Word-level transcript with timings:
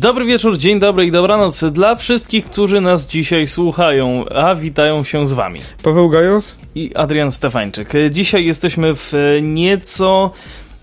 Dobry 0.00 0.24
wieczór, 0.24 0.58
dzień 0.58 0.78
dobry 0.78 1.06
i 1.06 1.12
dobranoc 1.12 1.64
dla 1.64 1.94
wszystkich, 1.94 2.44
którzy 2.44 2.80
nas 2.80 3.06
dzisiaj 3.06 3.46
słuchają, 3.46 4.24
a 4.34 4.54
witają 4.54 5.04
się 5.04 5.26
z 5.26 5.32
wami. 5.32 5.60
Paweł 5.82 6.08
Gajos? 6.08 6.56
I 6.74 6.94
Adrian 6.94 7.30
Stefańczyk. 7.30 7.92
Dzisiaj 8.10 8.44
jesteśmy 8.44 8.94
w 8.94 9.12
nieco, 9.42 10.30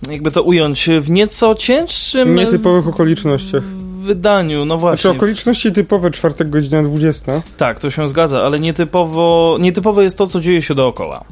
jakby 0.09 0.31
to 0.31 0.43
ująć, 0.43 0.89
w 0.99 1.09
nieco 1.09 1.55
cięższym... 1.55 2.35
Nietypowych 2.35 2.87
okolicznościach. 2.87 3.63
Wydaniu, 3.99 4.65
no 4.65 4.77
właśnie. 4.77 5.01
Znaczy 5.01 5.17
okoliczności 5.17 5.71
typowe, 5.71 6.11
czwartek 6.11 6.49
godzina 6.49 6.83
20. 6.83 7.41
Tak, 7.57 7.79
to 7.79 7.89
się 7.89 8.07
zgadza, 8.07 8.41
ale 8.41 8.59
nietypowo, 8.59 9.57
nietypowe 9.59 10.03
jest 10.03 10.17
to, 10.17 10.27
co 10.27 10.39
dzieje 10.39 10.61
się 10.61 10.75
dookoła. 10.75 11.25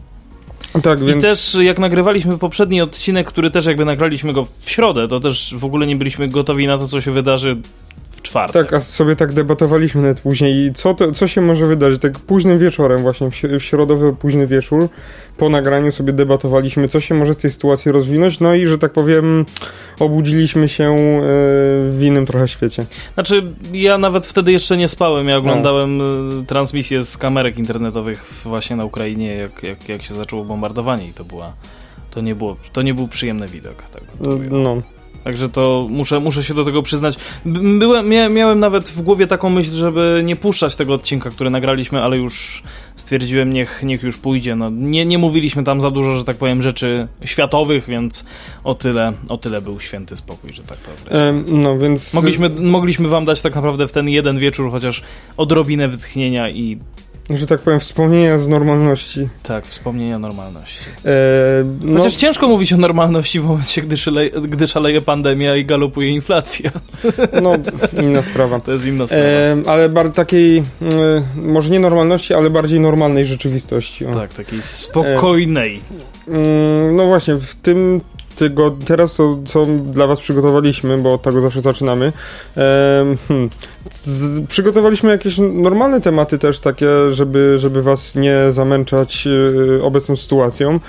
Tak, 0.84 1.04
więc... 1.04 1.24
I 1.24 1.28
też 1.28 1.58
jak 1.62 1.80
nagrywaliśmy 1.80 2.38
poprzedni 2.38 2.82
odcinek, 2.82 3.28
który 3.28 3.52
też 3.52 3.66
jakby 3.66 3.86
nagraliśmy 3.86 4.34
go 4.34 4.46
w 4.46 4.72
środę, 4.72 5.08
to 5.08 5.20
też 5.20 5.56
w 5.58 5.66
ogóle 5.66 5.88
nie 5.88 5.96
byliśmy 5.96 6.28
gotowi 6.28 6.68
na 6.68 6.78
to, 6.78 6.88
co 6.88 7.02
się 7.02 7.12
wydarzy 7.12 7.58
czwartek. 8.26 8.64
Tak, 8.64 8.74
a 8.74 8.80
sobie 8.80 9.16
tak 9.16 9.34
debatowaliśmy 9.34 10.02
nawet 10.02 10.20
później, 10.20 10.74
co, 10.74 10.94
to, 10.94 11.12
co 11.12 11.28
się 11.28 11.42
może 11.42 11.66
wydarzyć, 11.66 12.02
tak 12.02 12.20
późnym 12.20 12.60
wieczorem 12.60 13.02
właśnie, 13.02 13.30
w 13.60 13.64
środowy 13.64 14.14
późny 14.14 14.48
wieczór, 14.48 14.90
po 15.38 15.50
nagraniu 15.50 15.92
sobie 15.92 16.14
debatowaliśmy, 16.14 16.88
co 16.88 17.00
się 17.00 17.16
może 17.16 17.34
z 17.34 17.38
tej 17.38 17.52
sytuacji 17.52 17.92
rozwinąć, 17.92 18.40
no 18.40 18.56
i, 18.56 18.68
że 18.68 18.78
tak 18.78 18.94
powiem, 18.94 19.46
obudziliśmy 20.00 20.70
się 20.70 20.84
e, 20.84 21.22
w 21.92 22.00
innym 22.02 22.26
trochę 22.26 22.48
świecie. 22.48 22.86
Znaczy, 23.14 23.44
ja 23.74 23.98
nawet 23.98 24.26
wtedy 24.26 24.52
jeszcze 24.52 24.78
nie 24.78 24.88
spałem, 24.88 25.28
ja 25.28 25.38
oglądałem 25.38 25.98
no. 25.98 26.44
transmisję 26.48 27.04
z 27.04 27.18
kamerek 27.18 27.58
internetowych 27.58 28.42
właśnie 28.44 28.76
na 28.76 28.86
Ukrainie, 28.86 29.36
jak, 29.36 29.64
jak, 29.64 29.90
jak 29.90 30.04
się 30.04 30.14
zaczęło 30.14 30.46
bombardowanie 30.46 31.08
i 31.08 31.14
to 31.14 31.24
była, 31.24 31.54
to 32.12 32.22
nie 32.22 32.36
było, 32.36 32.58
to 32.74 32.82
nie 32.82 32.94
był 32.94 33.08
przyjemny 33.08 33.48
widok. 33.48 33.84
Tak 33.84 34.04
no. 34.52 34.82
Także 35.26 35.50
to 35.50 35.88
muszę, 35.90 36.20
muszę 36.20 36.44
się 36.44 36.54
do 36.54 36.64
tego 36.64 36.82
przyznać. 36.82 37.16
Byłem, 37.80 38.10
miałem 38.10 38.60
nawet 38.60 38.90
w 38.90 39.02
głowie 39.02 39.28
taką 39.28 39.50
myśl, 39.50 39.72
żeby 39.72 40.22
nie 40.26 40.36
puszczać 40.36 40.76
tego 40.76 40.94
odcinka, 40.94 41.30
który 41.30 41.50
nagraliśmy, 41.50 42.02
ale 42.02 42.18
już 42.18 42.64
stwierdziłem, 42.96 43.54
niech, 43.54 43.84
niech 43.84 44.04
już 44.04 44.18
pójdzie. 44.18 44.56
No, 44.56 44.70
nie, 44.70 45.06
nie 45.06 45.18
mówiliśmy 45.18 45.64
tam 45.64 45.82
za 45.82 45.92
dużo, 45.92 46.16
że 46.16 46.24
tak 46.24 46.38
powiem, 46.38 46.62
rzeczy 46.62 47.08
światowych, 47.24 47.88
więc 47.88 48.26
o 48.64 48.76
tyle, 48.76 49.14
o 49.28 49.38
tyle 49.38 49.62
był 49.62 49.80
święty 49.80 50.16
spokój, 50.16 50.54
że 50.54 50.64
tak 50.64 50.78
powiem. 50.78 51.46
no 51.48 51.78
więc... 51.78 52.14
Mogliśmy, 52.14 52.50
mogliśmy 52.50 53.08
wam 53.08 53.26
dać 53.26 53.42
tak 53.42 53.56
naprawdę 53.56 53.88
w 53.88 53.92
ten 53.92 54.10
jeden 54.10 54.40
wieczór 54.40 54.72
chociaż 54.72 55.04
odrobinę 55.38 55.88
wytchnienia 55.88 56.50
i 56.50 56.80
że 57.30 57.48
tak 57.48 57.62
powiem, 57.62 57.80
wspomnienia 57.80 58.40
z 58.40 58.48
normalności. 58.48 59.30
Tak, 59.44 59.66
wspomnienia 59.66 60.20
normalności. 60.20 60.86
E, 61.06 61.12
no... 61.82 62.00
Chociaż 62.00 62.16
ciężko 62.16 62.48
mówić 62.48 62.74
o 62.74 62.78
normalności 62.78 63.40
w 63.40 63.44
momencie, 63.46 63.82
gdy 63.82 63.98
szaleje, 63.98 64.32
gdy 64.32 64.68
szaleje 64.68 65.02
pandemia 65.02 65.56
i 65.56 65.66
galopuje 65.66 66.10
inflacja. 66.10 66.72
No, 67.42 67.54
inna 68.02 68.24
sprawa. 68.24 68.60
To 68.60 68.72
jest 68.72 68.86
inna 68.86 69.08
sprawa. 69.08 69.24
E, 69.24 69.58
ale 69.68 69.90
bar 69.90 70.12
takiej, 70.12 70.58
e, 70.58 70.64
może 71.36 71.70
nie 71.70 71.80
normalności, 71.80 72.34
ale 72.34 72.50
bardziej 72.50 72.80
normalnej 72.80 73.26
rzeczywistości. 73.26 74.06
O. 74.06 74.14
Tak, 74.14 74.34
takiej 74.34 74.62
spokojnej. 74.62 75.82
E, 76.28 76.32
no 76.92 77.06
właśnie, 77.06 77.36
w 77.36 77.56
tym 77.56 78.02
tego, 78.36 78.76
teraz 78.86 79.16
to, 79.16 79.38
co 79.46 79.66
dla 79.86 80.08
was 80.08 80.20
przygotowaliśmy, 80.20 80.98
bo 80.98 81.14
od 81.14 81.22
tego 81.22 81.42
zawsze 81.42 81.62
zaczynamy. 81.62 82.14
hmm, 83.28 83.50
z, 83.92 84.48
przygotowaliśmy 84.48 85.12
jakieś 85.12 85.38
normalne 85.38 86.02
tematy 86.02 86.40
też 86.40 86.60
takie, 86.60 87.12
żeby, 87.12 87.56
żeby 87.60 87.82
was 87.82 88.16
nie 88.16 88.38
zamęczać 88.52 89.28
y, 89.28 89.84
obecną 89.84 90.16
sytuacją. 90.16 90.80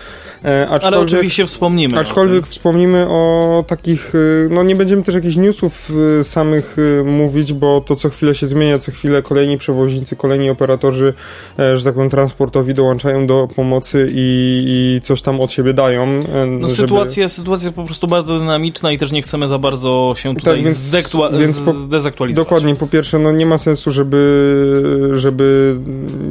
E, 0.46 0.68
Ale 0.68 0.98
oczywiście 0.98 1.46
wspomnimy. 1.46 1.98
Aczkolwiek 1.98 2.46
wspomnimy 2.46 3.06
o 3.08 3.64
takich, 3.66 4.14
y, 4.14 4.48
no 4.50 4.62
nie 4.62 4.76
będziemy 4.76 5.02
też 5.02 5.14
jakichś 5.14 5.36
newsów 5.36 5.90
y, 6.20 6.24
samych 6.24 6.76
mówić, 7.04 7.52
bo 7.52 7.80
to 7.80 7.96
co 7.96 8.10
chwilę 8.10 8.34
się 8.34 8.46
zmienia, 8.46 8.78
co 8.78 8.92
chwilę 8.92 9.22
kolejni 9.22 9.58
przewoźnicy, 9.58 10.16
kolejni 10.16 10.50
operatorzy, 10.50 11.14
e, 11.58 11.78
że 11.78 11.84
tak 11.84 11.94
powiem, 11.94 12.10
transportowi 12.10 12.74
dołączają 12.74 13.26
do 13.26 13.48
pomocy 13.56 14.08
i, 14.10 14.64
i 14.66 15.00
coś 15.00 15.22
tam 15.22 15.40
od 15.40 15.52
siebie 15.52 15.74
dają. 15.74 16.02
E, 16.04 16.46
no 16.46 16.68
żeby... 16.68 16.82
sytuacja, 16.82 17.28
sytuacja 17.28 17.66
jest 17.66 17.76
po 17.76 17.84
prostu 17.84 18.06
bardzo 18.06 18.38
dynamiczna 18.38 18.92
i 18.92 18.98
też 18.98 19.12
nie 19.12 19.22
chcemy 19.22 19.48
za 19.48 19.58
bardzo 19.58 20.14
się 20.16 20.34
tutaj 20.34 20.54
tak, 20.54 20.64
więc, 20.64 20.90
więc 21.40 21.58
po, 21.60 21.72
zdezaktualizować. 21.72 22.46
Dokładnie, 22.46 22.76
po 22.76 22.86
pierwsze, 22.86 23.18
no 23.18 23.32
nie 23.32 23.46
ma 23.46 23.58
sensu, 23.58 23.92
żeby, 23.92 25.12
żeby 25.14 25.76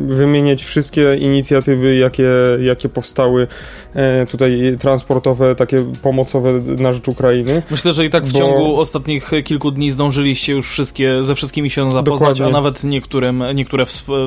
wymieniać 0.07 0.63
wszystkie 0.63 1.15
inicjatywy, 1.15 1.95
jakie, 1.95 2.29
jakie 2.59 2.89
powstały 2.89 3.47
tutaj 4.31 4.77
transportowe, 4.79 5.55
takie 5.55 5.85
pomocowe 6.01 6.53
na 6.77 6.93
rzecz 6.93 7.07
Ukrainy. 7.07 7.61
Myślę, 7.71 7.93
że 7.93 8.05
i 8.05 8.09
tak 8.09 8.25
w 8.25 8.33
bo... 8.33 8.39
ciągu 8.39 8.79
ostatnich 8.79 9.31
kilku 9.43 9.71
dni 9.71 9.91
zdążyliście 9.91 10.53
już 10.53 10.69
wszystkie, 10.69 11.23
ze 11.23 11.35
wszystkimi 11.35 11.69
się 11.69 11.91
zapoznać, 11.91 12.37
Dokładnie. 12.37 12.45
a 12.45 12.49
nawet 12.49 12.83
niektórym, 12.83 13.43
niektóre 13.55 13.85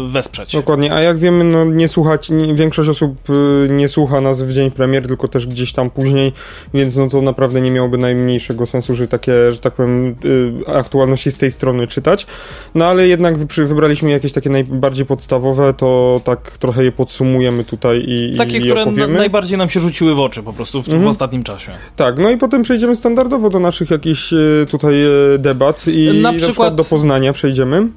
wesprzeć. 0.09 0.53
Dokładnie, 0.53 0.93
a 0.93 1.01
jak 1.01 1.19
wiemy, 1.19 1.45
no 1.45 1.65
nie 1.65 1.89
słuchać, 1.89 2.31
większość 2.55 2.89
osób 2.89 3.31
y, 3.31 3.69
nie 3.71 3.89
słucha 3.89 4.21
nas 4.21 4.43
w 4.43 4.53
dzień 4.53 4.71
premier, 4.71 5.07
tylko 5.07 5.29
też 5.29 5.47
gdzieś 5.47 5.73
tam 5.73 5.91
później, 5.91 6.33
więc 6.75 6.97
no 6.97 7.09
to 7.09 7.23
naprawdę 7.23 7.61
nie 7.61 7.71
miałoby 7.71 7.99
najmniejszego 7.99 8.67
sensu, 8.67 8.95
że 8.95 9.09
takie, 9.09 9.53
że 9.53 9.59
tak 9.59 9.75
powiem, 9.75 10.17
y, 10.25 10.53
aktualności 10.67 11.33
z 11.33 11.37
tej 11.37 11.51
strony 11.51 11.87
czytać. 11.87 12.27
No 12.75 12.85
ale 12.85 13.09
jednak 13.09 13.37
wybraliśmy 13.57 14.11
jakieś 14.11 14.33
takie 14.33 14.51
najbardziej 14.51 15.07
podstawowe, 15.07 15.75
to 15.75 16.21
tak 16.25 16.59
trochę 16.59 16.85
je 16.85 16.93
podsumujemy 16.93 17.65
tutaj 17.65 18.05
i, 18.07 18.37
takie, 18.37 18.59
i 18.59 18.61
które 18.61 18.83
opowiemy. 18.83 19.19
najbardziej 19.19 19.58
nam 19.59 19.71
się 19.71 19.81
rzuciły 19.81 20.15
w 20.15 20.21
oczy 20.21 20.43
po 20.43 20.53
prostu 20.53 20.83
w, 20.83 20.89
mhm. 20.89 21.05
w, 21.05 21.07
ostatnim 21.07 21.45
czasie. 21.45 21.73
Tak, 21.97 22.19
no 22.19 22.31
i 22.31 22.37
potem 22.37 22.63
przejdziemy 22.63 22.97
standardowo 22.97 23.51
do 23.51 23.61
naszych 23.61 23.91
jakichś 23.91 24.33
e, 24.33 24.37
tutaj 24.71 24.95
e, 25.05 25.39
debat 25.39 25.87
i 25.87 26.07
na, 26.07 26.13
na 26.13 26.33
przykład, 26.33 26.51
przykład, 26.51 26.75
do 26.75 26.85
Poznania 26.85 27.33
przejdziemy. 27.33 27.89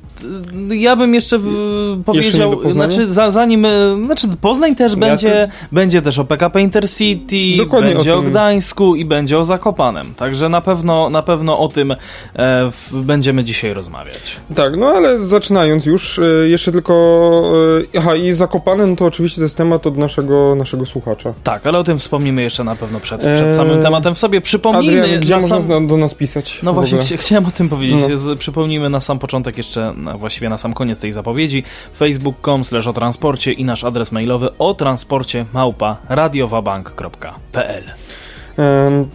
Ja 0.70 0.96
bym 0.96 1.14
jeszcze 1.14 1.38
w, 1.38 1.46
powiedział, 2.06 2.54
jeszcze 2.54 2.74
znaczy 2.74 3.12
za, 3.12 3.32
zanim, 3.32 3.66
e, 3.66 4.06
znaczy 4.06 4.28
Poznań 4.42 4.76
też 4.76 4.92
ja 4.92 4.98
będzie, 4.98 5.50
będzie 5.72 6.02
też 6.02 6.20
o 6.20 6.26
PKP 6.26 6.62
Intercity, 6.62 7.58
Dokładnie 7.58 7.94
będzie 7.94 8.16
o, 8.16 8.18
o, 8.18 8.22
Gdańsku 8.22 8.96
i 8.96 9.06
będzie 9.06 9.40
o 9.40 9.44
Zakopanem, 9.44 10.14
także 10.14 10.50
na 10.50 10.62
pewno, 10.62 11.10
na 11.10 11.22
pewno 11.22 11.60
o 11.60 11.68
tym 11.68 11.92
e, 11.92 11.98
w, 12.72 12.90
będziemy 12.94 13.44
dzisiaj 13.44 13.74
rozmawiać. 13.74 14.38
Tak, 14.56 14.78
no 14.78 14.88
ale 14.88 15.20
zaczynając 15.20 15.86
już, 15.86 16.20
e, 16.20 16.50
jeszcze 16.50 16.72
tylko, 16.72 16.94
e, 17.94 18.00
aha 18.00 18.16
i 18.16 18.34
Zakopanem 18.34 18.96
to 18.96 19.06
oczywiście 19.06 19.36
to 19.36 19.44
jest 19.44 19.58
temat 19.58 19.88
od 19.88 19.98
naszego, 19.98 20.56
naszego 20.56 20.86
słuchacza. 20.86 21.34
Tak, 21.44 21.51
ale 21.66 21.80
o 21.80 21.84
tym 21.84 22.00
wspomnimy 22.00 22.42
jeszcze 22.42 22.64
na 22.64 22.76
pewno 22.76 23.00
przed, 23.00 23.22
przed 23.22 23.46
eee, 23.48 23.54
samym 23.54 23.82
tematem 23.84 24.16
w 24.16 24.18
sobie. 24.18 24.42
Przypomnijmy... 24.42 25.02
Adrian, 25.02 25.22
gdzie 25.22 25.36
można 25.36 25.62
sam... 25.62 25.88
do 25.88 25.98
nas 25.98 26.14
pisać? 26.14 26.60
No 26.64 26.74
właśnie, 26.74 27.00
ch 27.00 27.20
chciałem 27.20 27.46
o 27.46 27.52
tym 27.52 27.70
powiedzieć. 27.70 28.00
No. 28.26 28.36
Przypomnijmy 28.36 28.90
na 28.90 29.00
sam 29.00 29.20
początek 29.20 29.58
jeszcze, 29.58 29.94
właściwie 30.18 30.50
na 30.50 30.58
sam 30.58 30.74
koniec 30.74 31.00
tej 31.00 31.12
zapowiedzi, 31.12 31.64
facebook.com 31.98 32.64
slash 32.64 32.88
o 32.88 32.94
transporcie 32.94 33.52
i 33.52 33.66
nasz 33.66 33.84
adres 33.84 34.12
mailowy 34.12 34.50
o 34.60 34.74
transporcie 34.74 35.46
małpa 35.54 35.98
radiowabank.pl 36.10 37.84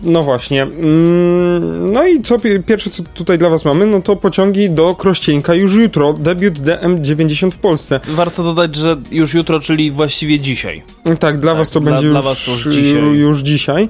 no 0.03 0.23
właśnie. 0.23 0.63
Mm, 0.63 1.91
no 1.91 2.07
i 2.07 2.23
co 2.23 2.39
pierwsze, 2.67 2.91
co 2.91 3.03
tutaj 3.03 3.39
dla 3.39 3.51
Was 3.51 3.65
mamy, 3.65 3.87
no 3.87 4.03
to 4.03 4.17
pociągi 4.17 4.71
do 4.71 4.95
Krościenka 4.95 5.55
już 5.55 5.75
jutro. 5.75 6.13
Debiut 6.13 6.55
DM90 6.55 7.51
w 7.51 7.57
Polsce. 7.57 8.01
Warto 8.09 8.43
dodać, 8.43 8.77
że 8.77 8.97
już 9.11 9.35
jutro, 9.35 9.61
czyli 9.61 9.91
właściwie 9.91 10.41
dzisiaj. 10.41 10.83
Tak, 11.19 11.41
dla 11.41 11.53
tak, 11.53 11.59
Was 11.59 11.71
to 11.71 11.81
dla, 11.81 11.91
będzie 11.91 12.09
dla 12.09 12.19
już, 12.19 12.25
was 12.25 12.47
już 12.47 12.75
dzisiaj. 12.75 13.03
Już 13.03 13.41
dzisiaj. 13.41 13.89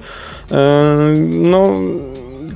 No 1.31 1.75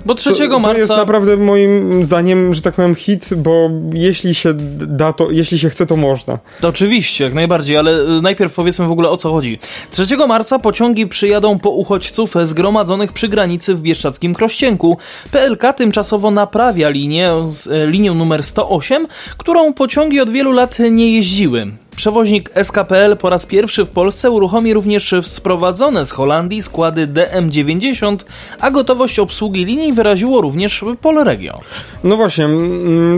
bo 0.05 0.15
3 0.15 0.31
to, 0.49 0.59
marca... 0.59 0.73
To 0.73 0.79
jest 0.79 0.91
naprawdę 0.91 1.37
moim 1.37 2.05
zdaniem, 2.05 2.55
że 2.55 2.63
tak 2.63 2.75
powiem, 2.75 2.95
hit, 2.95 3.29
bo 3.37 3.71
jeśli 3.93 4.35
się 4.35 4.55
da 4.55 5.13
to, 5.13 5.31
jeśli 5.31 5.59
się 5.59 5.71
chce, 5.71 5.87
to 5.87 5.97
można. 5.97 6.39
To 6.61 6.69
oczywiście, 6.69 7.25
jak 7.25 7.35
najbardziej, 7.35 7.77
ale 7.77 8.01
y, 8.01 8.23
najpierw 8.23 8.53
powiedzmy 8.53 8.87
w 8.87 8.91
ogóle 8.91 9.11
o 9.11 9.17
co 9.17 9.33
chodzi. 9.33 9.59
3 9.91 10.17
marca 10.29 10.59
pociągi 10.59 11.07
przyjadą 11.07 11.59
po 11.59 11.71
uchodźców 11.71 12.35
zgromadzonych 12.43 13.13
przy 13.13 13.29
granicy 13.29 13.75
w 13.75 13.81
Bieszczackim 13.81 14.35
Krościenku. 14.35 14.99
PLK 15.31 15.73
tymczasowo 15.73 16.31
naprawia 16.31 16.89
linię, 16.89 17.33
y, 17.67 17.87
linię 17.87 18.11
numer 18.11 18.43
108, 18.43 19.07
którą 19.37 19.75
pociągi 19.75 20.21
od 20.21 20.31
wielu 20.31 20.53
lat 20.53 20.79
nie 20.91 21.13
jeździły. 21.13 21.73
Przewoźnik 22.01 22.51
SKPL 22.63 23.17
po 23.17 23.31
raz 23.31 23.47
pierwszy 23.47 23.85
w 23.85 23.91
Polsce 23.91 24.31
uruchomi 24.31 24.75
również 24.75 25.15
sprowadzone 25.23 26.07
z 26.07 26.13
Holandii 26.13 26.63
składy 26.63 27.07
DM90, 27.07 28.17
a 28.61 28.71
gotowość 28.71 29.19
obsługi 29.19 29.65
linii 29.65 29.93
wyraziło 29.93 30.41
również 30.41 30.85
Polregio. 31.03 31.59
No 32.05 32.17
właśnie, 32.17 32.49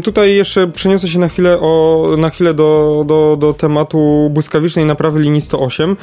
tutaj 0.05 0.35
jeszcze 0.35 0.67
przeniosę 0.67 1.09
się 1.09 1.19
na 1.19 1.29
chwilę, 1.29 1.59
o, 1.61 2.07
na 2.19 2.31
chwilę 2.31 2.55
do, 2.55 3.05
do, 3.07 3.37
do 3.39 3.55
tematu 3.55 4.31
błyskawicznej 4.31 4.85
naprawy 4.85 5.21
linii 5.21 5.41
108, 5.41 5.97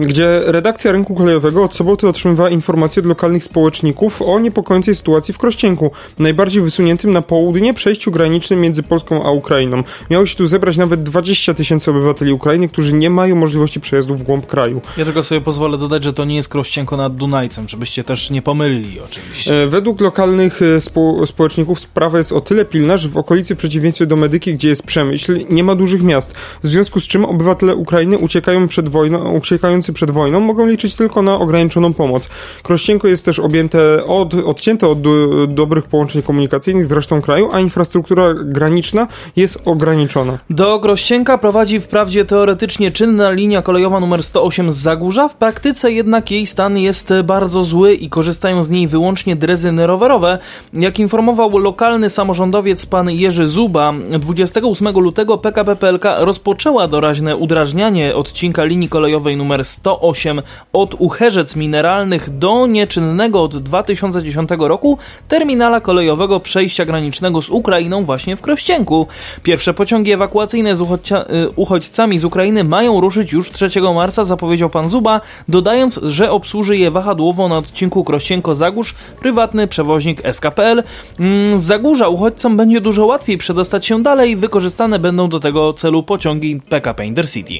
gdzie 0.00 0.40
redakcja 0.44 0.92
rynku 0.92 1.14
kolejowego 1.14 1.64
od 1.64 1.74
soboty 1.74 2.08
otrzymywała 2.08 2.50
informacje 2.50 3.00
od 3.00 3.06
lokalnych 3.06 3.44
społeczników 3.44 4.22
o 4.22 4.38
niepokojącej 4.38 4.94
sytuacji 4.94 5.34
w 5.34 5.38
Krościenku, 5.38 5.90
najbardziej 6.18 6.62
wysuniętym 6.62 7.12
na 7.12 7.22
południe 7.22 7.74
przejściu 7.74 8.10
granicznym 8.10 8.60
między 8.60 8.82
Polską 8.82 9.26
a 9.26 9.30
Ukrainą. 9.30 9.82
Miało 10.10 10.26
się 10.26 10.36
tu 10.36 10.46
zebrać 10.46 10.76
nawet 10.76 11.02
20 11.02 11.47
tysięcy 11.54 11.90
obywateli 11.90 12.32
Ukrainy, 12.32 12.68
którzy 12.68 12.92
nie 12.92 13.10
mają 13.10 13.36
możliwości 13.36 13.80
przejazdu 13.80 14.16
w 14.16 14.22
głąb 14.22 14.46
kraju. 14.46 14.80
Ja 14.96 15.04
tylko 15.04 15.22
sobie 15.22 15.40
pozwolę 15.40 15.78
dodać, 15.78 16.04
że 16.04 16.12
to 16.12 16.24
nie 16.24 16.36
jest 16.36 16.48
Krościenko 16.48 16.96
nad 16.96 17.16
Dunajcem, 17.16 17.68
żebyście 17.68 18.04
też 18.04 18.30
nie 18.30 18.42
pomylili 18.42 19.00
oczywiście. 19.00 19.62
E, 19.62 19.66
według 19.66 20.00
lokalnych 20.00 20.62
e, 20.62 20.80
spo 20.80 21.26
społeczników 21.26 21.80
sprawa 21.80 22.18
jest 22.18 22.32
o 22.32 22.40
tyle 22.40 22.64
pilna, 22.64 22.96
że 22.96 23.08
w 23.08 23.16
okolicy 23.16 23.54
w 23.54 23.58
przeciwieństwie 23.58 24.06
do 24.06 24.16
Medyki, 24.16 24.54
gdzie 24.54 24.68
jest 24.68 24.82
przemyśl, 24.82 25.38
nie 25.50 25.64
ma 25.64 25.74
dużych 25.74 26.02
miast, 26.02 26.34
w 26.62 26.68
związku 26.68 27.00
z 27.00 27.04
czym 27.04 27.24
obywatele 27.24 27.76
Ukrainy 27.76 28.18
uciekają 28.18 28.68
przed 28.68 28.88
wojną, 28.88 29.32
uciekający 29.32 29.92
przed 29.92 30.10
wojną 30.10 30.40
mogą 30.40 30.66
liczyć 30.66 30.94
tylko 30.94 31.22
na 31.22 31.38
ograniczoną 31.38 31.94
pomoc. 31.94 32.28
Krościenko 32.62 33.08
jest 33.08 33.24
też 33.24 33.38
objęte 33.38 34.04
od, 34.04 34.34
odcięte 34.34 34.88
od 34.88 35.00
do, 35.00 35.46
dobrych 35.46 35.84
połączeń 35.84 36.22
komunikacyjnych 36.22 36.86
z 36.86 36.92
resztą 36.92 37.22
kraju, 37.22 37.48
a 37.52 37.60
infrastruktura 37.60 38.34
graniczna 38.34 39.08
jest 39.36 39.58
ograniczona. 39.64 40.38
Do 40.50 40.80
Krościenka 41.28 41.42
prowadzi 41.42 41.80
wprawdzie 41.80 42.24
teoretycznie 42.24 42.90
czynna 42.90 43.30
linia 43.30 43.62
kolejowa 43.62 44.00
numer 44.00 44.22
108 44.22 44.72
z 44.72 44.76
Zagórza, 44.76 45.28
w 45.28 45.36
praktyce 45.36 45.92
jednak 45.92 46.30
jej 46.30 46.46
stan 46.46 46.78
jest 46.78 47.12
bardzo 47.24 47.64
zły 47.64 47.94
i 47.94 48.10
korzystają 48.10 48.62
z 48.62 48.70
niej 48.70 48.88
wyłącznie 48.88 49.36
drezyny 49.36 49.86
rowerowe. 49.86 50.38
Jak 50.72 50.98
informował 50.98 51.58
lokalny 51.58 52.10
samorządowiec 52.10 52.86
pan 52.86 53.10
Jerzy 53.10 53.46
Zuba, 53.46 53.94
28 54.18 54.98
lutego 54.98 55.38
PKP 55.38 55.76
PLK 55.76 56.04
rozpoczęła 56.18 56.88
doraźne 56.88 57.36
udrażnianie 57.36 58.16
odcinka 58.16 58.64
linii 58.64 58.88
kolejowej 58.88 59.36
numer 59.36 59.64
108 59.64 60.42
od 60.72 60.94
Ucherzec 60.98 61.56
Mineralnych 61.56 62.38
do 62.38 62.66
nieczynnego 62.66 63.42
od 63.42 63.56
2010 63.56 64.50
roku 64.58 64.98
terminala 65.28 65.80
kolejowego 65.80 66.40
przejścia 66.40 66.84
granicznego 66.84 67.42
z 67.42 67.50
Ukrainą 67.50 68.04
właśnie 68.04 68.36
w 68.36 68.40
Krościenku. 68.40 69.06
Pierwsze 69.42 69.74
pociągi 69.74 70.12
ewakuacyjne 70.12 70.76
z 70.76 70.80
y, 71.22 71.50
uchodźcami 71.56 72.18
z 72.18 72.24
Ukrainy 72.24 72.64
mają 72.64 73.00
ruszyć 73.00 73.32
już 73.32 73.50
3 73.50 73.80
marca, 73.94 74.24
zapowiedział 74.24 74.70
pan 74.70 74.88
Zuba, 74.88 75.20
dodając, 75.48 76.00
że 76.02 76.30
obsłuży 76.30 76.76
je 76.76 76.90
wahadłowo 76.90 77.48
na 77.48 77.58
odcinku 77.58 78.04
Krościenko-Zagórz 78.04 78.94
prywatny 79.20 79.66
przewoźnik 79.66 80.22
SKPL. 80.32 80.82
Mm, 81.20 81.58
z 81.58 81.62
Zagórza 81.62 82.08
uchodźcom 82.08 82.56
będzie 82.56 82.80
dużo 82.80 83.06
łatwiej 83.06 83.38
przedostać 83.38 83.86
się 83.86 84.02
dalej, 84.02 84.36
wykorzystane 84.36 84.98
będą 84.98 85.28
do 85.28 85.40
tego 85.40 85.72
celu 85.72 86.02
pociągi 86.02 86.60
PKP 86.68 87.06
Intercity. 87.06 87.54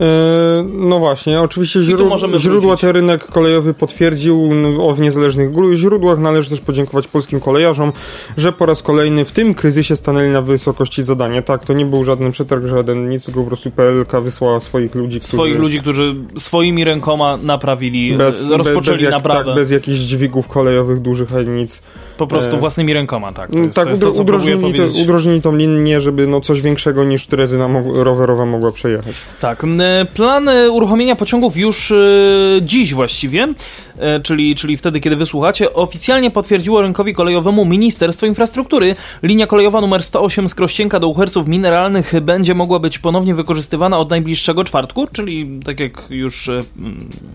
Yy, 0.00 0.06
no 0.72 0.98
właśnie, 0.98 1.40
oczywiście 1.40 1.82
źród 1.82 2.00
źródła 2.38 2.76
te 2.76 2.92
rynek 2.92 3.24
kolejowy 3.24 3.74
potwierdził 3.74 4.50
o 4.80 4.94
w 4.94 5.00
niezależnych 5.00 5.50
źródłach. 5.74 6.18
Należy 6.18 6.50
też 6.50 6.60
podziękować 6.60 7.08
polskim 7.08 7.40
kolejarzom, 7.40 7.92
że 8.36 8.52
po 8.52 8.66
raz 8.66 8.82
kolejny 8.82 9.24
w 9.24 9.32
tym 9.32 9.54
kryzysie 9.54 9.96
stanęli 9.96 10.30
na 10.30 10.42
wysokości 10.42 11.02
zadania. 11.02 11.42
Tak, 11.42 11.64
to 11.64 11.72
nie 11.72 11.86
był 11.86 12.04
żaden 12.04 12.32
przetarg, 12.32 12.66
żaden 12.66 13.08
nic, 13.08 13.24
tylko 13.24 13.40
po 13.40 13.46
prostu 13.46 13.70
PLK 13.70 14.22
wysłała 14.22 14.60
swoich 14.60 14.94
ludzi. 14.94 15.18
Którzy... 15.18 15.32
Swoich 15.32 15.58
ludzi, 15.58 15.80
którzy 15.80 16.14
swoimi 16.38 16.84
rękoma 16.84 17.36
naprawili, 17.36 18.16
bez, 18.16 18.50
rozpoczęli 18.50 18.96
bez 18.96 19.02
jak, 19.02 19.10
naprawę. 19.10 19.44
Tak, 19.44 19.54
bez 19.54 19.70
jakichś 19.70 19.98
dźwigów 19.98 20.48
kolejowych 20.48 21.00
dużych 21.00 21.34
ani 21.34 21.48
nic. 21.48 21.82
Po 22.16 22.26
prostu 22.26 22.56
e... 22.56 22.58
własnymi 22.58 22.92
rękoma, 22.92 23.32
tak. 23.32 23.50
To 23.50 23.58
jest, 23.58 23.76
tak, 23.76 23.84
to 23.84 23.90
jest 23.90 24.02
to, 24.02 24.22
udrożnili, 24.22 24.74
to, 24.74 24.82
udrożnili 25.02 25.40
tą 25.42 25.56
linię, 25.56 26.00
żeby 26.00 26.26
no 26.26 26.40
coś 26.40 26.62
większego 26.62 27.04
niż 27.04 27.26
drezyna 27.26 27.68
rowerowa 27.94 28.46
mogła 28.46 28.72
przejechać. 28.72 29.14
Tak. 29.40 29.62
Plan 30.14 30.48
uruchomienia 30.70 31.16
pociągów 31.16 31.56
już 31.56 31.90
e, 31.90 31.96
dziś 32.62 32.94
właściwie, 32.94 33.54
e, 33.98 34.20
czyli, 34.20 34.54
czyli 34.54 34.76
wtedy, 34.76 35.00
kiedy 35.00 35.16
wysłuchacie, 35.16 35.74
oficjalnie 35.74 36.30
potwierdziło 36.30 36.82
rynkowi 36.82 37.14
kolejowemu 37.14 37.64
Ministerstwo 37.64 38.26
Infrastruktury. 38.26 38.96
Linia 39.22 39.46
kolejowa 39.46 39.80
numer 39.80 40.02
108 40.02 40.48
z 40.48 40.54
Krościenka 40.54 41.00
do 41.00 41.08
Uherców 41.08 41.48
Mineralnych 41.48 42.20
będzie 42.20 42.54
mogła 42.54 42.78
być 42.78 42.98
ponownie 42.98 43.34
wykorzystywana 43.34 43.98
od 43.98 44.10
najbliższego 44.10 44.64
czwartku, 44.64 45.06
czyli 45.12 45.60
tak 45.64 45.80
jak 45.80 46.02
już 46.10 46.48
e, 46.48 46.60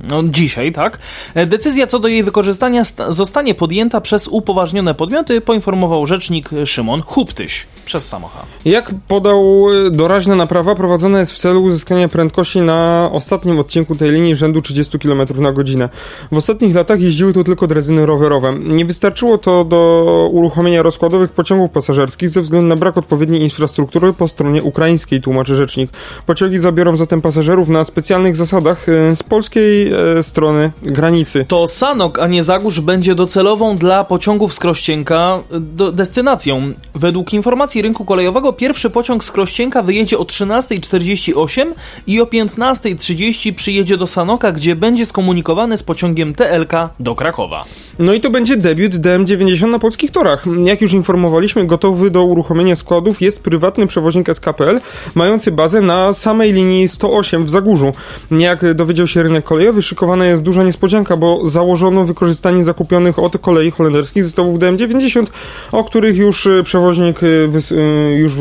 no, 0.09 0.23
dzisiaj, 0.23 0.71
tak? 0.71 0.99
Decyzja 1.45 1.87
co 1.87 1.99
do 1.99 2.07
jej 2.07 2.23
wykorzystania 2.23 2.83
zostanie 3.09 3.55
podjęta 3.55 4.01
przez 4.01 4.27
upoważnione 4.27 4.70
podmioty, 4.97 5.41
poinformował 5.41 6.05
rzecznik 6.05 6.49
Szymon 6.65 7.01
Huptyś 7.01 7.67
przez 7.85 8.07
samochód. 8.07 8.41
Jak 8.65 8.91
podał 9.07 9.65
doraźna 9.91 10.35
naprawa 10.35 10.75
prowadzona 10.75 11.19
jest 11.19 11.31
w 11.31 11.37
celu 11.37 11.63
uzyskania 11.63 12.07
prędkości 12.07 12.61
na 12.61 13.09
ostatnim 13.11 13.59
odcinku 13.59 13.95
tej 13.95 14.11
linii 14.11 14.35
rzędu 14.35 14.61
30 14.61 14.99
km 14.99 15.21
na 15.35 15.51
godzinę. 15.51 15.89
W 16.31 16.37
ostatnich 16.37 16.75
latach 16.75 17.01
jeździły 17.01 17.33
tu 17.33 17.43
tylko 17.43 17.67
drezyny 17.67 18.05
rowerowe. 18.05 18.53
Nie 18.59 18.85
wystarczyło 18.85 19.37
to 19.37 19.65
do 19.65 20.29
uruchomienia 20.31 20.83
rozkładowych 20.83 21.31
pociągów 21.31 21.71
pasażerskich 21.71 22.29
ze 22.29 22.41
względu 22.41 22.67
na 22.67 22.75
brak 22.75 22.97
odpowiedniej 22.97 23.41
infrastruktury 23.41 24.13
po 24.13 24.27
stronie 24.27 24.63
ukraińskiej, 24.63 25.21
tłumaczy 25.21 25.55
rzecznik. 25.55 25.91
Pociągi 26.25 26.59
zabiorą 26.59 26.95
zatem 26.95 27.21
pasażerów 27.21 27.69
na 27.69 27.83
specjalnych 27.83 28.35
zasadach 28.35 28.89
e, 28.89 29.15
z 29.15 29.23
polskiej 29.23 29.91
e, 29.93 30.23
strony 30.23 30.71
granicy. 30.81 31.45
To 31.47 31.67
Sanok, 31.67 32.19
a 32.19 32.27
nie 32.27 32.43
Zagórz 32.43 32.79
będzie 32.79 33.15
docelową 33.15 33.75
dla 33.75 34.03
pociągów 34.03 34.53
z 34.53 34.59
Krościenka 34.61 35.39
e, 35.51 35.59
do, 35.59 35.91
destynacją. 35.91 36.73
Według 36.95 37.33
informacji 37.33 37.81
rynku 37.81 38.05
kolejowego 38.05 38.53
pierwszy 38.53 38.89
pociąg 38.89 39.23
z 39.23 39.31
Krościenka 39.31 39.81
wyjedzie 39.81 40.17
o 40.17 40.23
13.48 40.23 41.65
i 42.07 42.21
o 42.21 42.25
15.30 42.25 43.55
przyjedzie 43.55 43.97
do 43.97 44.07
Sanoka, 44.07 44.51
gdzie 44.51 44.75
będzie 44.75 45.05
skomunikowany 45.05 45.77
z 45.77 45.83
pociągiem 45.83 46.33
TLK 46.33 46.73
do 46.99 47.15
Krakowa. 47.15 47.65
No 47.99 48.13
i 48.13 48.21
to 48.21 48.29
będzie 48.29 48.57
debiut 48.57 48.93
DM90 48.93 49.69
na 49.69 49.79
polskich 49.79 50.11
torach. 50.11 50.45
Jak 50.63 50.81
już 50.81 50.93
informowaliśmy, 50.93 51.65
gotowy 51.65 52.09
do 52.09 52.23
uruchomienia 52.23 52.75
składów 52.75 53.21
jest 53.21 53.43
prywatny 53.43 53.87
przewoźnik 53.87 54.29
SKPL, 54.33 54.79
mający 55.15 55.51
bazę 55.51 55.81
na 55.81 56.13
samej 56.13 56.53
linii 56.53 56.89
108 56.89 57.45
w 57.45 57.49
Zagórzu. 57.49 57.91
Jak 58.31 58.73
dowiedział 58.73 59.07
się 59.07 59.23
rynek 59.23 59.43
kolejowy, 59.43 59.81
szykowana 59.81 60.25
jest 60.25 60.43
duża 60.43 60.63
niespodzianka, 60.63 61.17
bo 61.17 61.49
założono 61.49 62.05
wykorzystanie 62.05 62.63
zakupionych 62.63 63.19
od 63.19 63.37
kolei 63.37 63.71
holenderskich 63.71 64.23
zestawów 64.23 64.50
DM90, 64.57 65.27
o 65.71 65.83
których 65.83 66.17
już 66.17 66.47
e, 66.47 66.63
przewoźnik, 66.63 67.23
e, 67.23 67.27
e, 67.27 68.11
już 68.11 68.33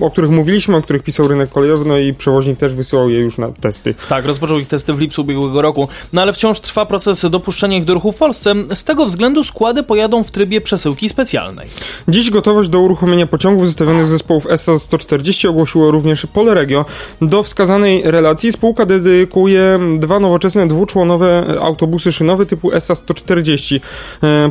o 0.00 0.10
których 0.10 0.30
mówiliśmy, 0.30 0.76
o 0.76 0.82
których 0.82 1.02
pisał 1.02 1.28
rynek 1.28 1.50
kolejowy, 1.50 1.84
no 1.84 1.98
i 1.98 2.14
przewoźnik 2.14 2.58
też 2.58 2.74
wysyłał 2.74 3.10
je 3.10 3.18
już 3.18 3.38
na 3.38 3.48
testy. 3.60 3.94
Tak, 4.08 4.24
rozpoczął 4.24 4.58
ich 4.58 4.68
testy 4.68 4.92
w 4.92 4.98
lipcu 4.98 5.22
ubiegłego 5.22 5.62
roku. 5.62 5.88
No 6.12 6.22
ale 6.22 6.32
wciąż 6.32 6.60
trwa 6.60 6.86
proces 6.86 7.26
dopuszczenia 7.30 7.76
ich 7.76 7.84
do 7.84 7.94
ruchu 7.94 8.12
w 8.12 8.16
Polsce. 8.16 8.54
Z 8.74 8.84
tego 8.84 9.06
względu 9.06 9.42
składy 9.42 9.82
pojadą 9.82 10.24
w 10.24 10.30
trybie 10.30 10.60
przesyłki 10.60 11.08
specjalnej. 11.08 11.68
Dziś 12.08 12.30
gotowość 12.30 12.68
do 12.68 12.80
uruchomienia 12.80 13.26
pociągów 13.26 13.66
zestawionych 13.66 14.06
zespołów 14.06 14.46
ESA 14.50 14.78
140 14.78 15.48
ogłosiło 15.48 15.90
również 15.90 16.26
Polregio. 16.26 16.84
Do 17.22 17.42
wskazanej 17.42 18.02
relacji 18.04 18.52
spółka 18.52 18.86
dedykuje 18.86 19.78
dwa 19.98 20.20
nowoczesne 20.20 20.68
dwuczłonowe 20.68 21.56
autobusy 21.60 22.12
szynowe 22.12 22.46
typu 22.46 22.72
ESA 22.72 22.94
140, 22.94 23.80
e, 24.22 24.50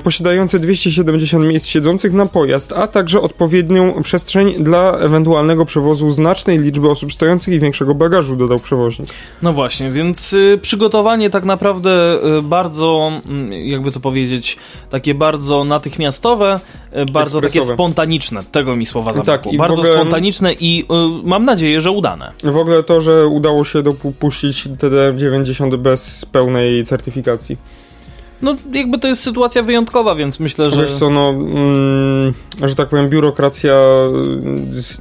posiadające 1.06 1.26
270 1.26 1.46
miejsc 1.46 1.68
siedzących 1.68 2.14
na 2.14 2.26
pojazd, 2.26 2.74
a 2.74 2.88
także 2.88 3.22
odpowiednią 3.22 4.04
przestrzeń 4.04 4.54
dla 4.64 4.98
ewentualnego 4.98 5.66
przewozu 5.66 6.12
znacznej 6.12 6.60
liczby 6.60 6.90
osób 6.90 7.14
stojących 7.14 7.54
i 7.54 7.60
większego 7.60 7.96
bagażu, 7.96 8.36
dodał 8.36 8.60
przewoźnik. 8.60 9.10
No 9.42 9.54
właśnie, 9.54 9.92
więc 9.92 10.34
y, 10.34 10.60
przygotowanie 10.62 11.30
tak 11.30 11.46
naprawdę 11.46 12.20
y, 12.38 12.42
bardzo, 12.42 13.12
y, 13.52 13.60
jakby 13.60 13.92
to 13.92 14.00
powiedzieć, 14.00 14.58
takie 14.90 15.14
bardzo 15.14 15.64
natychmiastowe, 15.64 16.60
y, 16.98 17.06
bardzo 17.12 17.42
takie 17.42 17.62
spontaniczne. 17.62 18.44
Tego 18.52 18.76
mi 18.76 18.86
słowa 18.86 19.14
zabrakło. 19.14 19.52
Tak, 19.52 19.60
bardzo 19.60 19.82
ogóle, 19.82 19.96
spontaniczne 19.96 20.54
i 20.54 20.86
mam 21.24 21.46
nadzieję, 21.46 21.82
że 21.82 21.92
udane. 21.92 22.32
W 22.44 22.58
ogóle 22.58 22.84
to, 22.84 23.02
że 23.02 23.28
udało 23.28 23.66
się 23.66 23.84
dopuścić 23.84 24.68
TD90 24.68 25.78
bez 25.78 26.26
pełnej 26.32 26.86
certyfikacji. 26.86 27.58
No, 28.42 28.56
jakby 28.74 29.00
to 29.00 29.08
jest 29.08 29.24
sytuacja 29.24 29.64
wyjątkowa, 29.64 30.16
więc 30.16 30.40
myślę, 30.40 30.70
że. 30.70 30.82
Wiesz 30.82 30.96
co, 30.96 31.10
no, 31.10 31.30
mm, 31.30 32.34
że 32.64 32.76
tak 32.76 32.90
powiem, 32.90 33.10
biurokracja 33.10 33.74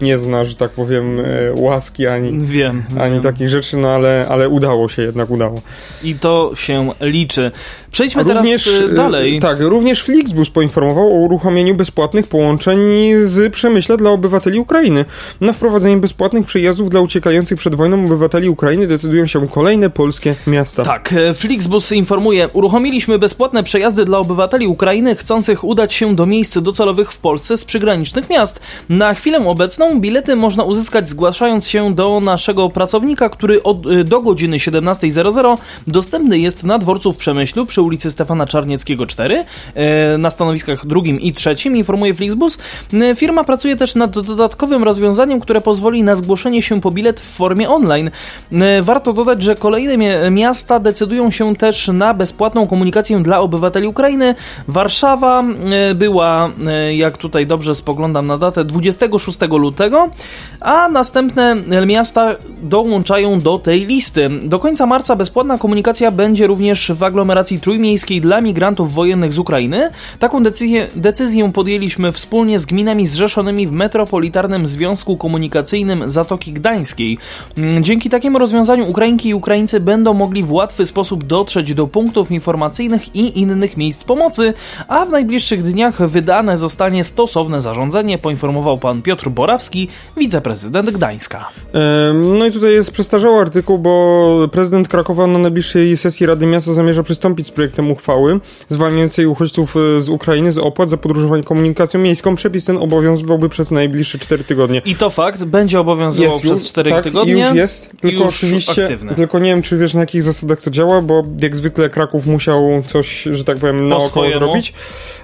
y, 0.01 0.05
nie 0.05 0.19
zna, 0.19 0.45
że 0.45 0.55
tak 0.55 0.71
powiem, 0.71 1.21
e, 1.21 1.25
łaski 1.57 2.07
ani, 2.07 2.47
wiem, 2.47 2.85
ani 3.01 3.13
wiem. 3.13 3.23
takich 3.23 3.49
rzeczy, 3.49 3.77
no 3.77 3.89
ale, 3.89 4.27
ale 4.29 4.49
udało 4.49 4.89
się, 4.89 5.03
jednak 5.03 5.31
udało. 5.31 5.63
I 6.03 6.15
to 6.15 6.51
się 6.55 6.89
liczy. 7.01 7.51
Przejdźmy 7.95 8.25
teraz 8.25 8.67
y, 8.67 8.89
dalej. 8.89 9.41
Tak, 9.41 9.61
również 9.61 10.03
Flixbus 10.03 10.51
poinformował 10.51 11.07
o 11.07 11.19
uruchomieniu 11.19 11.75
bezpłatnych 11.75 12.27
połączeń 12.27 12.79
z 13.23 13.53
Przemyśla 13.53 13.97
dla 13.97 14.11
obywateli 14.11 14.59
Ukrainy. 14.59 15.05
Na 15.41 15.53
wprowadzenie 15.53 15.97
bezpłatnych 15.97 16.47
przejazdów 16.47 16.91
dla 16.91 17.01
uciekających 17.01 17.59
przed 17.59 17.75
wojną 17.75 18.05
obywateli 18.05 18.49
Ukrainy 18.49 18.87
decydują 18.87 19.27
się 19.27 19.49
kolejne 19.49 19.91
polskie 19.91 20.35
miasta. 20.47 20.83
Tak, 20.83 21.13
e, 21.13 21.35
Flixbus 21.35 21.93
informuje, 21.93 22.49
uruchomiliśmy 22.53 23.19
bezpłatne 23.19 23.63
przejazdy 23.63 24.05
dla 24.05 24.19
obywateli 24.19 24.67
Ukrainy 24.67 25.17
chcących 25.17 25.65
udać 25.65 25.93
się 25.93 26.17
do 26.17 26.27
miejsc 26.27 26.59
docelowych 26.59 27.13
w 27.13 27.19
Polsce 27.19 27.57
z 27.57 27.65
przygranicznych 27.65 28.31
miast. 28.31 28.61
Na 28.89 29.15
chwilę 29.15 29.47
obecną 29.49 30.01
bilety 30.01 30.37
można 30.37 30.65
uzyskać 30.65 31.09
zgłaszając 31.09 31.69
się 31.69 31.95
do 31.95 32.21
naszego 32.21 32.71
pracownika, 32.71 33.29
który 33.29 33.63
od, 33.63 34.03
do 34.03 34.21
godziny 34.21 34.57
17.00 34.57 35.57
dostępny 35.87 36.39
jest 36.39 36.65
na 36.65 36.79
dworcu 36.79 37.13
w 37.13 37.17
Przemyślu 37.17 37.67
przy 37.67 37.84
ulicy 37.85 38.11
Stefana 38.11 38.47
Czarnieckiego 38.47 39.07
4 39.07 39.45
e, 39.75 40.19
na 40.19 40.31
stanowiskach 40.31 40.87
drugim 40.87 41.21
i 41.21 41.33
trzecim, 41.33 41.77
informuje 41.77 42.15
Flixbus. 42.15 42.59
Firma 43.17 43.45
pracuje 43.45 43.77
też 43.77 43.95
nad 43.95 44.11
dodatkowym 44.11 44.85
rozwiązaniem, 44.85 45.41
które 45.41 45.61
pozwoli 45.61 46.03
na 46.03 46.17
zgłoszenie 46.17 46.63
się 46.63 46.81
po 46.81 46.91
bilet 46.91 47.21
w 47.21 47.37
formie 47.37 47.71
online. 47.71 48.11
Warto 48.83 49.13
dodać, 49.13 49.43
że 49.43 49.55
kolejne 49.55 50.31
miasta 50.31 50.81
decydują 50.81 51.31
się 51.31 51.57
też 51.57 51.89
na 51.89 52.15
bezpłatną 52.15 52.67
komunikację 52.67 53.21
dla 53.21 53.41
obywateli 53.41 53.87
Ukrainy. 53.87 54.35
Warszawa 54.69 55.45
była, 55.95 56.51
jak 56.91 57.19
tutaj 57.19 57.47
dobrze 57.47 57.75
spoglądam 57.75 58.27
na 58.27 58.39
datę, 58.39 58.65
26 58.65 59.39
lutego, 59.51 60.09
a 60.61 60.89
następne 60.89 61.55
miasta 61.87 62.35
dołączają 62.63 63.39
do 63.39 63.59
tej 63.59 63.87
listy. 63.87 64.31
Do 64.43 64.59
końca 64.59 64.87
marca 64.87 65.17
bezpłatna 65.17 65.59
komunikacja 65.59 66.11
będzie 66.11 66.47
również 66.47 66.93
w 66.95 67.03
aglomeracji 67.03 67.61
trójmiejskiej 67.75 68.21
dla 68.21 68.41
migrantów 68.41 68.95
wojennych 68.95 69.33
z 69.33 69.39
Ukrainy. 69.39 69.91
Taką 70.19 70.43
decyzję, 70.43 70.87
decyzję 70.97 71.53
podjęliśmy 71.53 72.13
wspólnie 72.13 72.59
z 72.59 72.67
gminami 72.67 73.07
zrzeszonymi 73.07 73.67
w 73.67 73.73
Metropolitarnym 73.73 74.67
Związku 74.67 75.17
Komunikacyjnym 75.17 76.11
Zatoki 76.11 76.53
Gdańskiej. 76.53 77.19
Mm, 77.59 77.85
dzięki 77.85 78.11
takiemu 78.11 78.39
rozwiązaniu 78.39 78.91
Ukrainki 78.91 79.29
i 79.29 79.35
Ukraińcy 79.35 79.81
będą 79.81 80.15
mogli 80.15 80.43
w 80.43 80.53
łatwy 80.53 80.87
sposób 80.87 81.25
dotrzeć 81.25 81.75
do 81.75 81.87
punktów 81.87 82.31
informacyjnych 82.31 83.17
i 83.17 83.41
innych 83.41 83.77
miejsc 83.77 84.05
pomocy, 84.05 84.55
a 84.89 85.05
w 85.05 85.11
najbliższych 85.11 85.63
dniach 85.63 86.09
wydane 86.09 86.59
zostanie 86.59 87.05
stosowne 87.05 87.61
zarządzenie, 87.61 88.19
poinformował 88.19 88.79
pan 88.79 89.03
Piotr 89.03 89.29
Borawski, 89.29 89.89
wiceprezydent 90.17 90.91
Gdańska. 90.91 91.49
No 92.15 92.47
i 92.47 92.53
tutaj 92.53 92.73
jest 92.73 92.91
przestarzały 92.91 93.41
artykuł, 93.41 93.79
bo 93.79 94.49
prezydent 94.53 94.89
Krakowa 94.89 95.27
na 95.27 95.39
najbliższej 95.39 95.97
sesji 95.97 96.27
Rady 96.27 96.47
Miasta 96.47 96.73
zamierza 96.73 97.03
przystąpić 97.03 97.47
z 97.47 97.51
uchwały 97.91 98.41
zwalniającej 98.69 99.27
uchodźców 99.27 99.77
e, 99.77 100.03
z 100.03 100.09
Ukrainy 100.09 100.53
z 100.53 100.59
opłat 100.59 100.91
za 100.91 100.97
podróżowanie 100.97 101.43
komunikacją 101.43 102.01
miejską. 102.01 102.37
Przepis 102.37 102.65
ten 102.65 102.77
obowiązywałby 102.77 103.49
przez 103.49 103.71
najbliższe 103.71 104.19
4 104.19 104.45
tygodnie. 104.45 104.83
I 104.85 104.97
to 104.97 105.11
fakt, 105.11 105.45
będzie 105.45 105.81
obowiązywał 105.81 106.33
jest 106.33 106.45
przez 106.45 106.65
4 106.65 106.91
tak, 106.91 107.05
tygodnie. 107.05 107.33
już 107.33 107.55
jest, 107.55 107.91
tylko 108.01 108.25
już 108.25 108.35
oczywiście, 108.35 108.83
aktywny. 108.83 109.15
tylko 109.15 109.39
nie 109.39 109.51
wiem, 109.51 109.63
czy 109.63 109.77
wiesz 109.77 109.95
na 109.95 110.01
jakich 110.01 110.23
zasadach 110.23 110.63
to 110.63 110.71
działa, 110.71 111.03
bo 111.03 111.25
jak 111.43 111.57
zwykle 111.57 111.91
Kraków 111.91 112.27
musiał 112.27 112.83
coś, 112.87 113.23
że 113.23 113.45
tak 113.45 113.59
powiem, 113.59 113.89
naokoło 113.89 114.29
zrobić, 114.29 114.75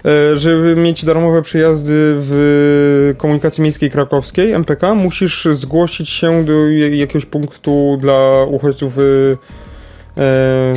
e, 0.04 0.38
żeby 0.38 0.76
mieć 0.76 1.04
darmowe 1.04 1.42
przejazdy 1.42 1.92
w 1.96 3.14
komunikacji 3.16 3.62
miejskiej 3.62 3.90
krakowskiej, 3.90 4.52
MPK, 4.52 4.94
musisz 4.94 5.48
zgłosić 5.52 6.08
się 6.08 6.44
do 6.44 6.68
jakiegoś 6.68 7.26
punktu 7.26 7.96
dla 8.00 8.44
uchodźców 8.44 8.98
e, 8.98 9.00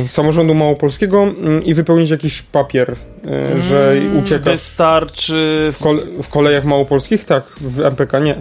samorządu 0.08 0.54
małopolskiego 0.54 1.22
mm, 1.22 1.64
i 1.64 1.74
wypełnić 1.74 2.10
jakiś 2.10 2.42
papier, 2.42 2.96
e, 3.26 3.56
że 3.56 3.94
hmm, 3.98 4.24
ucieka. 4.24 4.50
Wystarczy. 4.50 5.70
W, 5.72 5.82
kole, 5.82 6.02
w 6.22 6.28
kolejach 6.28 6.64
małopolskich? 6.64 7.24
Tak, 7.24 7.44
w 7.60 7.80
MPK 7.80 8.18
nie. 8.18 8.34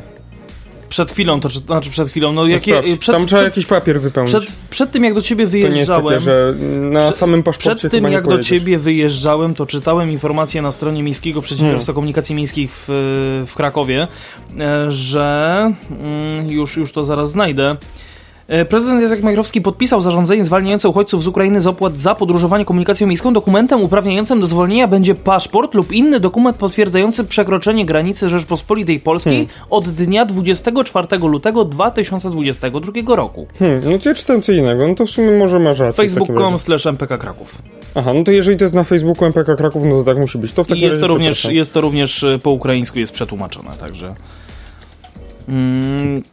Przed 0.89 1.11
chwilą, 1.11 1.39
to 1.39 1.49
znaczy 1.49 1.89
przed 1.89 2.09
chwilą, 2.09 2.33
no, 2.33 2.41
no 2.41 2.47
jakie, 2.47 2.81
przed, 2.99 3.15
Tam 3.15 3.27
trzeba 3.27 3.41
przed, 3.41 3.43
jakiś 3.43 3.65
papier 3.65 4.01
wypełnić. 4.01 4.35
Przed, 4.35 4.51
przed 4.69 4.91
tym 4.91 5.03
jak 5.03 5.13
do 5.13 5.21
ciebie 5.21 5.47
wyjeżdżałem. 5.47 6.03
To 6.03 6.09
nie 6.09 6.15
jest 6.15 6.25
takie, 6.25 6.31
że 6.31 6.55
na 6.89 7.11
samym 7.11 7.43
paszporcie 7.43 7.79
Przed 7.79 7.91
tym 7.91 8.11
jak 8.11 8.27
do 8.27 8.43
ciebie 8.43 8.77
wyjeżdżałem, 8.77 9.55
to 9.55 9.65
czytałem 9.65 10.11
informację 10.11 10.61
na 10.61 10.71
stronie 10.71 11.03
Miejskiego 11.03 11.41
Przedsiębiorstwa 11.41 11.93
hmm. 11.93 11.95
Komunikacji 11.95 12.35
Miejskiej 12.35 12.67
w, 12.67 12.85
w 13.47 13.55
Krakowie, 13.55 14.07
e, 14.59 14.91
że 14.91 15.71
mm, 15.99 16.49
już, 16.49 16.77
już 16.77 16.93
to 16.93 17.03
zaraz 17.03 17.31
znajdę 17.31 17.63
E, 17.71 17.77
prezydent 18.69 19.01
Jacek 19.01 19.23
Majchrowski 19.23 19.61
podpisał 19.61 20.01
zarządzenie 20.01 20.45
zwalniające 20.45 20.89
uchodźców 20.89 21.23
z 21.23 21.27
Ukrainy 21.27 21.61
z 21.61 21.67
opłat 21.67 21.97
za 21.97 22.15
podróżowanie 22.15 22.65
komunikacją 22.65 23.07
miejską. 23.07 23.33
Dokumentem 23.33 23.81
uprawniającym 23.81 24.41
do 24.41 24.47
zwolnienia 24.47 24.87
będzie 24.87 25.15
paszport 25.15 25.73
lub 25.73 25.91
inny 25.91 26.19
dokument 26.19 26.57
potwierdzający 26.57 27.23
przekroczenie 27.23 27.85
granicy 27.85 28.29
Rzeczpospolitej 28.29 28.99
Polskiej 28.99 29.47
hmm. 29.47 29.67
od 29.69 29.89
dnia 29.89 30.25
24 30.25 31.07
lutego 31.17 31.65
2022 31.65 33.15
roku. 33.15 33.47
Hmm, 33.59 33.81
no 33.91 33.99
to 33.99 34.09
ja 34.09 34.15
czytam 34.15 34.41
co 34.41 34.51
innego, 34.51 34.87
no 34.87 34.95
to 34.95 35.05
w 35.05 35.09
sumie 35.09 35.31
może 35.31 35.59
masz 35.59 35.79
rację. 35.79 36.03
Facebook.com 36.03 36.59
slash 36.59 36.85
MPK 36.85 37.17
Kraków. 37.17 37.57
Aha, 37.95 38.13
no 38.13 38.23
to 38.23 38.31
jeżeli 38.31 38.57
to 38.57 38.63
jest 38.63 38.75
na 38.75 38.83
Facebooku 38.83 39.25
MPK 39.25 39.55
Kraków, 39.55 39.83
no 39.85 39.95
to 39.95 40.03
tak 40.03 40.17
musi 40.17 40.37
być. 40.37 40.53
To 40.53 40.63
w 40.63 40.67
takim 40.67 40.83
jest, 40.83 41.01
to 41.01 41.07
również, 41.07 41.45
jest 41.45 41.73
to 41.73 41.81
również 41.81 42.23
e, 42.23 42.39
po 42.39 42.51
ukraińsku 42.51 42.99
jest 42.99 43.13
przetłumaczone, 43.13 43.71
także... 43.79 44.15
Mm, 45.49 46.23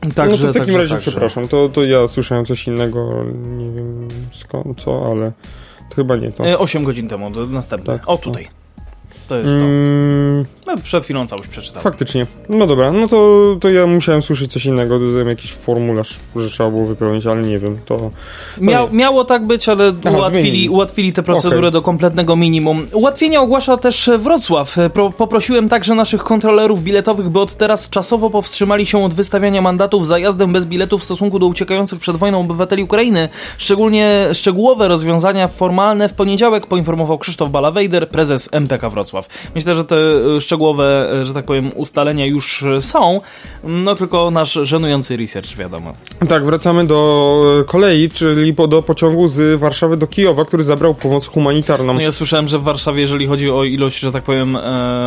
Także, 0.00 0.22
no 0.24 0.36
to 0.36 0.36
w 0.36 0.46
takim 0.46 0.60
także, 0.60 0.78
razie 0.78 0.94
także. 0.94 1.10
przepraszam, 1.10 1.48
to, 1.48 1.68
to 1.68 1.84
ja 1.84 2.08
słyszałem 2.08 2.44
coś 2.44 2.66
innego, 2.66 3.24
nie 3.34 3.70
wiem 3.70 4.08
skąd, 4.32 4.80
co, 4.80 5.10
ale 5.12 5.32
to 5.90 5.96
chyba 5.96 6.16
nie 6.16 6.32
to. 6.32 6.60
8 6.60 6.82
e, 6.82 6.84
godzin 6.84 7.08
temu, 7.08 7.30
następne. 7.46 7.98
Tak, 7.98 8.08
o, 8.08 8.18
tutaj. 8.18 8.48
No. 8.50 8.84
To 9.28 9.36
jest 9.36 9.50
to. 9.50 9.56
Mm. 9.56 10.44
No, 10.68 10.74
przed 10.84 11.04
chwilą 11.04 11.26
całość 11.26 11.48
przeczytałem. 11.48 11.82
Faktycznie. 11.82 12.26
No 12.48 12.66
dobra, 12.66 12.92
no 12.92 13.08
to, 13.08 13.56
to 13.60 13.70
ja 13.70 13.86
musiałem 13.86 14.22
słyszeć 14.22 14.52
coś 14.52 14.66
innego, 14.66 14.98
dodałem 14.98 15.28
jakiś 15.28 15.52
formularz, 15.52 16.16
że 16.36 16.50
trzeba 16.50 16.70
było 16.70 16.86
wypełnić, 16.86 17.26
ale 17.26 17.42
nie 17.42 17.58
wiem, 17.58 17.78
to... 17.86 17.96
to 17.96 18.10
Miał, 18.60 18.88
miało 18.92 19.24
tak 19.24 19.46
być, 19.46 19.68
ale 19.68 19.92
Aha, 20.04 20.16
ułatwili, 20.16 20.68
ułatwili 20.68 21.12
te 21.12 21.22
procedury 21.22 21.58
okay. 21.58 21.70
do 21.70 21.82
kompletnego 21.82 22.36
minimum. 22.36 22.86
Ułatwienia 22.92 23.40
ogłasza 23.40 23.76
też 23.76 24.10
Wrocław. 24.18 24.76
Pro, 24.92 25.10
poprosiłem 25.10 25.68
także 25.68 25.94
naszych 25.94 26.24
kontrolerów 26.24 26.82
biletowych, 26.82 27.28
by 27.28 27.40
od 27.40 27.54
teraz 27.54 27.90
czasowo 27.90 28.30
powstrzymali 28.30 28.86
się 28.86 29.04
od 29.04 29.14
wystawiania 29.14 29.62
mandatów 29.62 30.06
za 30.06 30.18
jazdę 30.18 30.52
bez 30.52 30.66
biletów 30.66 31.00
w 31.00 31.04
stosunku 31.04 31.38
do 31.38 31.46
uciekających 31.46 32.00
przed 32.00 32.16
wojną 32.16 32.40
obywateli 32.40 32.82
Ukrainy. 32.82 33.28
Szczególnie 33.58 34.28
szczegółowe 34.32 34.88
rozwiązania 34.88 35.48
formalne 35.48 36.08
w 36.08 36.14
poniedziałek 36.14 36.66
poinformował 36.66 37.18
Krzysztof 37.18 37.50
Balawejder, 37.50 38.08
prezes 38.08 38.48
MPK 38.52 38.90
Wrocław. 38.90 39.28
Myślę, 39.54 39.74
że 39.74 39.84
te 39.84 39.96
e, 39.96 40.40
szczegółowe, 40.58 41.12
e, 41.20 41.24
że 41.24 41.34
tak 41.34 41.44
powiem, 41.44 41.70
ustalenia 41.74 42.26
już 42.26 42.62
e, 42.62 42.80
są, 42.80 43.20
no 43.64 43.94
tylko 43.94 44.30
nasz 44.30 44.52
żenujący 44.52 45.16
research, 45.16 45.56
wiadomo. 45.56 45.94
Tak, 46.28 46.44
wracamy 46.44 46.86
do 46.86 47.64
kolei, 47.66 48.08
czyli 48.08 48.54
do 48.68 48.82
pociągu 48.82 49.28
z 49.28 49.60
Warszawy 49.60 49.96
do 49.96 50.06
Kijowa, 50.06 50.44
który 50.44 50.64
zabrał 50.64 50.94
pomoc 50.94 51.26
humanitarną. 51.26 51.94
No 51.94 52.00
ja 52.00 52.12
słyszałem, 52.12 52.48
że 52.48 52.58
w 52.58 52.62
Warszawie, 52.62 53.00
jeżeli 53.00 53.26
chodzi 53.26 53.50
o 53.50 53.64
ilość, 53.64 53.98
że 53.98 54.12
tak 54.12 54.22
powiem, 54.22 54.58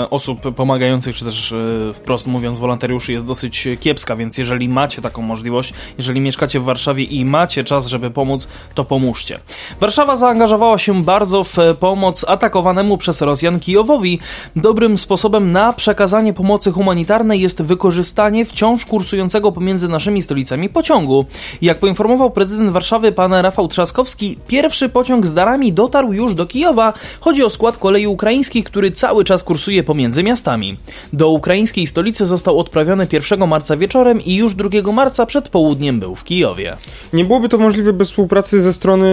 osób 0.10 0.42
pomagających, 0.56 1.16
czy 1.16 1.26
też 1.26 1.54
wprost 1.94 2.28
mówiąc 2.28 2.60
wolontariuszy, 2.60 3.14
jest 3.14 3.28
dosyć 3.28 3.68
kiepska, 3.80 4.16
więc 4.16 4.38
jeżeli 4.38 4.70
macie 4.70 5.02
taką 5.02 5.22
możliwość, 5.22 5.74
jeżeli 5.98 6.22
mieszkacie 6.22 6.60
w 6.60 6.64
Warszawie 6.64 7.04
i 7.04 7.26
macie 7.26 7.64
czas, 7.64 7.88
żeby 7.88 8.12
pomóc, 8.12 8.48
to 8.76 8.86
pomóżcie. 8.86 9.40
Warszawa 9.80 10.16
zaangażowała 10.16 10.78
się 10.78 11.04
bardzo 11.04 11.44
w 11.44 11.58
pomoc 11.80 12.26
atakowanemu 12.28 12.98
przez 12.98 13.22
Rosjan 13.22 13.60
Kijowowi, 13.60 14.20
dobrym 14.56 14.98
sposobem 14.98 15.41
na 15.42 15.74
przekazanie 15.74 16.34
pomocy 16.34 16.72
humanitarnej 16.72 17.42
jest 17.42 17.62
wykorzystanie 17.62 18.46
wciąż 18.46 18.86
kursującego 18.86 19.52
pomiędzy 19.52 19.90
naszymi 19.90 20.22
stolicami 20.22 20.70
pociągu. 20.70 21.26
Jak 21.62 21.80
poinformował 21.80 22.32
prezydent 22.32 22.70
Warszawy 22.70 23.12
pan 23.12 23.34
Rafał 23.34 23.68
Trzaskowski, 23.68 24.38
pierwszy 24.48 24.90
pociąg 24.90 25.28
z 25.28 25.34
darami 25.34 25.74
dotarł 25.74 26.14
już 26.14 26.34
do 26.34 26.46
Kijowa. 26.46 26.94
Chodzi 27.20 27.44
o 27.44 27.50
skład 27.50 27.78
kolei 27.78 28.08
ukraińskich, 28.08 28.66
który 28.66 28.92
cały 28.92 29.24
czas 29.24 29.44
kursuje 29.44 29.84
pomiędzy 29.84 30.24
miastami. 30.24 30.78
Do 31.14 31.30
ukraińskiej 31.30 31.88
stolicy 31.88 32.26
został 32.26 32.60
odprawiony 32.60 33.08
1 33.12 33.48
marca 33.48 33.78
wieczorem 33.78 34.22
i 34.22 34.36
już 34.36 34.54
2 34.56 34.92
marca 34.92 35.26
przed 35.26 35.50
południem 35.50 36.00
był 36.00 36.16
w 36.16 36.24
Kijowie. 36.24 36.78
Nie 37.14 37.26
byłoby 37.26 37.50
to 37.50 37.58
możliwe 37.58 37.94
bez 37.94 38.10
współpracy 38.10 38.62
ze 38.62 38.74
strony 38.74 39.08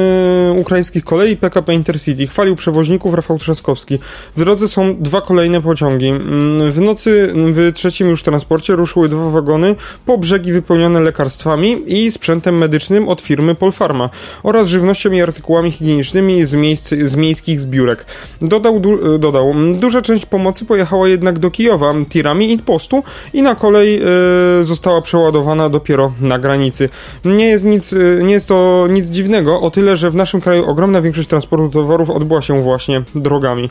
ukraińskich 0.57 1.05
kolei 1.05 1.37
PKP 1.37 1.75
Intercity. 1.75 2.27
Chwalił 2.27 2.57
przewoźników 2.57 3.15
Rafał 3.15 3.39
Trzaskowski. 3.39 3.99
W 4.37 4.39
drodze 4.39 4.69
są 4.69 4.97
dwa 4.97 5.21
kolejne 5.21 5.61
pociągi. 5.63 6.13
Mm, 6.19 6.73
w 6.73 6.81
nocy 6.81 7.33
w 7.35 7.73
trzecim 7.75 8.09
już 8.09 8.23
transporcie 8.23 8.77
ruszyły 8.77 9.09
dwa 9.09 9.31
wagony 9.31 9.75
po 10.07 10.19
brzegi 10.19 10.53
wypełnione 10.53 11.01
lekarstwami 11.01 11.77
i 11.87 12.13
sprzętem 12.13 12.59
medycznym 12.59 13.09
od 13.09 13.21
firmy 13.21 13.55
Polfarma 13.55 14.11
oraz 14.43 14.69
żywnością 14.69 15.13
i 15.13 15.23
artykułami 15.23 15.71
higienicznymi 15.71 16.47
z, 16.47 16.55
miejsc, 16.55 16.89
z 16.89 17.17
miejskich 17.17 17.61
zbiórek. 17.61 18.05
Dodał, 18.43 18.81
du, 18.81 19.19
dodał, 19.19 19.55
duża 19.75 20.03
część 20.03 20.27
pomocy 20.27 20.65
pojechała 20.65 21.09
jednak 21.09 21.39
do 21.39 21.51
Kijowa 21.51 21.95
tirami 22.11 22.53
i 22.53 22.59
postu 22.59 23.03
i 23.33 23.43
na 23.43 23.55
kolej 23.55 24.03
e, 24.03 24.65
została 24.65 25.03
przeładowana 25.03 25.69
dopiero 25.69 26.13
na 26.21 26.39
granicy. 26.39 26.89
Nie 27.25 27.47
jest, 27.47 27.65
nic, 27.65 27.93
e, 27.93 27.97
nie 28.23 28.35
jest 28.35 28.47
to 28.47 28.87
nic 28.91 29.07
dziwnego, 29.07 29.61
o 29.61 29.71
tyle, 29.71 29.97
że 29.97 30.11
w 30.11 30.15
naszym 30.15 30.41
kraju 30.41 30.65
ogromna 30.65 31.03
większość 31.03 31.29
transportu 31.29 31.69
towarów 31.69 32.11
odbyła 32.11 32.43
się 32.43 32.57
właśnie 32.57 33.03
drogami. 33.15 33.71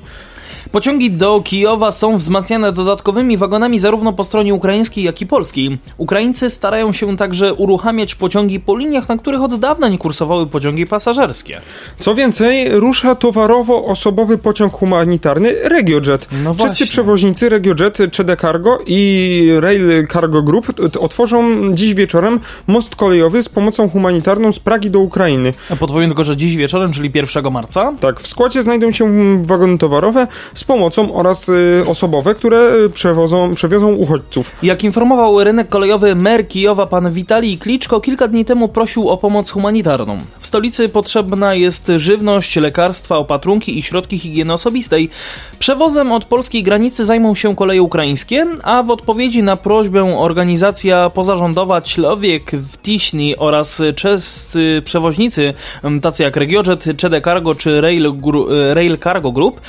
Pociągi 0.72 1.12
do 1.12 1.42
Kijowa 1.42 1.92
są 1.92 2.18
wzmacniane 2.18 2.72
dodatkowymi 2.72 3.38
wagonami 3.38 3.80
zarówno 3.80 4.14
po 4.14 4.24
stronie 4.24 4.54
ukraińskiej, 4.54 5.04
jak 5.04 5.22
i 5.22 5.26
polskiej. 5.26 5.78
Ukraińcy 5.98 6.50
starają 6.50 6.94
się 6.94 7.18
także 7.18 7.54
uruchamiać 7.54 8.16
pociągi 8.16 8.60
po 8.60 8.78
liniach, 8.78 9.10
na 9.10 9.18
których 9.18 9.42
od 9.42 9.60
dawna 9.60 9.90
nie 9.90 9.98
kursowały 9.98 10.46
pociągi 10.46 10.86
pasażerskie. 10.86 11.62
Co 12.00 12.16
więcej, 12.16 12.70
rusza 12.70 13.16
towarowo-osobowy 13.16 14.38
pociąg 14.38 14.74
humanitarny 14.74 15.54
RegioJet. 15.64 16.28
No 16.44 16.54
Wszyscy 16.54 16.86
przewoźnicy 16.86 17.50
RegioJet, 17.50 17.98
CD 18.12 18.38
Cargo 18.38 18.80
i 18.88 19.50
Rail 19.60 20.08
Cargo 20.08 20.44
Group 20.44 20.74
otworzą 21.00 21.46
dziś 21.74 21.94
wieczorem 21.94 22.40
most 22.68 22.96
kolejowy 22.96 23.44
z 23.44 23.50
pomocą 23.50 23.90
humanitarną 23.90 24.52
z 24.52 24.60
Pragi 24.60 24.90
do 24.90 25.00
Ukrainy. 25.00 25.54
A 25.70 25.76
podpowiem 25.76 26.10
tylko, 26.10 26.24
że 26.24 26.38
dziś 26.38 26.56
wieczorem, 26.56 26.92
czyli 26.92 27.12
1 27.14 27.54
marca? 27.54 27.94
Tak, 28.00 28.20
w 28.20 28.28
składzie 28.28 28.64
znajdą 28.64 28.92
się 28.92 29.38
wagony 29.44 29.78
towarowe, 29.78 30.28
z 30.58 30.64
pomocą 30.64 31.14
oraz 31.16 31.50
y, 31.50 31.84
osobowe, 31.88 32.36
które 32.36 32.72
y, 32.86 32.90
przewożą, 32.90 33.54
przewiozą 33.56 33.94
uchodźców. 33.94 34.52
Jak 34.64 34.84
informował 34.84 35.44
rynek 35.44 35.70
kolejowy 35.70 36.16
mer 36.16 36.48
Kijowa 36.48 36.86
pan 36.86 37.12
Witalij 37.12 37.58
Kliczko, 37.58 38.02
kilka 38.02 38.28
dni 38.28 38.46
temu 38.46 38.68
prosił 38.68 39.10
o 39.10 39.18
pomoc 39.18 39.50
humanitarną. 39.50 40.18
W 40.40 40.48
stolicy 40.48 40.90
potrzebna 40.90 41.56
jest 41.56 41.92
żywność, 41.96 42.56
lekarstwa, 42.56 43.18
opatrunki 43.18 43.80
i 43.80 43.84
środki 43.84 44.20
higieny 44.20 44.54
osobistej. 44.54 45.10
Przewozem 45.60 46.12
od 46.12 46.26
polskiej 46.26 46.64
granicy 46.64 47.06
zajmą 47.06 47.36
się 47.36 47.56
koleje 47.56 47.82
ukraińskie, 47.82 48.46
a 48.64 48.84
w 48.84 48.92
odpowiedzi 48.92 49.44
na 49.44 49.56
prośbę 49.56 50.18
organizacja 50.18 51.10
pozarządowa 51.10 51.82
Człowiek 51.82 52.52
w 52.52 52.78
Tiśni 52.82 53.38
oraz 53.38 53.82
czescy 53.96 54.82
przewoźnicy, 54.86 55.54
tacy 56.02 56.24
jak 56.24 56.38
Regiojet, 56.38 56.84
CD 56.98 57.22
Cargo 57.22 57.56
czy 57.56 57.82
Rail, 57.82 58.14
Rail 58.74 58.98
Cargo 58.98 59.32
Group, 59.32 59.62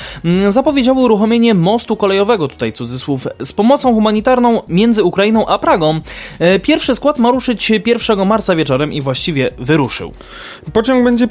zapowiedziały 0.48 1.00
uruchomienie 1.00 1.54
mostu 1.54 1.96
kolejowego, 1.96 2.48
tutaj 2.48 2.72
cudzysłów, 2.72 3.28
z 3.42 3.52
pomocą 3.52 3.94
humanitarną 3.94 4.62
między 4.68 5.04
Ukrainą 5.04 5.46
a 5.46 5.58
Pragą. 5.58 6.00
E, 6.38 6.58
pierwszy 6.58 6.94
skład 6.94 7.18
ma 7.18 7.30
ruszyć 7.30 7.70
1 7.70 8.26
marca 8.26 8.56
wieczorem 8.56 8.92
i 8.92 9.00
właściwie 9.00 9.50
wyruszył. 9.58 10.12
Pociąg 10.72 11.04
będzie 11.04 11.26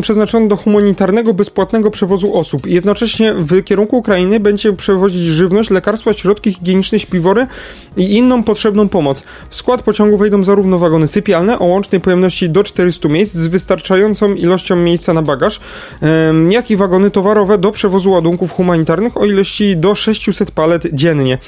przeznaczony 0.00 0.48
do 0.48 0.56
humanitarnego, 0.56 1.34
bezpłatnego 1.34 1.90
przewozu 1.90 2.36
osób. 2.36 2.66
Jednocześnie 2.66 3.34
w 3.34 3.64
kierunku 3.64 3.85
Ukrainy 3.94 4.40
będzie 4.40 4.72
przewozić 4.72 5.22
żywność, 5.22 5.70
lekarstwa, 5.70 6.12
środki 6.12 6.52
higieniczne, 6.52 7.00
śpiwory 7.00 7.46
i 7.96 8.16
inną 8.16 8.42
potrzebną 8.42 8.88
pomoc. 8.88 9.24
W 9.50 9.54
skład 9.54 9.82
pociągu 9.82 10.16
wejdą 10.16 10.42
zarówno 10.42 10.78
wagony 10.78 11.08
sypialne 11.08 11.58
o 11.58 11.64
łącznej 11.64 12.00
pojemności 12.00 12.50
do 12.50 12.64
400 12.64 13.08
miejsc 13.08 13.34
z 13.34 13.46
wystarczającą 13.46 14.34
ilością 14.34 14.76
miejsca 14.76 15.14
na 15.14 15.22
bagaż, 15.22 15.60
jak 16.48 16.70
i 16.70 16.76
wagony 16.76 17.10
towarowe 17.10 17.58
do 17.58 17.72
przewozu 17.72 18.10
ładunków 18.10 18.52
humanitarnych 18.52 18.76
humanitarnych 18.76 19.16
o 19.16 19.24
ilości 19.24 19.76
do 19.76 19.94
600 19.94 20.50
palet 20.50 20.86
dziennie. 20.92 21.38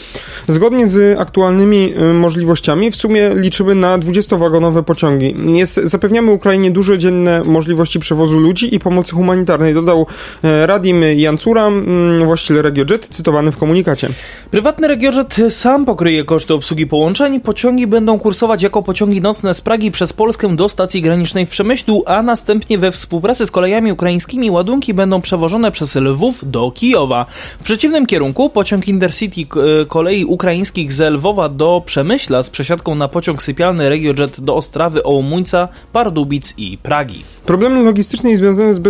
Zgodnie 0.49 0.89
z 0.89 1.19
aktualnymi 1.19 1.93
y, 2.11 2.15
możliwościami 2.15 2.91
w 2.91 2.97
sumie 2.97 3.31
liczymy 3.35 3.75
na 3.75 3.99
20-wagonowe 3.99 4.83
pociągi. 4.83 5.35
Jest, 5.47 5.81
zapewniamy 5.85 6.33
Ukrainie 6.33 6.71
duże 6.71 6.99
dzienne 6.99 7.43
możliwości 7.45 7.99
przewozu 7.99 8.39
ludzi 8.39 8.75
i 8.75 8.79
pomocy 8.79 9.13
humanitarnej, 9.13 9.75
dodał 9.75 10.07
e, 10.45 10.67
Radim 10.67 11.03
Jancura, 11.17 11.67
mm, 11.67 12.28
właściciel 12.29 12.63
RegioJet, 12.63 13.09
cytowany 13.09 13.53
w 13.53 13.57
komunikacie. 13.57 14.09
Prywatny 14.51 14.89
RegioJet 14.89 15.37
sam 15.51 15.85
pokryje 15.85 16.25
koszty 16.25 16.55
obsługi 16.55 16.87
połączeń. 16.87 17.41
Pociągi 17.41 17.87
będą 17.87 18.19
kursować 18.19 18.63
jako 18.63 18.83
pociągi 18.83 19.21
nocne 19.21 19.55
z 19.55 19.61
Pragi 19.61 19.91
przez 19.91 20.13
Polskę 20.13 20.57
do 20.57 20.69
stacji 20.69 21.03
granicznej 21.03 21.47
w 21.47 21.51
Przemyślu, 21.51 22.03
a 22.07 22.23
następnie 22.23 22.79
we 22.79 22.91
współpracy 22.91 23.47
z 23.47 23.51
kolejami 23.51 23.93
ukraińskimi 23.93 24.51
ładunki 24.51 24.95
będą 24.95 25.21
przewożone 25.21 25.71
przez 25.71 25.97
Lwów 25.97 26.51
do 26.51 26.71
Kijowa. 26.71 27.27
W 27.61 27.65
przeciwnym 27.65 28.07
kierunku 28.07 28.51
pociąg 28.51 28.89
Intercity 28.89 29.41
e, 29.41 29.85
kolei 29.85 30.25
ukraińskich 30.25 30.93
z 30.93 31.13
Lwowa 31.13 31.49
do 31.49 31.83
Przemyśla 31.87 32.43
z 32.43 32.51
przesiadką 32.51 32.95
na 32.95 33.09
pociąg 33.09 33.43
sypialny 33.43 33.89
RegioJet 33.89 34.41
do 34.41 34.57
Ostrawy, 34.57 35.03
Ołomuńca, 35.03 35.69
Pardubic 35.93 36.55
i 36.57 36.79
Pragi. 36.79 37.25
Problemy 37.47 37.83
logistyczne 37.83 38.31
i 38.31 38.37
związane 38.37 38.75
z, 38.75 38.81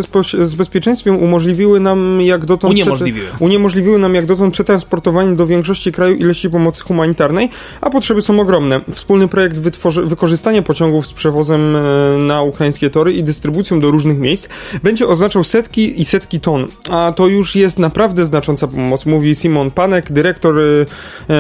z 0.45 0.54
bezpieczeństwem 0.54 1.23
umożliwiły 1.23 1.80
nam 1.80 2.21
jak 2.21 2.47
dotąd 2.47 2.73
uniemożliwiły. 2.73 3.27
Uniemożliwiły 3.40 3.99
nam 3.99 4.14
jak 4.14 4.26
dotąd 4.26 4.54
przetransportowanie 4.54 5.37
do 5.37 5.47
większości 5.47 5.92
kraju 5.92 6.16
ilości 6.16 6.50
pomocy 6.50 6.82
humanitarnej, 6.82 7.49
a 7.80 7.90
potrzeby 7.90 8.23
są 8.23 8.40
ogromne. 8.40 8.80
Wspólny 8.92 9.28
projekt 9.28 9.56
wykorzystania 10.04 10.62
pociągów 10.62 11.06
z 11.06 11.12
przewozem 11.12 11.76
e, 11.76 12.18
na 12.18 12.42
ukraińskie 12.42 12.90
tory 12.90 13.12
i 13.12 13.25
dystrybucją 13.25 13.80
do 13.80 13.90
różnych 13.90 14.18
miejsc 14.18 14.49
będzie 14.82 15.08
oznaczał 15.08 15.44
setki 15.44 16.00
i 16.00 16.05
setki 16.05 16.40
ton, 16.40 16.66
a 16.90 17.12
to 17.16 17.26
już 17.26 17.57
jest 17.57 17.79
naprawdę 17.79 18.24
znacząca 18.24 18.68
pomoc, 18.68 19.07
mówi 19.07 19.37
Simon 19.37 19.70
Panek, 19.70 20.12
dyrektor 20.12 20.59
y, 20.59 20.87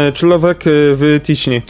y, 0.08 0.12
Czylowek 0.12 0.64
w 0.66 1.20
Tiśni. 1.24 1.62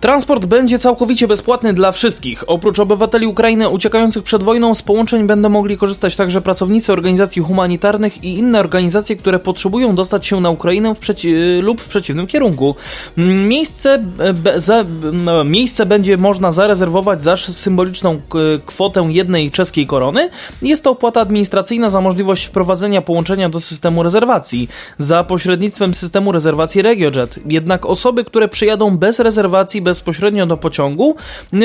Transport 0.00 0.46
będzie 0.46 0.78
całkowicie 0.78 1.28
bezpłatny 1.28 1.72
dla 1.72 1.92
wszystkich. 1.92 2.44
Oprócz 2.46 2.78
obywateli 2.78 3.26
Ukrainy 3.26 3.68
uciekających 3.68 4.22
przed 4.22 4.42
wojną 4.42 4.74
z 4.74 4.82
połączeń 4.82 5.26
będą 5.26 5.48
mogli 5.48 5.78
korzystać 5.78 6.16
także 6.16 6.40
pracownicy 6.40 6.92
organizacji 6.92 7.42
humanitarnych 7.42 8.24
i 8.24 8.38
inne 8.38 8.60
organizacje, 8.60 9.16
które 9.16 9.38
potrzebują 9.38 9.94
dostać 9.94 10.26
się 10.26 10.40
na 10.40 10.50
Ukrainę 10.50 10.94
w 10.94 11.00
przeci- 11.00 11.62
lub 11.62 11.80
w 11.80 11.88
przeciwnym 11.88 12.26
kierunku. 12.26 12.74
Miejsce, 13.16 13.98
be, 14.34 14.60
za, 14.60 14.84
no, 15.12 15.44
miejsce 15.44 15.86
będzie 15.86 16.16
można 16.16 16.52
zarezerwować 16.52 17.22
za 17.22 17.36
symboliczną 17.36 18.20
kwotę 18.66 19.08
jednej 19.08 19.50
czeskiej 19.50 19.86
korony. 19.86 20.30
Jest 20.62 20.84
to 20.84 20.90
opłata 20.90 21.20
administracyjna 21.20 21.90
za 21.90 22.00
możliwość 22.00 22.44
wprowadzenia 22.46 23.02
połączenia 23.02 23.48
do 23.48 23.60
systemu 23.60 24.02
rezerwacji 24.02 24.68
za 24.98 25.24
pośrednictwem 25.24 25.94
systemu 25.94 26.32
rezerwacji 26.32 26.82
RegioJet. 26.82 27.38
Jednak 27.46 27.86
osoby, 27.86 28.24
które 28.24 28.48
przyjadą 28.48 28.96
bez 28.96 29.18
rezerwacji, 29.18 29.82
bezpośrednio 29.90 30.46
do 30.46 30.56
pociągu, 30.56 31.16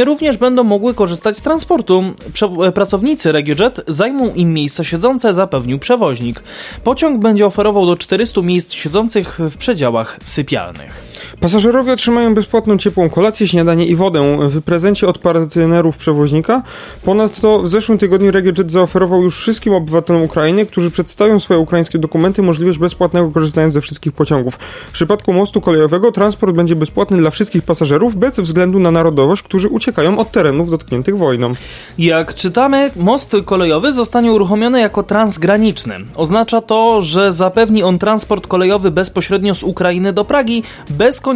również 0.05 0.37
będą 0.37 0.63
mogły 0.63 0.93
korzystać 0.93 1.37
z 1.37 1.41
transportu. 1.41 2.03
Prze 2.33 2.49
pracownicy 2.73 3.31
RegioJet 3.31 3.81
zajmą 3.87 4.33
im 4.33 4.53
miejsca 4.53 4.83
siedzące, 4.83 5.33
zapewnił 5.33 5.79
przewoźnik. 5.79 6.43
Pociąg 6.83 7.21
będzie 7.21 7.45
oferował 7.45 7.85
do 7.85 7.95
400 7.95 8.41
miejsc 8.41 8.73
siedzących 8.73 9.39
w 9.39 9.57
przedziałach 9.57 10.19
sypialnych. 10.23 11.14
Pasażerowie 11.39 11.93
otrzymają 11.93 12.33
bezpłatną 12.33 12.77
ciepłą 12.77 13.09
kolację, 13.09 13.47
śniadanie 13.47 13.85
i 13.85 13.95
wodę 13.95 14.49
w 14.49 14.61
prezencie 14.61 15.07
od 15.07 15.17
partnerów 15.17 15.97
przewoźnika. 15.97 16.61
Ponadto 17.03 17.59
w 17.59 17.69
zeszłym 17.69 17.97
tygodniu 17.97 18.31
RegioJet 18.31 18.71
zaoferował 18.71 19.23
już 19.23 19.37
wszystkim 19.37 19.73
obywatelom 19.73 20.21
Ukrainy, 20.21 20.65
którzy 20.65 20.91
przedstawią 20.91 21.39
swoje 21.39 21.59
ukraińskie 21.59 21.99
dokumenty, 21.99 22.41
możliwość 22.41 22.79
bezpłatnego 22.79 23.31
korzystania 23.31 23.69
ze 23.69 23.81
wszystkich 23.81 24.13
pociągów. 24.13 24.55
W 24.87 24.91
przypadku 24.91 25.33
mostu 25.33 25.61
kolejowego 25.61 26.11
transport 26.11 26.55
będzie 26.55 26.75
bezpłatny 26.75 27.17
dla 27.17 27.29
wszystkich 27.29 27.63
pasażerów, 27.63 28.15
bez 28.15 28.39
względu 28.39 28.79
na 28.79 28.91
narodowość, 28.91 29.43
którzy 29.43 29.67
uciekają 29.67 30.19
od 30.19 30.31
terenów 30.31 30.71
dotkniętych 30.71 31.17
wojną. 31.17 31.51
Jak 31.97 32.35
czytamy, 32.35 32.91
most 32.95 33.35
kolejowy 33.45 33.93
zostanie 33.93 34.31
uruchomiony 34.31 34.79
jako 34.79 35.03
transgraniczny. 35.03 35.95
Oznacza 36.15 36.61
to, 36.61 37.01
że 37.01 37.31
zapewni 37.31 37.83
on 37.83 37.99
transport 37.99 38.47
kolejowy 38.47 38.91
bezpośrednio 38.91 39.55
z 39.55 39.63
Ukrainy 39.63 40.13
do 40.13 40.25
Pragi, 40.25 40.63
bez 40.89 41.21
konieczności 41.21 41.34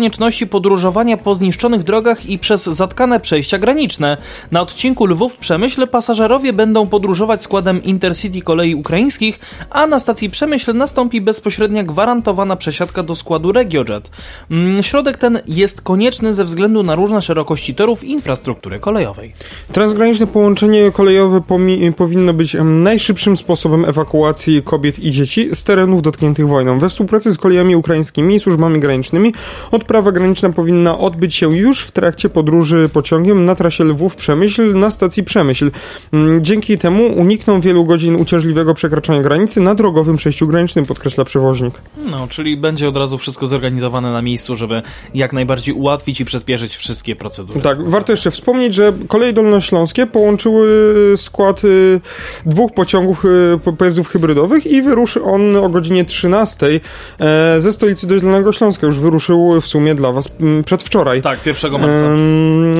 podróżowania 0.49 1.17
po 1.17 1.35
zniszczonych 1.35 1.83
drogach 1.83 2.25
i 2.25 2.39
przez 2.39 2.63
zatkane 2.63 3.19
przejścia 3.19 3.57
graniczne. 3.57 4.17
Na 4.51 4.61
odcinku 4.61 5.05
Lwów-Przemyśl 5.05 5.87
pasażerowie 5.87 6.53
będą 6.53 6.87
podróżować 6.87 7.43
składem 7.43 7.83
Intercity 7.83 8.41
kolei 8.41 8.75
ukraińskich, 8.75 9.39
a 9.69 9.87
na 9.87 9.99
stacji 9.99 10.29
Przemyśl 10.29 10.73
nastąpi 10.73 11.21
bezpośrednia 11.21 11.83
gwarantowana 11.83 12.55
przesiadka 12.55 13.03
do 13.03 13.15
składu 13.15 13.51
RegioJet. 13.51 14.11
Mm, 14.51 14.83
środek 14.83 15.17
ten 15.17 15.39
jest 15.47 15.81
konieczny 15.81 16.33
ze 16.33 16.45
względu 16.45 16.83
na 16.83 16.95
różne 16.95 17.21
szerokości 17.21 17.75
torów 17.75 18.03
infrastruktury 18.03 18.79
kolejowej. 18.79 19.33
Transgraniczne 19.71 20.27
połączenie 20.27 20.91
kolejowe 20.91 21.41
powinno 21.97 22.33
być 22.33 22.57
najszybszym 22.63 23.37
sposobem 23.37 23.85
ewakuacji 23.85 24.63
kobiet 24.63 24.99
i 24.99 25.11
dzieci 25.11 25.49
z 25.53 25.63
terenów 25.63 26.01
dotkniętych 26.01 26.47
wojną. 26.47 26.79
We 26.79 26.89
współpracy 26.89 27.31
z 27.31 27.37
kolejami 27.37 27.75
ukraińskimi 27.75 28.35
i 28.35 28.39
służbami 28.39 28.79
granicznymi 28.79 29.33
Odprawa 29.79 30.11
graniczna 30.11 30.49
powinna 30.49 30.97
odbyć 30.99 31.35
się 31.35 31.57
już 31.57 31.81
w 31.81 31.91
trakcie 31.91 32.29
podróży 32.29 32.89
pociągiem 32.93 33.45
na 33.45 33.55
trasie 33.55 33.83
Lwów-Przemyśl 33.83 34.75
na 34.75 34.91
stacji 34.91 35.23
Przemyśl. 35.23 35.71
Mm, 36.13 36.43
Dzięki 36.43 36.77
temu 36.77 37.07
unikną 37.07 37.61
wielu 37.61 37.85
godzin 37.85 38.15
uciążliwego 38.15 38.73
przekraczania 38.73 39.21
granicy 39.21 39.61
na 39.61 39.75
drogowym 39.75 40.15
przejściu 40.17 40.47
granicznym, 40.47 40.85
podkreśla 40.85 41.25
przewoźnik. 41.25 41.73
No, 41.97 42.27
czyli 42.27 42.57
będzie 42.57 42.89
od 42.89 42.97
razu 42.97 43.17
wszystko 43.17 43.47
zorganizowane 43.47 44.11
na 44.11 44.21
miejscu, 44.21 44.55
żeby 44.55 44.81
jak 45.13 45.33
najbardziej 45.33 45.75
ułatwić 45.75 46.21
i 46.21 46.25
przyspieszyć 46.25 46.75
wszystkie 46.75 47.15
procedury. 47.15 47.61
Tak, 47.61 47.89
warto 47.89 48.13
jeszcze 48.13 48.31
wspomnieć, 48.31 48.73
że 48.73 48.93
koleje 49.07 49.33
dolnośląskie 49.33 50.07
połączyły 50.07 50.69
skład 51.17 51.63
y, 51.65 51.99
dwóch 52.45 52.73
pociągów 52.73 53.25
y, 53.25 53.59
po- 53.63 53.73
pojazdów 53.73 54.07
hybrydowych 54.07 54.65
i 54.67 54.81
wyruszy 54.81 55.23
on 55.23 55.55
o 55.55 55.69
godzinie 55.69 56.05
13 56.05 56.79
e, 57.19 57.61
ze 57.61 57.73
stolicy 57.73 58.07
do 58.07 58.19
Dolnego 58.19 58.53
Śląska. 58.53 58.87
Już 58.87 58.99
wyruszył 58.99 59.61
w 59.61 59.67
sumie 59.69 59.95
dla 59.95 60.11
was 60.11 60.29
mm, 60.41 60.63
przedwczoraj. 60.63 61.21
Tak, 61.21 61.45
1 61.45 61.71
marca. 61.71 62.05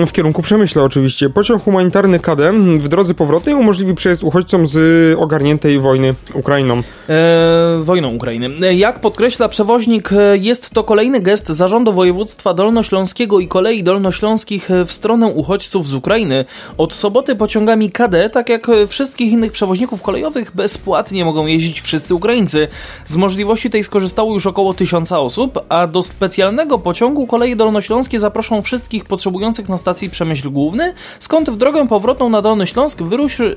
W 0.08 0.12
kierunku 0.12 0.41
Przemyśla 0.41 0.84
oczywiście. 0.84 1.30
Pociąg 1.30 1.63
humanitarny 1.63 2.19
KD 2.19 2.54
w 2.78 2.88
drodze 2.88 3.13
powrotnej 3.13 3.56
umożliwi 3.56 3.95
przejazd 3.95 4.23
uchodźcom 4.23 4.67
z 4.67 4.78
ogarniętej 5.19 5.80
wojny 5.80 6.15
Ukrainą. 6.34 6.84
E, 7.10 7.84
wojną 7.84 8.15
Ukrainy. 8.15 8.67
E, 8.67 8.73
Jak 8.73 9.02
podkreśla 9.02 9.49
przewoźnik, 9.49 10.13
e, 10.13 10.38
jest 10.38 10.69
to 10.69 10.84
kolejny 10.84 11.19
gest 11.19 11.49
zarządu 11.49 11.93
województwa 11.93 12.54
dolnośląskiego 12.54 13.39
i 13.39 13.47
kolei 13.47 13.84
dolnośląskich 13.84 14.71
e, 14.71 14.86
w 14.86 14.91
stronę 14.91 15.28
uchodźców 15.28 15.88
z 15.88 15.93
Ukrainy. 15.93 16.45
Od 16.78 16.93
soboty 16.93 17.36
pociągami 17.36 17.91
KD, 17.91 18.30
tak 18.30 18.49
jak 18.49 18.67
wszystkich 18.88 19.32
innych 19.32 19.52
przewoźników 19.52 20.02
kolejowych, 20.02 20.52
bezpłatnie 20.56 21.25
mogą 21.25 21.45
jeździć 21.45 21.82
wszyscy 21.82 22.15
Ukraińcy. 22.15 22.67
Z 23.06 23.15
możliwości 23.15 23.69
tej 23.69 23.84
skorzystało 23.84 24.34
już 24.34 24.45
około 24.47 24.73
tysiąca 24.73 25.19
osób, 25.19 25.60
a 25.69 25.88
do 25.88 26.04
specjalnego 26.04 26.79
pociągu 26.80 27.28
koleje 27.28 27.56
dolnośląskie 27.56 28.20
zaproszą 28.20 28.62
wszystkich 28.62 29.06
potrzebujących 29.06 29.70
na 29.70 29.78
stacji 29.78 30.10
Przemyśl 30.10 30.50
Główny, 30.50 30.94
skąd 31.20 31.50
w 31.50 31.58
drogę 31.58 31.88
powrotną 31.88 32.30
na 32.30 32.42
Dolny 32.42 32.68
Śląsk 32.68 33.02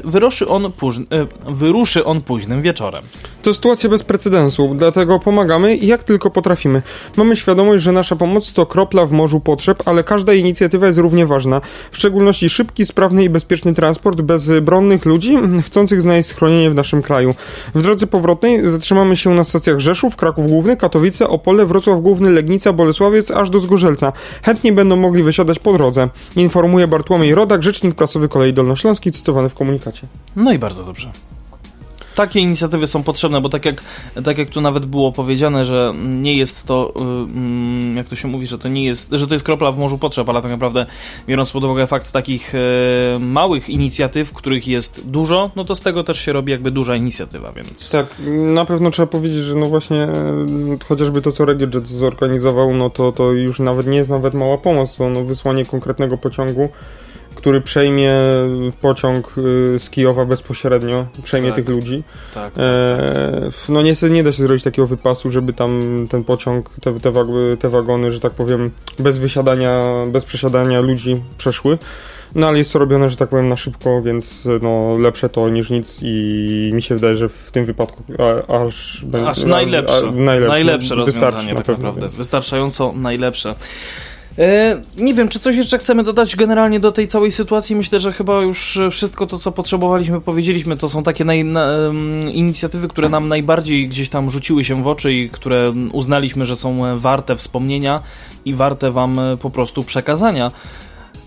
wyruszy, 0.05 0.49
on, 0.49 0.67
e, 0.67 0.71
wyruszy 1.47 2.05
on 2.05 2.21
późnym 2.21 2.63
wieczorem. 2.63 3.03
To 3.43 3.55
sytuacja 3.55 3.89
bez 3.89 4.03
precedensu, 4.03 4.75
dlatego 4.77 5.19
pomagamy 5.19 5.77
jak 5.77 6.05
tylko 6.05 6.31
potrafimy. 6.31 6.83
Mamy 7.17 7.37
świadomość, 7.37 7.83
że 7.83 7.93
nasza 7.93 8.17
pomoc 8.17 8.53
to 8.53 8.67
kropla 8.67 9.07
w 9.07 9.13
morzu 9.13 9.41
potrzeb, 9.41 9.83
ale 9.89 10.05
każda 10.05 10.35
inicjatywa 10.35 10.87
jest 10.87 10.99
równie 10.99 11.27
ważna. 11.27 11.61
W 11.91 11.97
szczególności 11.97 12.51
szybki, 12.51 12.87
sprawny 12.87 13.25
i 13.25 13.31
bezpieczny 13.31 13.75
transport 13.75 14.21
bezbronnych 14.21 15.05
ludzi 15.05 15.39
chcących 15.63 16.03
znaleźć 16.03 16.29
schronienie 16.29 16.71
w 16.71 16.75
naszym 16.75 17.03
kraju. 17.03 17.35
W 17.75 17.83
drodze 17.83 18.07
powrotnej 18.07 18.71
zatrzymamy 18.71 19.17
się 19.17 19.35
na 19.35 19.45
stacjach 19.45 19.81
Rzeszów, 19.81 20.17
Kraków 20.17 20.47
Główny, 20.47 20.77
Katowice, 20.77 21.29
Opole, 21.29 21.67
Wrocław 21.67 22.01
Główny, 22.01 22.31
Legnica, 22.31 22.73
Aż 23.31 23.51
do 23.51 23.61
Zgorzelca. 23.61 24.13
Chętnie 24.43 24.73
będą 24.73 24.97
mogli 24.97 25.23
wysiadać 25.23 25.59
po 25.59 25.73
drodze. 25.73 26.09
Informuje 26.37 26.89
Bartłomiej 26.89 27.35
Rodak, 27.35 27.63
rzecznik 27.63 27.95
prasowy 27.95 28.29
Kolei 28.29 28.53
Dolnośląskiej, 28.53 29.13
cytowany 29.13 29.49
w 29.49 29.55
komunikacie. 29.55 30.07
No 30.37 30.53
i 30.53 30.59
bardzo 30.59 30.85
dobrze. 30.85 31.13
Takie 32.15 32.41
inicjatywy 32.41 32.87
są 32.87 33.03
potrzebne, 33.03 33.41
bo 33.41 33.49
tak 33.49 33.65
jak, 33.65 33.83
tak 34.25 34.39
jak 34.39 34.51
tu 34.51 34.61
nawet 34.61 34.87
było 34.87 35.13
powiedziane, 35.13 35.65
że 35.65 35.95
nie 36.05 36.37
jest 36.37 36.67
to, 36.67 36.93
y, 36.97 37.01
mm, 37.01 37.97
jak 37.97 38.07
to 38.07 38.17
się 38.17 38.29
mówi, 38.29 38.47
że 38.47 38.59
to 38.59 38.69
nie 38.69 38.85
jest, 38.85 39.11
że 39.13 39.27
to 39.27 39.35
jest 39.35 39.45
kropla 39.45 39.73
w 39.73 39.79
morzu 39.79 39.99
potrzeb, 39.99 40.29
ale 40.29 40.43
tak 40.43 40.51
naprawdę 40.51 40.87
biorąc 41.27 41.51
pod 41.51 41.65
uwagę 41.65 41.87
fakt 41.87 42.13
takich 42.13 42.55
e, 42.55 42.59
małych 43.19 43.69
inicjatyw, 43.69 44.33
których 44.33 44.69
jest 44.69 45.11
dużo, 45.11 45.51
no 45.57 45.65
to 45.65 45.75
z 45.75 45.81
tego 45.81 46.05
też 46.05 46.21
się 46.21 46.33
robi 46.33 46.53
jakby 46.53 46.71
duża 46.71 46.97
inicjatywa, 46.97 47.53
więc... 47.53 47.91
Tak, 47.91 48.07
na 48.47 48.65
pewno 48.65 48.91
trzeba 48.91 49.07
powiedzieć, 49.07 49.43
że 49.43 49.55
no 49.55 49.67
właśnie 49.67 50.03
e, 50.03 50.47
chociażby 50.89 51.23
to, 51.23 51.33
co 51.33 51.45
Regiojet 51.45 51.89
zorganizował, 51.89 52.75
no 52.75 52.91
to, 52.91 53.13
to 53.13 53.33
już 53.33 53.59
nawet 53.59 53.87
nie 53.87 53.97
jest 53.97 54.11
nawet 54.11 54.35
mała 54.35 54.59
pomoc, 54.59 54.97
to 54.97 55.09
no 55.09 55.25
wysłanie 55.25 55.65
konkretnego 55.65 56.19
pociągu, 56.19 56.69
który 57.43 57.61
przejmie 57.61 58.13
pociąg 58.81 59.39
y, 59.39 59.79
z 59.79 59.91
Kijowa 59.91 60.25
bezpośrednio, 60.25 61.07
przejmie 61.23 61.49
Tak. 61.49 61.57
tych 61.57 61.69
ludzi. 61.69 62.03
Tak. 62.35 62.53
E, 62.57 63.51
no 63.69 63.83
nie, 63.83 63.95
nie 64.11 64.23
da 64.23 64.33
się 64.33 64.43
zrobić 64.43 64.65
takiego 64.65 64.89
wypasu, 64.89 65.31
żeby 65.31 65.53
tam 65.53 65.81
ten 66.11 66.25
pociąg, 66.25 66.71
te, 66.81 67.01
te, 67.01 67.13
te 67.61 67.69
wagony, 67.69 68.13
że 68.13 68.21
tak 68.21 68.33
powiem, 68.33 68.71
bez 68.99 69.19
wysiadania, 69.19 69.83
bez 70.07 70.25
przesiadania 70.25 70.81
ludzi 70.81 71.21
przeszły. 71.39 71.79
No 72.35 72.49
ale 72.49 72.59
jest 72.59 72.73
to 72.73 72.79
robione, 72.79 73.11
że 73.11 73.17
tak 73.17 73.29
powiem, 73.29 73.49
na 73.49 73.57
szybko, 73.57 74.03
więc 74.03 74.49
no, 74.63 74.97
lepsze 74.99 75.29
to 75.29 75.49
niż 75.49 75.71
nic 75.71 75.99
i 76.03 76.71
mi 76.75 76.83
się 76.83 76.95
wydaje, 76.95 77.17
że 77.17 77.29
w 77.29 77.51
tym 77.53 77.65
wypadku 77.65 78.03
a, 78.19 78.53
aż... 78.67 79.05
Aż 79.27 79.45
najlepsze. 79.45 79.97
a- 80.09 80.11
najlepsze, 80.13 80.49
najlepsze 80.53 80.97
no, 80.97 81.05
rozwiązanie 81.05 81.49
na 81.51 81.57
tak 81.57 81.67
pewno, 81.67 81.83
naprawdę. 81.85 82.01
więc- 82.01 82.15
Wystarczająco 82.15 82.93
najlepsze. 82.97 83.55
E, 84.39 84.81
nie 84.97 85.15
wiem, 85.15 85.29
czy 85.29 85.39
coś 85.39 85.57
jeszcze 85.57 85.79
chcemy 85.79 86.03
dodać 86.03 86.37
generalnie 86.37 86.81
do 86.81 86.93
tej 86.93 87.09
całej 87.09 87.33
sytuacji. 87.33 87.77
Myślę, 87.77 87.99
że 87.99 88.13
chyba 88.13 88.41
już 88.41 88.79
wszystko 88.91 89.27
to, 89.27 89.39
co 89.39 89.53
potrzebowaliśmy, 89.53 90.21
powiedzieliśmy. 90.21 90.77
To 90.77 90.89
są 90.89 91.03
takie 91.03 91.25
naj, 91.25 91.45
na, 91.45 91.69
inicjatywy, 92.33 92.89
które 92.89 93.09
nam 93.09 93.29
najbardziej 93.29 93.89
gdzieś 93.89 94.09
tam 94.09 94.31
rzuciły 94.31 94.65
się 94.65 94.83
w 94.83 94.89
oczy 94.89 95.13
i 95.13 95.31
które 95.31 95.73
uznaliśmy, 95.93 96.47
że 96.47 96.57
są 96.57 96.99
warte 96.99 97.37
wspomnienia 97.37 98.03
i 98.45 98.55
warte 98.55 98.91
Wam 98.91 99.19
e, 99.19 99.37
po 99.37 99.51
prostu 99.51 99.83
przekazania. 99.83 100.51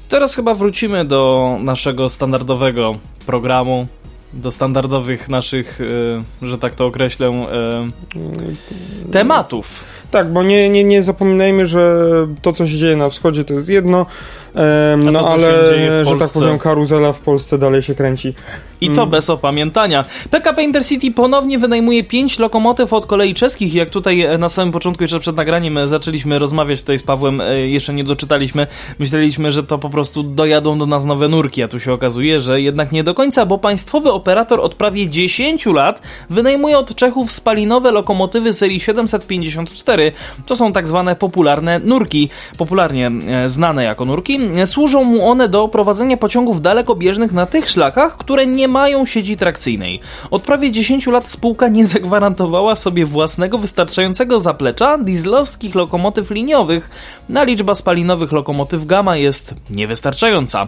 Teraz 0.10 0.36
chyba 0.36 0.54
wrócimy 0.54 1.06
do 1.06 1.52
naszego 1.62 2.10
standardowego 2.10 2.96
programu, 3.26 3.88
do 4.36 4.52
standardowych 4.52 5.30
naszych, 5.30 5.82
e, 6.42 6.46
że 6.48 6.58
tak 6.58 6.76
to 6.76 6.86
określę, 6.86 7.28
e, 7.28 7.88
tematów. 9.12 9.84
Tak, 10.12 10.34
bo 10.34 10.44
nie, 10.44 10.70
nie, 10.70 10.84
nie 10.84 11.04
zapominajmy, 11.04 11.68
że 11.68 12.04
to, 12.42 12.54
co 12.54 12.68
się 12.68 12.78
dzieje 12.78 12.98
na 12.98 13.10
wschodzie, 13.10 13.44
to 13.44 13.54
jest 13.54 13.70
jedno, 13.70 14.06
to, 14.56 15.12
no 15.12 15.20
ale, 15.28 15.76
że 16.06 16.16
tak 16.20 16.30
powiem, 16.34 16.60
karuzela 16.60 17.14
w 17.14 17.20
Polsce 17.20 17.58
dalej 17.58 17.82
się 17.84 17.96
kręci. 17.96 18.34
I 18.82 18.86
Mm. 18.86 18.96
to 18.96 19.08
bez 19.08 19.30
opamiętania. 19.30 20.06
PKP 20.30 20.64
Intercity 20.64 21.12
ponownie 21.12 21.60
wynajmuje 21.60 22.04
5 22.04 22.40
lokomotyw 22.40 22.94
od 22.94 23.06
kolei 23.06 23.34
czeskich. 23.34 23.74
Jak 23.74 23.90
tutaj 23.90 24.22
e, 24.22 24.38
na 24.38 24.50
samym 24.50 24.72
początku, 24.72 25.04
jeszcze 25.04 25.20
przed 25.20 25.36
nagraniem, 25.36 25.78
e, 25.78 25.88
zaczęliśmy 25.88 26.40
rozmawiać 26.40 26.82
tutaj 26.82 26.98
z 26.98 27.04
Pawłem, 27.04 27.42
e, 27.42 27.60
jeszcze 27.60 27.94
nie 27.94 28.04
doczytaliśmy. 28.04 28.68
Myśleliśmy, 29.00 29.52
że 29.52 29.64
to 29.64 29.78
po 29.78 29.90
prostu 29.90 30.24
dojadą 30.24 30.80
do 30.80 30.86
nas 30.86 31.06
nowe 31.06 31.28
nurki, 31.28 31.64
a 31.64 31.68
tu 31.68 31.80
się 31.80 31.94
okazuje, 31.94 32.42
że 32.42 32.62
jednak 32.62 32.92
nie 32.92 33.04
do 33.04 33.14
końca, 33.14 33.46
bo 33.46 33.58
państwowy 33.58 34.12
operator 34.12 34.60
od 34.60 34.76
prawie 34.76 35.10
10 35.10 35.66
lat 35.66 36.02
wynajmuje 36.30 36.78
od 36.78 36.96
Czechów 36.96 37.32
spalinowe 37.32 37.92
lokomotywy 37.92 38.54
serii 38.54 38.80
754. 38.80 40.12
To 40.46 40.56
są 40.56 40.74
tak 40.74 40.88
zwane 40.88 41.16
popularne 41.16 41.80
nurki, 41.80 42.30
popularnie 42.58 43.12
znane 43.46 43.84
jako 43.84 44.06
nurki. 44.06 44.40
E, 44.56 44.68
Służą 44.68 45.04
mu 45.04 45.30
one 45.30 45.50
do 45.50 45.68
prowadzenia 45.68 46.18
pociągów 46.18 46.62
dalekobieżnych 46.62 47.32
na 47.32 47.46
tych 47.46 47.70
szlakach, 47.70 48.18
które 48.18 48.46
nie 48.46 48.68
mają 48.68 49.06
sieci 49.06 49.38
trakcyjnej. 49.38 50.00
Od 50.32 50.42
prawie 50.42 50.72
10 50.72 51.08
lat 51.08 51.32
spółka 51.32 51.68
nie 51.68 51.86
zagwarantowała 51.86 52.76
sobie 52.76 53.06
własnego 53.06 53.58
wystarczającego 53.58 54.40
zaplecza 54.40 54.98
dieslowskich 54.98 55.76
lokomotyw 55.76 56.32
liniowych. 56.32 56.90
Na 57.30 57.44
liczba 57.44 57.76
spalinowych 57.76 58.32
lokomotyw 58.32 58.86
Gamma 58.86 59.18
jest 59.18 59.54
niewystarczająca. 59.70 60.68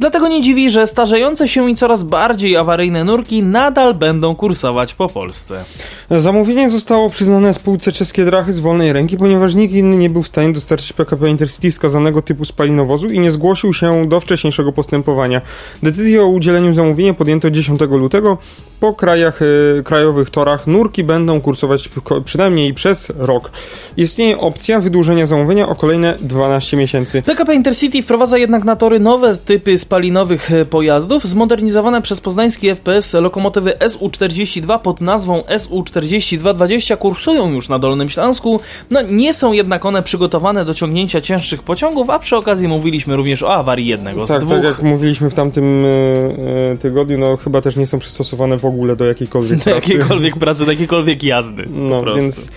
Dlatego 0.00 0.28
nie 0.28 0.42
dziwi, 0.42 0.70
że 0.70 0.86
starzejące 0.86 1.48
się 1.48 1.70
i 1.70 1.74
coraz 1.74 2.02
bardziej 2.02 2.56
awaryjne 2.56 3.04
nurki 3.04 3.42
nadal 3.42 3.94
będą 3.94 4.34
kursować 4.34 4.94
po 4.94 5.08
Polsce. 5.08 5.64
Zamówienie 6.10 6.70
zostało 6.70 7.10
przyznane 7.10 7.54
spółce 7.54 7.92
czeskie 7.92 8.24
Drachy 8.24 8.54
z 8.54 8.60
wolnej 8.60 8.92
ręki, 8.92 9.16
ponieważ 9.16 9.54
nikt 9.54 9.74
inny 9.74 9.96
nie 9.96 10.10
był 10.10 10.22
w 10.22 10.28
stanie 10.28 10.52
dostarczyć 10.52 10.92
PKP 10.92 11.28
Intercity 11.28 11.70
wskazanego 11.70 12.22
typu 12.22 12.44
spalinowozu 12.44 13.05
i 13.10 13.18
nie 13.18 13.32
zgłosił 13.32 13.72
się 13.72 14.08
do 14.08 14.20
wcześniejszego 14.20 14.72
postępowania. 14.72 15.42
Decyzję 15.82 16.22
o 16.22 16.26
udzieleniu 16.26 16.74
zamówienia 16.74 17.14
podjęto 17.14 17.50
10 17.50 17.80
lutego. 17.80 18.38
Po 18.80 18.94
krajach, 18.94 19.40
e, 19.42 19.82
krajowych 19.82 20.30
torach 20.30 20.66
nurki 20.66 21.04
będą 21.04 21.40
kursować 21.40 21.88
przynajmniej 22.24 22.74
przez 22.74 23.12
rok. 23.18 23.50
Istnieje 23.96 24.38
opcja 24.38 24.80
wydłużenia 24.80 25.26
zamówienia 25.26 25.68
o 25.68 25.74
kolejne 25.74 26.16
12 26.20 26.76
miesięcy. 26.76 27.22
PKP 27.22 27.54
Intercity 27.54 28.02
wprowadza 28.02 28.38
jednak 28.38 28.64
na 28.64 28.76
tory 28.76 29.00
nowe 29.00 29.36
typy 29.36 29.78
spalinowych 29.78 30.52
e, 30.52 30.64
pojazdów, 30.64 31.24
zmodernizowane 31.24 32.02
przez 32.02 32.20
poznański 32.20 32.68
FPS 32.74 33.14
lokomotywy 33.14 33.72
SU-42 33.88 34.78
pod 34.80 35.00
nazwą 35.00 35.42
SU-4220 35.58 36.96
kursują 36.98 37.52
już 37.52 37.68
na 37.68 37.78
Dolnym 37.78 38.08
Śląsku. 38.08 38.60
No 38.90 39.02
nie 39.02 39.34
są 39.34 39.52
jednak 39.52 39.84
one 39.86 40.02
przygotowane 40.02 40.64
do 40.64 40.74
ciągnięcia 40.74 41.20
cięższych 41.20 41.62
pociągów, 41.62 42.10
a 42.10 42.18
przy 42.18 42.36
okazji 42.36 42.68
mówiliśmy 42.68 43.16
również 43.16 43.42
o 43.42 43.54
awarii 43.54 43.86
jednego 43.86 44.26
z 44.26 44.28
Tak, 44.28 44.40
dwóch. 44.40 44.54
tak 44.56 44.64
jak 44.64 44.82
mówiliśmy 44.82 45.30
w 45.30 45.34
tamtym 45.34 45.84
e, 45.84 45.88
e, 46.72 46.76
tygodniu, 46.78 47.18
no 47.18 47.36
chyba 47.36 47.60
też 47.62 47.76
nie 47.76 47.86
są 47.86 47.98
przystosowane 47.98 48.58
w 48.58 48.65
ogóle 48.66 48.96
do 48.96 49.04
jakiejkolwiek 49.04 49.58
do 49.58 49.64
pracy. 49.64 49.76
jakiejkolwiek 49.76 50.36
pracy, 50.36 50.64
do 50.64 50.70
jakiejkolwiek 50.70 51.22
jazdy. 51.22 51.64
No, 51.70 52.02
więc 52.14 52.48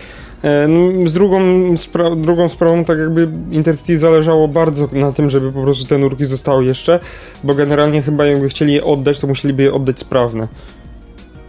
e, 0.43 0.67
no, 0.67 1.10
z 1.10 1.13
drugą, 1.13 1.39
spra- 1.74 2.22
drugą 2.22 2.50
sprawą, 2.50 2.86
tak 2.86 3.00
jakby 3.00 3.28
Intercity 3.52 4.00
zależało 4.00 4.48
bardzo 4.48 4.89
na 4.91 5.12
tym, 5.12 5.30
żeby 5.30 5.52
po 5.52 5.62
prostu 5.62 5.86
te 5.86 5.98
nurki 5.98 6.26
zostały 6.26 6.65
jeszcze, 6.65 7.00
bo 7.43 7.56
generalnie 7.56 8.02
chyba 8.02 8.26
jakby 8.26 8.50
chcieli 8.50 8.74
je 8.74 8.84
oddać, 8.84 9.19
to 9.19 9.28
musieliby 9.28 9.63
je 9.63 9.74
oddać 9.74 10.00
sprawne. 10.00 10.48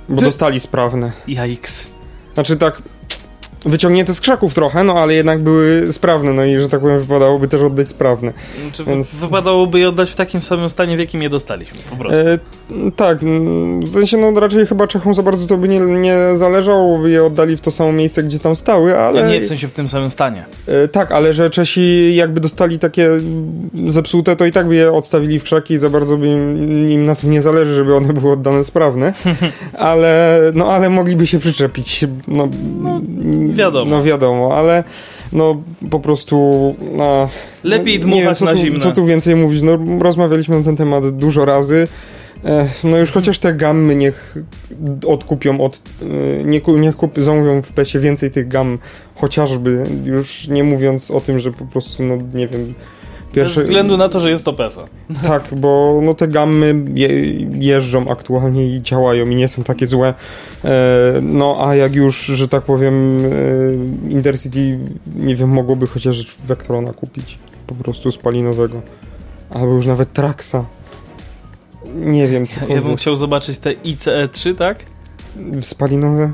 Bo 0.08 0.16
Ty- 0.16 0.24
dostali 0.24 0.60
sprawne. 0.60 1.12
Jajks. 1.28 1.86
Znaczy 2.34 2.56
tak, 2.56 2.82
wyciągnięte 3.66 4.14
z 4.14 4.20
krzaków 4.20 4.54
trochę, 4.54 4.84
no 4.84 4.94
ale 4.94 5.14
jednak 5.14 5.42
były 5.42 5.92
sprawne, 5.92 6.32
no 6.32 6.44
i 6.44 6.54
że 6.60 6.68
tak 6.68 6.80
powiem 6.80 7.00
wypadałoby 7.00 7.48
też 7.48 7.62
oddać 7.62 7.88
sprawne. 7.88 8.32
Czy 8.72 8.84
Więc- 8.84 9.14
wypadałoby 9.14 9.78
je 9.80 9.88
oddać 9.88 10.10
w 10.10 10.16
takim 10.16 10.42
samym 10.42 10.68
stanie, 10.70 10.96
w 10.96 11.00
jakim 11.00 11.22
je 11.22 11.30
dostaliśmy, 11.30 11.78
po 11.90 11.96
prostu. 11.96 12.18
E, 12.28 12.38
tak, 12.96 13.22
mm, 13.22 13.80
w 13.80 13.92
sensie 13.92 14.16
no 14.16 14.40
raczej 14.40 14.66
chyba 14.66 14.86
Czechom 14.86 15.14
za 15.14 15.22
bardzo 15.22 15.46
to 15.46 15.56
by 15.56 15.68
nie, 15.68 15.80
nie 15.80 16.16
zależało, 16.36 16.98
by 16.98 17.10
je 17.10 17.24
oddali 17.24 17.56
w 17.56 17.60
to 17.60 17.70
samo 17.70 17.92
miejsce, 17.92 18.22
gdzie 18.22 18.38
tam 18.38 18.56
stały, 18.56 18.98
ale... 18.98 19.20
Ale... 19.20 19.32
Nie, 19.32 19.40
w 19.40 19.46
sensie 19.46 19.68
w 19.68 19.72
tym 19.72 19.88
samym 19.88 20.10
stanie. 20.10 20.44
E, 20.66 20.88
tak, 20.88 21.12
ale 21.12 21.34
że 21.34 21.50
Czesi 21.50 22.14
jakby 22.14 22.40
dostali 22.40 22.78
takie 22.78 23.10
zepsute, 23.88 24.36
to 24.36 24.46
i 24.46 24.52
tak 24.52 24.68
by 24.68 24.74
je 24.74 24.92
odstawili 24.92 25.38
w 25.38 25.42
krzaki 25.42 25.74
i 25.74 25.78
za 25.78 25.90
bardzo 25.90 26.16
by 26.16 26.28
im, 26.28 26.88
im 26.90 27.06
na 27.06 27.14
tym 27.14 27.30
nie 27.30 27.42
zależy, 27.42 27.74
żeby 27.74 27.96
one 27.96 28.12
były 28.12 28.32
oddane 28.32 28.64
sprawne, 28.64 29.12
ale, 29.78 30.40
no, 30.54 30.72
ale 30.72 30.90
mogliby 30.90 31.26
się 31.26 31.38
przyczepić, 31.38 32.04
no, 32.28 32.48
wiadomo. 33.48 33.90
No 33.90 34.02
wiadomo, 34.02 34.56
ale 34.56 34.84
no 35.32 35.62
po 35.90 36.00
prostu 36.00 36.36
no, 36.92 37.28
Lepiej 37.64 37.98
no, 38.00 38.06
nie 38.06 38.14
dmuchać 38.14 38.38
co 38.38 38.44
na 38.44 38.52
tu, 38.52 38.58
zimne. 38.58 38.80
Co 38.80 38.92
tu 38.92 39.06
więcej 39.06 39.36
mówić, 39.36 39.62
no 39.62 39.78
rozmawialiśmy 40.00 40.58
na 40.58 40.64
ten 40.64 40.76
temat 40.76 41.16
dużo 41.16 41.44
razy, 41.44 41.88
no 42.84 42.98
już 42.98 43.10
chociaż 43.10 43.38
te 43.38 43.54
gammy 43.54 43.94
niech 43.94 44.36
odkupią 45.06 45.60
od, 45.60 45.82
e, 46.02 46.44
nie, 46.44 46.60
ku- 46.60 46.76
niech 46.76 46.96
kup, 46.96 47.18
zamówią 47.20 47.62
w 47.62 47.72
PESie 47.72 47.98
więcej 47.98 48.30
tych 48.30 48.48
gam, 48.48 48.78
chociażby, 49.14 49.84
już 50.04 50.48
nie 50.48 50.64
mówiąc 50.64 51.10
o 51.10 51.20
tym, 51.20 51.40
że 51.40 51.50
po 51.50 51.64
prostu, 51.64 52.02
no 52.02 52.16
nie 52.34 52.48
wiem, 52.48 52.74
Bez 53.34 53.54
względu 53.54 53.96
na 53.96 54.08
to, 54.08 54.20
że 54.20 54.30
jest 54.30 54.44
to 54.44 54.52
PESA. 54.52 54.84
tak, 55.28 55.48
bo 55.56 56.00
no 56.02 56.14
te 56.14 56.28
gammy 56.28 56.84
je, 56.94 57.08
jeżdżą 57.60 58.08
aktualnie 58.08 58.66
i 58.76 58.82
działają 58.82 59.28
i 59.28 59.34
nie 59.34 59.48
są 59.48 59.62
takie 59.64 59.86
złe. 59.86 60.14
E, 60.64 60.70
no 61.22 61.56
a 61.60 61.74
jak 61.74 61.94
już, 61.94 62.24
że 62.24 62.48
tak 62.48 62.62
powiem, 62.62 63.18
e, 64.06 64.10
Intercity, 64.10 64.78
nie 65.16 65.36
wiem, 65.36 65.48
mogłoby 65.48 65.86
chociaż 65.86 66.36
Vectrona 66.44 66.92
kupić 66.92 67.38
po 67.66 67.74
prostu 67.74 68.12
spalinowego. 68.12 68.82
Albo 69.50 69.74
już 69.74 69.86
nawet 69.86 70.12
Traxa. 70.12 70.64
Nie 71.94 72.28
wiem, 72.28 72.44
Ja 72.44 72.60
bym 72.60 72.68
cokolwiek. 72.68 72.98
chciał 73.00 73.16
zobaczyć 73.16 73.58
te 73.58 73.70
ICE-3, 73.70 74.54
tak? 74.56 74.78
Spalinowe? 75.60 76.32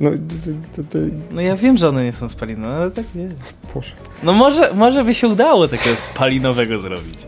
No, 0.00 0.10
to, 0.10 0.82
to, 0.82 0.88
to, 0.90 0.98
No 1.30 1.40
ja 1.40 1.56
wiem, 1.56 1.76
że 1.76 1.88
one 1.88 2.04
nie 2.04 2.12
są 2.12 2.28
spalinowe, 2.28 2.74
ale 2.76 2.90
tak 2.90 3.04
nie. 3.14 3.28
Boże. 3.74 3.90
No 4.22 4.32
może, 4.32 4.74
może 4.74 5.04
by 5.04 5.14
się 5.14 5.28
udało 5.28 5.68
takiego 5.68 5.96
spalinowego 5.96 6.78
zrobić. 6.78 7.18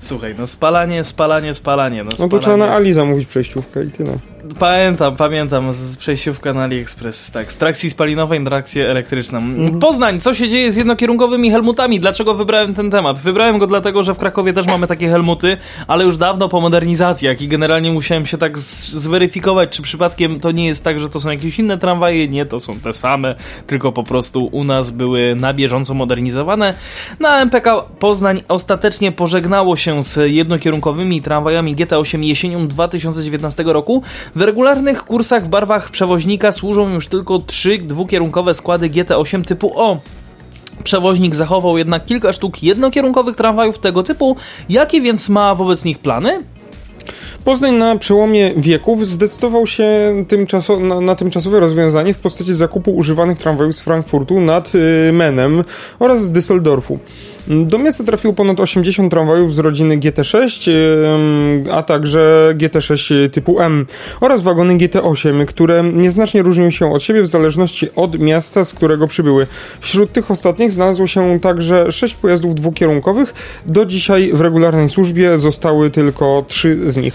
Słuchaj, 0.00 0.34
no 0.38 0.46
spalanie, 0.46 1.04
spalanie, 1.04 1.54
spalanie. 1.54 1.98
No, 1.98 2.04
No 2.04 2.10
spalanie. 2.10 2.30
to 2.30 2.38
trzeba 2.38 2.56
na 2.56 2.70
Ali 2.74 2.92
zamówić 2.92 3.28
przejściówkę 3.28 3.84
i 3.84 3.90
tyle. 3.90 4.18
Pamiętam, 4.58 5.16
pamiętam, 5.16 5.72
z 5.72 5.96
przejściówka 5.96 6.52
na 6.52 6.62
AliExpress, 6.62 7.30
tak, 7.30 7.52
z 7.52 7.56
trakcji 7.56 7.90
spalinowej 7.90 8.40
na 8.40 8.50
trakcję 8.50 8.88
elektryczną. 8.88 9.38
Poznań, 9.80 10.20
co 10.20 10.34
się 10.34 10.48
dzieje 10.48 10.72
z 10.72 10.76
jednokierunkowymi 10.76 11.50
helmutami? 11.50 12.00
Dlaczego 12.00 12.34
wybrałem 12.34 12.74
ten 12.74 12.90
temat? 12.90 13.18
Wybrałem 13.18 13.58
go 13.58 13.66
dlatego, 13.66 14.02
że 14.02 14.14
w 14.14 14.18
Krakowie 14.18 14.52
też 14.52 14.66
mamy 14.66 14.86
takie 14.86 15.08
helmuty, 15.08 15.56
ale 15.86 16.04
już 16.04 16.16
dawno 16.16 16.48
po 16.48 16.60
modernizacjach 16.60 17.42
i 17.42 17.48
generalnie 17.48 17.92
musiałem 17.92 18.26
się 18.26 18.38
tak 18.38 18.58
zweryfikować, 18.58 19.70
czy 19.70 19.82
przypadkiem 19.82 20.40
to 20.40 20.50
nie 20.50 20.66
jest 20.66 20.84
tak, 20.84 21.00
że 21.00 21.08
to 21.08 21.20
są 21.20 21.30
jakieś 21.30 21.58
inne 21.58 21.78
tramwaje. 21.78 22.28
Nie, 22.28 22.46
to 22.46 22.60
są 22.60 22.80
te 22.80 22.92
same, 22.92 23.34
tylko 23.66 23.92
po 23.92 24.02
prostu 24.02 24.46
u 24.52 24.64
nas 24.64 24.90
były 24.90 25.36
na 25.40 25.54
bieżąco 25.54 25.94
modernizowane. 25.94 26.74
Na 27.20 27.42
MPK 27.42 27.82
Poznań 27.98 28.42
ostatecznie 28.48 29.12
pożegnało 29.12 29.76
się 29.76 30.02
z 30.02 30.30
jednokierunkowymi 30.30 31.22
tramwajami 31.22 31.76
GT8 31.76 32.22
jesienią 32.22 32.68
2019 32.68 33.64
roku. 33.66 34.02
W 34.34 34.42
regularnych 34.42 35.04
kursach 35.04 35.44
w 35.44 35.48
barwach 35.48 35.90
przewoźnika 35.90 36.52
służą 36.52 36.88
już 36.88 37.08
tylko 37.08 37.38
trzy 37.38 37.78
dwukierunkowe 37.78 38.54
składy 38.54 38.90
GT8 38.90 39.44
typu 39.44 39.72
O. 39.74 40.00
Przewoźnik 40.84 41.34
zachował 41.34 41.78
jednak 41.78 42.04
kilka 42.04 42.32
sztuk 42.32 42.62
jednokierunkowych 42.62 43.36
tramwajów 43.36 43.78
tego 43.78 44.02
typu. 44.02 44.36
Jakie 44.68 45.00
więc 45.00 45.28
ma 45.28 45.54
wobec 45.54 45.84
nich 45.84 45.98
plany? 45.98 46.38
Poznań 47.44 47.74
na 47.74 47.98
przełomie 47.98 48.52
wieków 48.56 49.06
zdecydował 49.06 49.66
się 49.66 49.88
tymczaso 50.28 50.80
na, 50.80 51.00
na 51.00 51.14
tymczasowe 51.14 51.60
rozwiązanie 51.60 52.14
w 52.14 52.18
postaci 52.18 52.54
zakupu 52.54 52.90
używanych 52.90 53.38
tramwajów 53.38 53.76
z 53.76 53.80
Frankfurtu 53.80 54.40
nad 54.40 54.74
y, 54.74 55.12
Menem 55.12 55.64
oraz 55.98 56.24
z 56.24 56.30
Düsseldorfu. 56.30 56.98
Do 57.48 57.78
miasta 57.78 58.04
trafiło 58.04 58.34
ponad 58.34 58.60
80 58.60 59.10
tramwajów 59.10 59.54
z 59.54 59.58
rodziny 59.58 59.98
GT6, 59.98 60.70
ym, 60.70 61.64
a 61.70 61.82
także 61.82 62.54
GT6 62.56 63.30
typu 63.30 63.60
M 63.60 63.86
oraz 64.20 64.42
wagony 64.42 64.76
GT8, 64.76 65.44
które 65.44 65.82
nieznacznie 65.82 66.42
różnią 66.42 66.70
się 66.70 66.92
od 66.92 67.02
siebie 67.02 67.22
w 67.22 67.26
zależności 67.26 67.88
od 67.96 68.18
miasta, 68.18 68.64
z 68.64 68.72
którego 68.72 69.08
przybyły. 69.08 69.46
Wśród 69.80 70.12
tych 70.12 70.30
ostatnich 70.30 70.72
znalazło 70.72 71.06
się 71.06 71.40
także 71.40 71.92
6 71.92 72.14
pojazdów 72.14 72.54
dwukierunkowych. 72.54 73.34
Do 73.66 73.86
dzisiaj 73.86 74.30
w 74.34 74.40
regularnej 74.40 74.90
służbie 74.90 75.38
zostały 75.38 75.90
tylko 75.90 76.44
3 76.48 76.90
z 76.90 76.96
nich. 76.96 77.14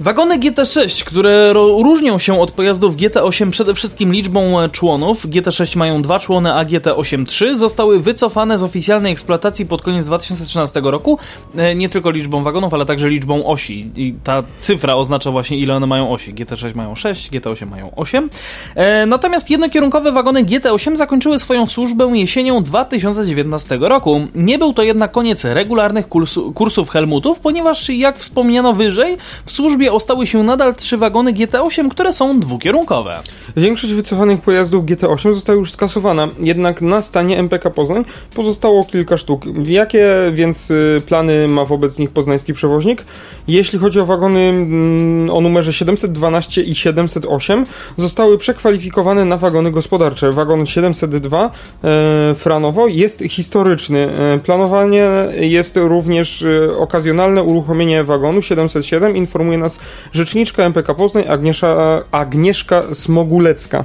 Wagony 0.00 0.38
GT6, 0.38 1.04
które 1.04 1.52
różnią 1.52 2.18
się 2.18 2.40
od 2.40 2.50
pojazdów 2.50 2.96
GT8 2.96 3.50
przede 3.50 3.74
wszystkim 3.74 4.12
liczbą 4.12 4.60
e, 4.60 4.68
członów, 4.68 5.26
GT6 5.26 5.76
mają 5.76 6.02
dwa 6.02 6.18
człony, 6.18 6.52
a 6.52 6.64
GT8 6.64 7.26
trzy, 7.26 7.56
zostały 7.56 8.00
wycofane 8.00 8.58
z 8.58 8.62
oficjalnej 8.62 9.12
eksploatacji 9.12 9.66
pod 9.66 9.82
koniec 9.82 10.04
2013 10.04 10.80
roku, 10.84 11.18
e, 11.56 11.74
nie 11.74 11.88
tylko 11.88 12.10
liczbą 12.10 12.42
wagonów, 12.42 12.74
ale 12.74 12.86
także 12.86 13.10
liczbą 13.10 13.46
osi. 13.46 13.90
I 13.96 14.14
ta 14.24 14.42
cyfra 14.58 14.94
oznacza 14.94 15.30
właśnie 15.30 15.58
ile 15.58 15.74
one 15.74 15.86
mają 15.86 16.12
osi. 16.12 16.34
GT6 16.34 16.74
mają 16.74 16.94
6, 16.94 17.30
GT8 17.30 17.66
mają 17.66 17.94
8. 17.96 18.30
E, 18.74 19.06
Natomiast 19.06 19.50
jednokierunkowe 19.50 20.12
wagony 20.12 20.44
GT8 20.44 20.96
zakończyły 20.96 21.38
swoją 21.38 21.66
służbę 21.66 22.12
jesienią 22.14 22.62
2019 22.62 23.78
roku. 23.80 24.26
Nie 24.34 24.58
był 24.58 24.72
to 24.72 24.82
jednak 24.82 25.12
koniec 25.12 25.44
regularnych 25.44 26.08
kursów 26.54 26.90
Helmutów, 26.90 27.40
ponieważ 27.40 27.88
jak 27.88 28.18
wspomniano 28.18 28.72
wyżej, 28.72 29.16
w 29.44 29.50
służbie 29.50 29.85
ostały 29.92 30.26
się 30.26 30.42
nadal 30.42 30.74
trzy 30.74 30.96
wagony 30.96 31.32
GT8, 31.32 31.88
które 31.88 32.12
są 32.12 32.40
dwukierunkowe. 32.40 33.20
Większość 33.56 33.92
wycofanych 33.92 34.40
pojazdów 34.40 34.84
GT8 34.84 35.34
została 35.34 35.58
już 35.58 35.72
skasowana, 35.72 36.28
jednak 36.38 36.80
na 36.82 37.02
stanie 37.02 37.38
MPK 37.38 37.70
Poznań 37.70 38.04
pozostało 38.34 38.84
kilka 38.84 39.18
sztuk. 39.18 39.44
Jakie 39.64 40.06
więc 40.32 40.70
y, 40.70 41.02
plany 41.06 41.48
ma 41.48 41.64
wobec 41.64 41.98
nich 41.98 42.10
poznański 42.10 42.54
przewoźnik? 42.54 43.04
Jeśli 43.48 43.78
chodzi 43.78 44.00
o 44.00 44.06
wagony 44.06 44.40
mm, 44.40 45.30
o 45.30 45.40
numerze 45.40 45.72
712 45.72 46.62
i 46.62 46.74
708, 46.74 47.66
zostały 47.96 48.38
przekwalifikowane 48.38 49.24
na 49.24 49.36
wagony 49.36 49.70
gospodarcze. 49.70 50.32
Wagon 50.32 50.66
702 50.66 51.50
e, 51.84 52.34
Franowo 52.34 52.86
jest 52.86 53.22
historyczny. 53.28 53.98
E, 53.98 54.38
planowanie 54.38 55.06
jest 55.40 55.76
również 55.76 56.42
e, 56.42 56.76
okazjonalne 56.78 57.42
uruchomienie 57.42 58.04
wagonu 58.04 58.42
707, 58.42 59.16
informuje 59.16 59.58
nas 59.58 59.75
rzeczniczka 60.12 60.62
MPK 60.62 60.94
Poznań 60.94 61.24
Agniesza, 61.28 62.02
Agnieszka 62.10 62.82
Smogulecka. 62.94 63.84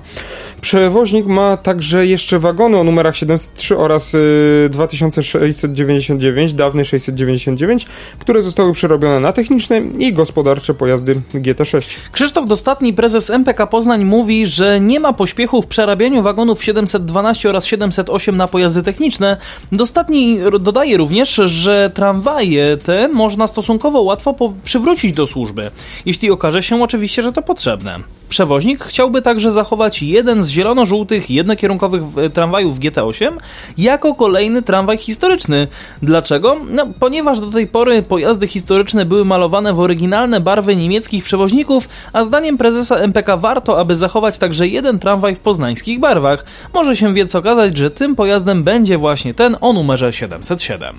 Przewoźnik 0.62 1.25
ma 1.25 1.58
także 1.58 2.06
jeszcze 2.06 2.39
wagony 2.39 2.77
o 2.77 2.84
numerach 2.84 3.17
703 3.17 3.77
oraz 3.77 4.13
y, 4.13 4.69
2699, 4.71 6.54
dawny 6.54 6.86
699, 6.86 7.86
które 8.19 8.41
zostały 8.41 8.73
przerobione 8.73 9.19
na 9.19 9.34
techniczne 9.34 9.82
i 9.99 10.13
gospodarcze 10.13 10.73
pojazdy 10.73 11.15
GT6. 11.34 11.95
Krzysztof 12.12 12.47
Dostatni, 12.47 12.93
prezes 12.93 13.30
MPK 13.30 13.67
Poznań, 13.67 14.06
mówi, 14.06 14.45
że 14.45 14.80
nie 14.80 14.99
ma 14.99 15.13
pośpiechu 15.13 15.62
w 15.62 15.67
przerabianiu 15.67 16.23
wagonów 16.23 16.63
712 16.63 17.49
oraz 17.49 17.65
708 17.65 18.38
na 18.38 18.47
pojazdy 18.47 18.84
techniczne. 18.84 19.38
Dostatni 19.71 20.39
dodaje 20.60 20.97
również, 20.97 21.36
że 21.36 21.91
tramwaje 21.93 22.77
te 22.77 23.08
można 23.08 23.47
stosunkowo 23.47 24.01
łatwo 24.01 24.36
przywrócić 24.63 25.13
do 25.13 25.27
służby, 25.27 25.71
jeśli 26.06 26.32
okaże 26.32 26.63
się 26.63 26.84
oczywiście, 26.84 27.24
że 27.24 27.34
to 27.34 27.41
potrzebne. 27.41 28.00
Przewoźnik 28.30 28.84
chciałby 28.84 29.22
także 29.22 29.52
zachować 29.52 30.04
jeden 30.04 30.44
z 30.44 30.50
zielono-żółtych 30.50 31.30
jednokierunkowych 31.30 32.06
w- 32.06 32.30
tramwajów 32.34 32.80
GT8 32.80 33.32
jako 33.78 34.15
kolejny 34.15 34.62
tramwaj 34.62 34.98
historyczny. 34.98 35.67
Dlaczego? 36.02 36.56
No, 36.70 36.88
ponieważ 37.00 37.39
do 37.39 37.48
tej 37.48 37.67
pory 37.67 38.04
pojazdy 38.04 38.48
historyczne 38.48 39.06
były 39.06 39.26
malowane 39.26 39.74
w 39.74 39.80
oryginalne 39.80 40.39
barwy 40.39 40.76
niemieckich 40.76 41.24
przewoźników, 41.24 41.89
a 42.13 42.24
zdaniem 42.24 42.58
prezesa 42.58 42.96
MPK 42.96 43.38
warto, 43.38 43.80
aby 43.80 43.96
zachować 43.96 44.38
także 44.38 44.67
jeden 44.67 45.00
tramwaj 45.00 45.36
w 45.36 45.39
poznańskich 45.39 46.00
barwach. 46.00 46.46
Może 46.74 46.96
się 46.96 47.13
więc 47.13 47.36
okazać, 47.36 47.78
że 47.78 47.89
tym 47.91 48.15
pojazdem 48.15 48.63
będzie 48.63 48.98
właśnie 48.98 49.34
ten 49.34 49.58
o 49.62 49.74
numerze 49.74 50.13
707. 50.13 50.96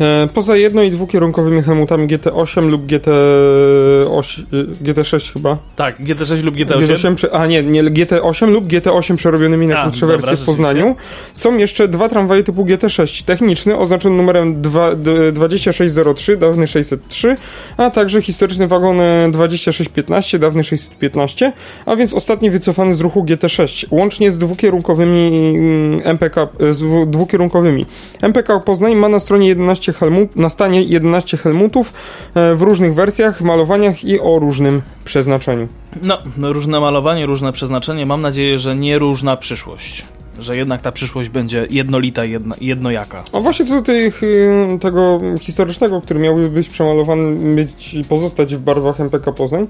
E, 0.00 0.28
poza 0.34 0.56
jedno- 0.56 0.82
i 0.82 0.90
dwukierunkowymi 0.90 1.62
helmutami 1.62 2.08
GT8 2.08 2.70
lub 2.70 2.86
GT8, 2.86 4.42
GT6 4.82 5.32
chyba. 5.32 5.56
Tak, 5.76 6.00
GT6 6.00 6.42
lub 6.44 6.54
GT8. 6.54 6.80
GT8 6.86 7.14
prze- 7.14 7.30
a 7.32 7.46
nie, 7.46 7.62
nie, 7.62 7.84
GT8 7.84 8.50
lub 8.50 8.64
GT8 8.66 9.16
przerobionymi 9.16 9.66
na 9.66 9.74
krótsze 9.82 10.06
wersje 10.06 10.36
w. 10.36 10.44
Poznaniu. 10.46 10.96
Są 11.32 11.56
jeszcze 11.58 11.88
dwa 11.88 12.08
tramwaje 12.08 12.42
typu 12.42 12.64
GT6. 12.64 13.24
Techniczny 13.24 13.78
oznaczony 13.78 14.16
numerem 14.16 14.62
dwa- 14.62 14.94
d- 14.96 15.32
2603, 15.32 16.36
dawny 16.36 16.68
603, 16.68 17.36
a 17.76 17.90
także 17.90 18.22
historyczny 18.22 18.68
wagon 18.68 19.00
e, 19.00 19.28
2615, 19.30 20.38
dawny 20.38 20.64
615, 20.64 21.52
a 21.86 21.96
więc 21.96 22.12
ostatni 22.14 22.50
wycofany 22.50 22.94
z 22.94 23.00
ruchu 23.00 23.24
GT6. 23.24 23.86
Łącznie 23.90 24.30
z 24.30 24.38
dwukierunkowymi 24.38 25.54
mm, 25.56 26.00
MPK, 26.04 26.48
e, 26.60 26.74
z 26.74 26.78
dwu- 26.78 27.06
dwukierunkowymi. 27.06 27.86
MPK 28.22 28.60
Poznań 28.60 28.94
ma 28.94 29.08
na 29.08 29.20
stronie 29.20 29.48
11 29.48 29.83
helmut, 29.92 30.36
na 30.36 30.50
stanie 30.50 30.82
11 30.82 31.36
helmutów 31.36 31.92
e, 32.34 32.54
w 32.54 32.62
różnych 32.62 32.94
wersjach, 32.94 33.40
malowaniach 33.40 34.04
i 34.04 34.20
o 34.20 34.38
różnym 34.38 34.82
przeznaczeniu. 35.04 35.68
No, 36.02 36.18
no, 36.36 36.52
różne 36.52 36.80
malowanie, 36.80 37.26
różne 37.26 37.52
przeznaczenie. 37.52 38.06
Mam 38.06 38.20
nadzieję, 38.20 38.58
że 38.58 38.76
nie 38.76 38.98
różna 38.98 39.36
przyszłość. 39.36 40.04
Że 40.38 40.56
jednak 40.56 40.82
ta 40.82 40.92
przyszłość 40.92 41.28
będzie 41.28 41.66
jednolita, 41.70 42.24
jedna, 42.24 42.54
jednojaka. 42.60 43.24
A 43.32 43.40
właśnie 43.40 43.66
co 43.66 43.74
do 43.74 43.82
tych, 43.82 44.22
y, 44.22 44.78
tego 44.80 45.20
historycznego, 45.40 46.00
który 46.00 46.20
miałby 46.20 46.50
być 46.50 46.68
przemalowany, 46.68 47.54
być 47.54 47.94
i 47.94 48.04
pozostać 48.04 48.54
w 48.54 48.64
barwach 48.64 49.00
MPK 49.00 49.32
Poznań, 49.32 49.66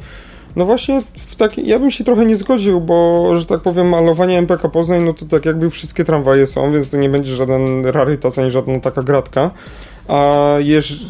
no 0.56 0.64
właśnie 0.64 1.00
w 1.14 1.36
taki, 1.36 1.66
ja 1.66 1.78
bym 1.78 1.90
się 1.90 2.04
trochę 2.04 2.24
nie 2.24 2.36
zgodził, 2.36 2.80
bo, 2.80 3.30
że 3.38 3.46
tak 3.46 3.60
powiem, 3.60 3.88
malowanie 3.88 4.38
MPK 4.38 4.68
Poznań, 4.68 5.02
no 5.02 5.14
to 5.14 5.26
tak 5.26 5.44
jakby 5.44 5.70
wszystkie 5.70 6.04
tramwaje 6.04 6.46
są, 6.46 6.72
więc 6.72 6.90
to 6.90 6.96
nie 6.96 7.08
będzie 7.08 7.36
żaden 7.36 7.86
rarytas, 7.86 8.38
ani 8.38 8.50
żadna 8.50 8.80
taka 8.80 9.02
gratka. 9.02 9.50
A 10.08 10.54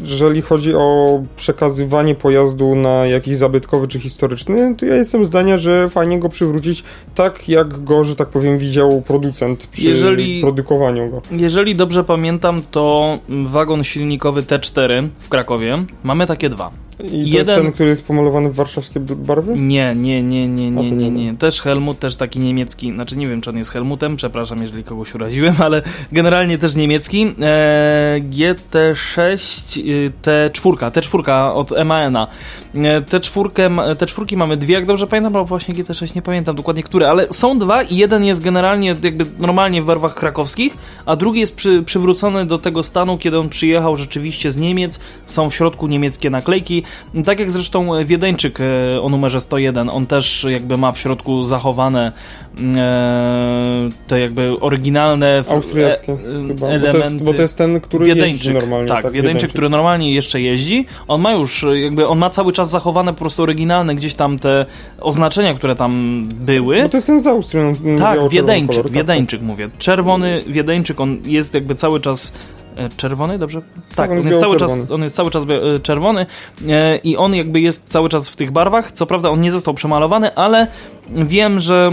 jeżeli 0.03 0.41
chodzi 0.41 0.75
o 0.75 1.19
przekazywanie 1.35 2.15
pojazdu 2.15 2.75
na 2.75 3.05
jakiś 3.05 3.37
zabytkowy 3.37 3.87
czy 3.87 3.99
historyczny, 3.99 4.75
to 4.77 4.85
ja 4.85 4.95
jestem 4.95 5.25
zdania, 5.25 5.57
że 5.57 5.89
fajnie 5.89 6.19
go 6.19 6.29
przywrócić 6.29 6.83
tak, 7.15 7.49
jak 7.49 7.83
go, 7.83 8.03
że 8.03 8.15
tak 8.15 8.27
powiem, 8.27 8.57
widział 8.57 9.01
producent 9.01 9.67
przy 9.67 9.83
Jeżeli- 9.83 10.41
produkowaniu 10.41 11.09
go. 11.11 11.21
Jeżeli 11.31 11.75
dobrze 11.75 12.03
pamiętam, 12.03 12.61
to 12.71 13.19
wagon 13.45 13.83
silnikowy 13.83 14.41
T4 14.41 15.07
w 15.19 15.29
Krakowie 15.29 15.85
mamy 16.03 16.25
takie 16.25 16.49
dwa. 16.49 16.71
I 16.99 17.07
to 17.07 17.15
Jeden- 17.15 17.37
jest 17.37 17.47
ten, 17.47 17.71
który 17.71 17.89
jest 17.89 18.07
pomalowany 18.07 18.49
w 18.49 18.55
warszawskie 18.55 18.99
barwy? 18.99 19.53
Nie, 19.57 19.93
nie, 19.95 20.23
nie, 20.23 20.47
nie, 20.47 20.71
nie, 20.71 20.91
nie, 20.91 20.91
nie 20.91 21.11
nie. 21.11 21.37
Też 21.37 21.61
Helmut, 21.61 21.99
też 21.99 22.15
taki 22.15 22.39
niemiecki. 22.39 22.93
Znaczy 22.93 23.17
nie 23.17 23.27
wiem, 23.27 23.41
czy 23.41 23.49
on 23.49 23.57
jest 23.57 23.71
Helmutem, 23.71 24.15
przepraszam, 24.15 24.61
jeżeli 24.61 24.83
kogoś 24.83 25.15
uraziłem, 25.15 25.55
ale 25.65 25.81
generalnie 26.11 26.57
też 26.57 26.75
niemiecki. 26.75 27.35
E, 27.41 28.21
GT6, 28.21 29.79
y, 29.79 30.11
T4, 30.23 30.91
T4 30.91 31.53
od 31.53 31.71
MAN-a. 31.85 32.27
E, 32.75 33.01
T4, 33.01 33.69
ma- 33.69 33.87
T4 33.93 34.37
mamy 34.37 34.57
dwie, 34.57 34.73
jak 34.73 34.85
dobrze 34.85 35.07
pamiętam, 35.07 35.33
bo 35.33 35.45
właśnie 35.45 35.75
GT6 35.75 36.15
nie 36.15 36.21
pamiętam 36.21 36.55
dokładnie 36.55 36.83
które, 36.83 37.09
ale 37.09 37.27
są 37.33 37.59
dwa 37.59 37.83
i 37.83 37.97
jeden 37.97 38.23
jest 38.23 38.43
generalnie 38.43 38.95
jakby 39.03 39.25
normalnie 39.39 39.81
w 39.81 39.85
barwach 39.85 40.15
krakowskich, 40.15 40.77
a 41.05 41.15
drugi 41.15 41.39
jest 41.39 41.55
przy, 41.55 41.83
przywrócony 41.83 42.45
do 42.45 42.57
tego 42.57 42.83
stanu, 42.83 43.17
kiedy 43.17 43.39
on 43.39 43.49
przyjechał 43.49 43.97
rzeczywiście 43.97 44.51
z 44.51 44.57
Niemiec. 44.57 44.99
Są 45.25 45.49
w 45.49 45.55
środku 45.55 45.87
niemieckie 45.87 46.29
naklejki. 46.29 46.83
Tak 47.25 47.39
jak 47.39 47.51
zresztą 47.51 48.05
Wiedeńczyk 48.05 48.59
e, 48.61 49.01
o 49.01 49.09
numerze 49.09 49.39
101, 49.41 49.89
on 49.89 50.05
też 50.05 50.45
jakby 50.49 50.77
ma 50.77 50.91
w 50.91 50.99
środku 50.99 51.43
zachowane 51.43 52.11
e, 52.75 53.89
te 54.07 54.19
jakby 54.19 54.59
oryginalne 54.59 55.43
Austriackie 55.49 56.13
e, 56.13 56.17
chyba, 56.47 56.53
bo 56.53 56.59
to, 56.67 56.71
elementy. 56.71 56.99
jest, 57.13 57.23
bo 57.23 57.33
to 57.33 57.41
jest 57.41 57.57
ten, 57.57 57.81
który 57.81 58.05
Wiedeńczyk, 58.05 58.31
jeździ 58.33 58.53
normalnie. 58.53 58.87
tak, 58.87 59.11
Wiedeńczyk, 59.11 59.49
który 59.49 59.69
normalnie 59.69 60.13
jeszcze 60.13 60.41
jeździ. 60.41 60.85
On 61.07 61.21
ma 61.21 61.31
już, 61.33 61.65
jakby, 61.73 62.07
on 62.07 62.17
ma 62.17 62.29
cały 62.29 62.53
czas 62.53 62.64
zachowane 62.65 63.13
po 63.13 63.19
prostu 63.19 63.43
oryginalne 63.43 63.95
gdzieś 63.95 64.13
tam 64.13 64.39
te 64.39 64.65
oznaczenia, 65.01 65.53
które 65.53 65.75
tam 65.75 66.23
były. 66.25 66.83
Bo 66.83 66.89
to 66.89 66.97
jest 66.97 67.07
ten 67.07 67.19
z 67.19 67.27
Austrii. 67.27 67.61
on 67.61 67.75
Tak, 67.99 68.29
Wiedeńczyk, 68.29 68.69
kolor, 68.69 68.83
tak, 68.83 68.93
Wiedeńczyk 68.93 69.41
mówię. 69.41 69.69
Czerwony 69.77 70.41
Wiedeńczyk, 70.47 71.01
on 71.01 71.17
jest 71.25 71.53
jakby 71.53 71.75
cały 71.75 71.99
czas 71.99 72.33
e, 72.75 72.89
czerwony, 72.97 73.39
dobrze? 73.39 73.61
Tak, 73.95 74.11
on 74.11 74.17
on 74.17 74.25
jest 74.25 74.27
jest, 74.27 74.39
cały 74.39 74.57
czas, 74.57 74.91
on 74.91 75.03
jest 75.03 75.15
cały 75.15 75.31
czas 75.31 75.43
czerwony 75.83 76.25
e, 76.69 76.97
i 76.97 77.17
on 77.17 77.35
jakby 77.35 77.59
jest 77.59 77.89
cały 77.89 78.09
czas 78.09 78.29
w 78.29 78.35
tych 78.35 78.51
barwach. 78.51 78.91
Co 78.91 79.05
prawda 79.05 79.29
on 79.29 79.41
nie 79.41 79.51
został 79.51 79.73
przemalowany, 79.73 80.35
ale 80.35 80.67
wiem, 81.09 81.59
że 81.59 81.89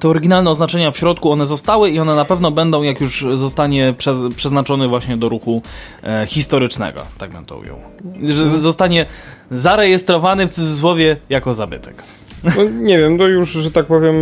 te 0.00 0.08
oryginalne 0.08 0.50
oznaczenia 0.50 0.90
w 0.90 0.96
środku, 0.96 1.32
one 1.32 1.46
zostały 1.46 1.90
i 1.90 1.98
one 1.98 2.14
na 2.14 2.24
pewno 2.24 2.50
będą, 2.50 2.82
jak 2.82 3.00
już 3.00 3.26
zostanie 3.34 3.94
prze, 3.98 4.14
przeznaczony 4.36 4.88
właśnie 4.88 5.16
do 5.16 5.28
ruchu 5.28 5.62
e, 6.02 6.26
historycznego, 6.26 7.00
tak 7.18 7.30
bym 7.30 7.44
to 7.44 7.56
ujął. 7.56 7.76
Że 8.22 8.58
zostanie 8.58 9.06
zarejestrowany 9.50 10.48
w 10.48 10.50
cudzysłowie 10.50 11.16
jako 11.28 11.54
zabytek. 11.54 12.02
No, 12.44 12.52
nie 12.72 12.98
wiem, 12.98 13.18
to 13.18 13.28
już, 13.28 13.50
że 13.50 13.70
tak 13.70 13.86
powiem, 13.86 14.16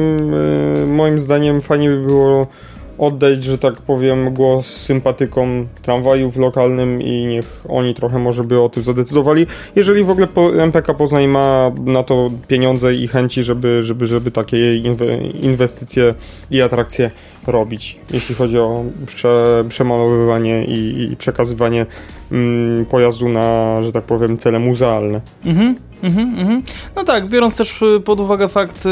e, 0.82 0.86
moim 0.86 1.20
zdaniem 1.20 1.60
fajnie 1.60 1.88
by 1.88 2.06
było 2.06 2.46
oddać, 3.00 3.44
że 3.44 3.58
tak 3.58 3.74
powiem, 3.74 4.34
głos 4.34 4.66
sympatykom 4.66 5.68
tramwajów 5.82 6.36
lokalnym 6.36 7.02
i 7.02 7.26
niech 7.26 7.64
oni 7.68 7.94
trochę 7.94 8.18
może 8.18 8.44
by 8.44 8.60
o 8.60 8.68
tym 8.68 8.84
zadecydowali. 8.84 9.46
Jeżeli 9.76 10.04
w 10.04 10.10
ogóle 10.10 10.28
MPK 10.58 10.94
Poznań 10.94 11.26
ma 11.26 11.72
na 11.84 12.02
to 12.02 12.30
pieniądze 12.48 12.94
i 12.94 13.08
chęci, 13.08 13.42
żeby, 13.42 13.82
żeby, 13.82 14.06
żeby 14.06 14.30
takie 14.30 14.76
inwe, 14.76 15.16
inwestycje 15.18 16.14
i 16.50 16.62
atrakcje 16.62 17.10
robić, 17.46 17.96
jeśli 18.12 18.34
chodzi 18.34 18.58
o 18.58 18.84
prze, 19.06 19.64
przemalowywanie 19.68 20.64
i, 20.64 21.08
i 21.12 21.16
przekazywanie 21.16 21.86
mm, 22.32 22.86
pojazdu 22.86 23.28
na, 23.28 23.82
że 23.82 23.92
tak 23.92 24.04
powiem, 24.04 24.36
cele 24.36 24.58
muzealne. 24.58 25.20
Mhm, 25.44 25.76
mhm, 26.02 26.34
mhm. 26.38 26.62
No 26.96 27.04
tak, 27.04 27.28
biorąc 27.28 27.56
też 27.56 27.82
y, 27.82 28.00
pod 28.04 28.20
uwagę 28.20 28.48
fakt, 28.48 28.86
y, 28.86 28.88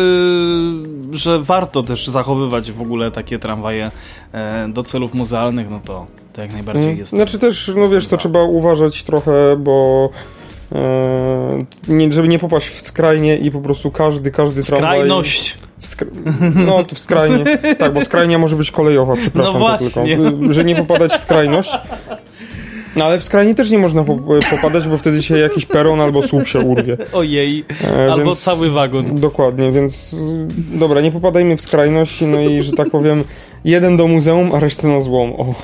że 1.13 1.39
warto 1.39 1.83
też 1.83 2.07
zachowywać 2.07 2.73
w 2.73 2.83
ogóle 2.83 3.11
takie 3.11 3.39
tramwaje 3.39 3.91
e, 4.33 4.69
do 4.69 4.83
celów 4.83 5.15
muzealnych, 5.15 5.71
no 5.71 5.81
to, 5.85 6.07
to 6.33 6.43
jak 6.43 6.53
najbardziej 6.53 6.85
Mm, 6.85 6.99
jest. 6.99 7.11
Znaczy 7.11 7.39
też, 7.39 7.71
no 7.77 7.89
wiesz, 7.89 8.07
to 8.07 8.17
trzeba 8.17 8.43
uważać 8.43 9.03
trochę, 9.03 9.57
bo 9.57 10.09
e, 10.73 11.65
nie, 11.89 12.13
żeby 12.13 12.29
nie 12.29 12.39
popaść 12.39 12.69
w 12.69 12.81
skrajnie 12.87 13.37
i 13.37 13.51
po 13.51 13.61
prostu 13.61 13.91
każdy, 13.91 14.31
każdy 14.31 14.63
tramwaj... 14.63 14.91
Skrajność! 14.91 15.59
No, 16.55 16.85
to 16.85 16.95
w 16.95 16.99
skrajnie. 16.99 17.59
Tak, 17.79 17.93
bo 17.93 18.05
skrajnia 18.05 18.39
może 18.39 18.57
być 18.57 18.71
kolejowa, 18.71 19.17
przepraszam 19.17 19.61
No 19.61 19.79
to 19.79 19.79
tylko. 19.79 20.05
Że 20.53 20.65
nie 20.65 20.77
popadać 20.77 21.13
w 21.13 21.21
skrajność. 21.21 21.71
No 22.97 23.05
ale 23.05 23.19
w 23.19 23.25
skrajnie 23.25 23.55
też 23.55 23.71
nie 23.71 23.79
można 23.79 24.05
po, 24.05 24.17
popadać, 24.51 24.89
bo 24.89 24.99
wtedy 24.99 25.23
się 25.23 25.39
jakiś 25.39 25.67
peron 25.67 26.01
albo 26.01 26.23
słup 26.27 26.47
się 26.47 26.61
urwie. 26.61 26.97
Ojej, 27.13 27.65
E, 27.85 28.13
albo 28.13 28.25
więc- 28.25 28.41
cały 28.41 28.71
wagon. 28.71 29.15
Dokładnie, 29.15 29.73
więc 29.73 30.17
dobra, 30.73 31.01
nie 31.01 31.13
popadajmy 31.13 31.57
w 31.57 31.61
skrajność, 31.61 32.21
no 32.21 32.41
i 32.41 32.63
że 32.63 32.73
tak 32.73 32.91
powiem, 32.91 33.25
jeden 33.65 33.97
do 33.97 34.09
muzeum, 34.09 34.51
a 34.55 34.61
resztę 34.61 34.89
na 34.89 35.01
złom. 35.01 35.33
O. 35.33 35.55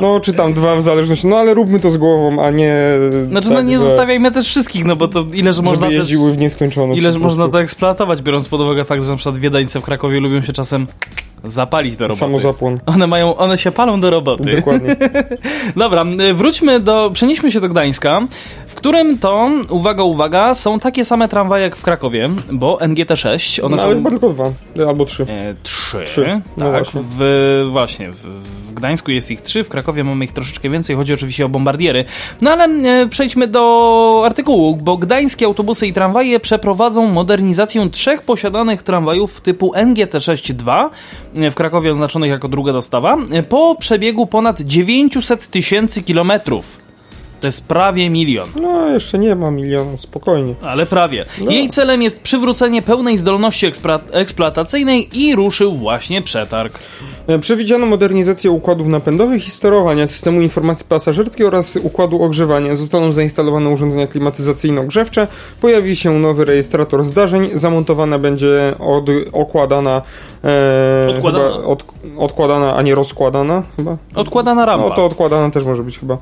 No, 0.00 0.20
czy 0.20 0.32
tam 0.32 0.52
dwa 0.52 0.76
w 0.76 0.82
zależności, 0.82 1.26
no 1.26 1.36
ale 1.36 1.54
róbmy 1.54 1.80
to 1.80 1.90
z 1.90 1.96
głową, 1.96 2.42
a 2.44 2.50
nie. 2.50 2.74
Znaczy, 3.28 3.48
tak, 3.48 3.56
no 3.56 3.62
nie 3.62 3.78
zostawiajmy 3.78 4.30
też 4.30 4.46
wszystkich, 4.48 4.84
no 4.84 4.96
bo 4.96 5.08
to 5.08 5.24
ile, 5.34 5.52
że 5.52 5.56
Żeby 5.56 5.68
można 5.68 5.86
też... 5.86 5.96
jeździły 5.96 6.32
w 6.32 6.38
nieskończoność. 6.38 7.00
Ileż 7.00 7.16
można 7.16 7.48
to 7.48 7.60
eksploatować, 7.60 8.22
biorąc 8.22 8.48
pod 8.48 8.60
uwagę 8.60 8.84
fakt, 8.84 9.02
że 9.04 9.10
na 9.10 9.16
przykład 9.16 9.38
wiedeńce 9.38 9.80
w 9.80 9.82
Krakowie 9.82 10.20
lubią 10.20 10.42
się 10.42 10.52
czasem 10.52 10.86
zapalić 11.46 11.96
do 11.96 12.04
roboty. 12.04 12.20
Samozapłon. 12.20 12.78
One 12.86 13.06
mają, 13.06 13.36
one 13.36 13.58
się 13.58 13.70
palą 13.70 14.00
do 14.00 14.10
roboty. 14.10 14.56
Dokładnie. 14.56 14.96
Dobra, 15.76 16.04
y, 16.30 16.34
wróćmy 16.34 16.80
do, 16.80 17.10
przenieśmy 17.12 17.50
się 17.50 17.60
do 17.60 17.68
Gdańska, 17.68 18.20
w 18.66 18.74
którym 18.74 19.18
to, 19.18 19.50
uwaga, 19.70 20.02
uwaga, 20.02 20.54
są 20.54 20.80
takie 20.80 21.04
same 21.04 21.28
tramwaje 21.28 21.64
jak 21.64 21.76
w 21.76 21.82
Krakowie, 21.82 22.30
bo 22.52 22.76
NGT6, 22.76 23.64
one 23.64 23.76
No, 23.76 23.82
są... 23.82 23.88
ale 23.88 24.10
tylko 24.10 24.30
dwa, 24.30 24.52
albo 24.88 25.04
trzy. 25.04 25.26
E, 25.28 25.54
trzy. 25.62 26.02
Trzy, 26.06 26.40
no 26.56 26.64
tak, 26.64 26.74
właśnie. 26.74 27.00
w, 27.04 27.68
właśnie. 27.70 28.10
W, 28.12 28.16
w 28.68 28.74
Gdańsku 28.74 29.10
jest 29.10 29.30
ich 29.30 29.40
trzy, 29.40 29.64
w 29.64 29.68
Krakowie 29.68 30.04
mamy 30.04 30.24
ich 30.24 30.32
troszeczkę 30.32 30.70
więcej, 30.70 30.96
chodzi 30.96 31.14
oczywiście 31.14 31.46
o 31.46 31.48
bombardiery. 31.48 32.04
No 32.40 32.50
ale 32.50 32.64
e, 32.64 33.08
przejdźmy 33.08 33.46
do 33.46 34.22
artykułu, 34.24 34.76
bo 34.76 34.96
gdańskie 34.96 35.46
autobusy 35.46 35.86
i 35.86 35.92
tramwaje 35.92 36.40
przeprowadzą 36.40 37.08
modernizację 37.08 37.90
trzech 37.90 38.22
posiadanych 38.22 38.82
tramwajów 38.82 39.40
typu 39.40 39.72
NGT6-2, 39.72 40.88
e, 41.35 41.35
w 41.50 41.54
Krakowie 41.54 41.90
oznaczonych 41.90 42.30
jako 42.30 42.48
druga 42.48 42.72
dostawa, 42.72 43.16
po 43.48 43.76
przebiegu 43.78 44.26
ponad 44.26 44.60
900 44.60 45.50
tysięcy 45.50 46.02
kilometrów. 46.02 46.85
To 47.46 47.48
jest 47.48 47.68
prawie 47.68 48.10
milion. 48.10 48.46
No, 48.62 48.88
jeszcze 48.88 49.18
nie 49.18 49.36
ma 49.36 49.50
miliona, 49.50 49.96
spokojnie. 49.96 50.54
Ale 50.62 50.86
prawie. 50.86 51.24
No. 51.44 51.50
Jej 51.50 51.68
celem 51.68 52.02
jest 52.02 52.20
przywrócenie 52.20 52.82
pełnej 52.82 53.18
zdolności 53.18 53.66
eksploatacyjnej 54.12 55.08
i 55.18 55.36
ruszył 55.36 55.74
właśnie 55.74 56.22
przetarg. 56.22 56.78
E, 57.26 57.38
Przewidziano 57.38 57.86
modernizację 57.86 58.50
układów 58.50 58.88
napędowych 58.88 59.46
i 59.46 59.50
sterowania 59.50 60.06
systemu 60.06 60.40
informacji 60.40 60.86
pasażerskiej 60.88 61.46
oraz 61.46 61.76
układu 61.76 62.22
ogrzewania. 62.22 62.76
Zostaną 62.76 63.12
zainstalowane 63.12 63.70
urządzenia 63.70 64.06
klimatyzacyjno-grzewcze, 64.06 65.26
pojawi 65.60 65.96
się 65.96 66.18
nowy 66.18 66.44
rejestrator 66.44 67.06
zdarzeń, 67.06 67.50
zamontowana 67.54 68.18
będzie 68.18 68.74
od, 68.78 69.04
okładana, 69.32 70.02
e, 70.44 71.08
Odkładana. 71.10 71.54
Chyba 71.54 71.66
od, 71.66 71.84
odkładana, 72.18 72.76
a 72.76 72.82
nie 72.82 72.94
rozkładana 72.94 73.62
chyba. 73.76 73.96
Odkładana 74.14 74.66
rampa. 74.66 74.88
No 74.88 74.94
to 74.94 75.04
odkładana 75.04 75.50
też 75.50 75.64
może 75.64 75.82
być 75.82 75.98
chyba. 75.98 76.18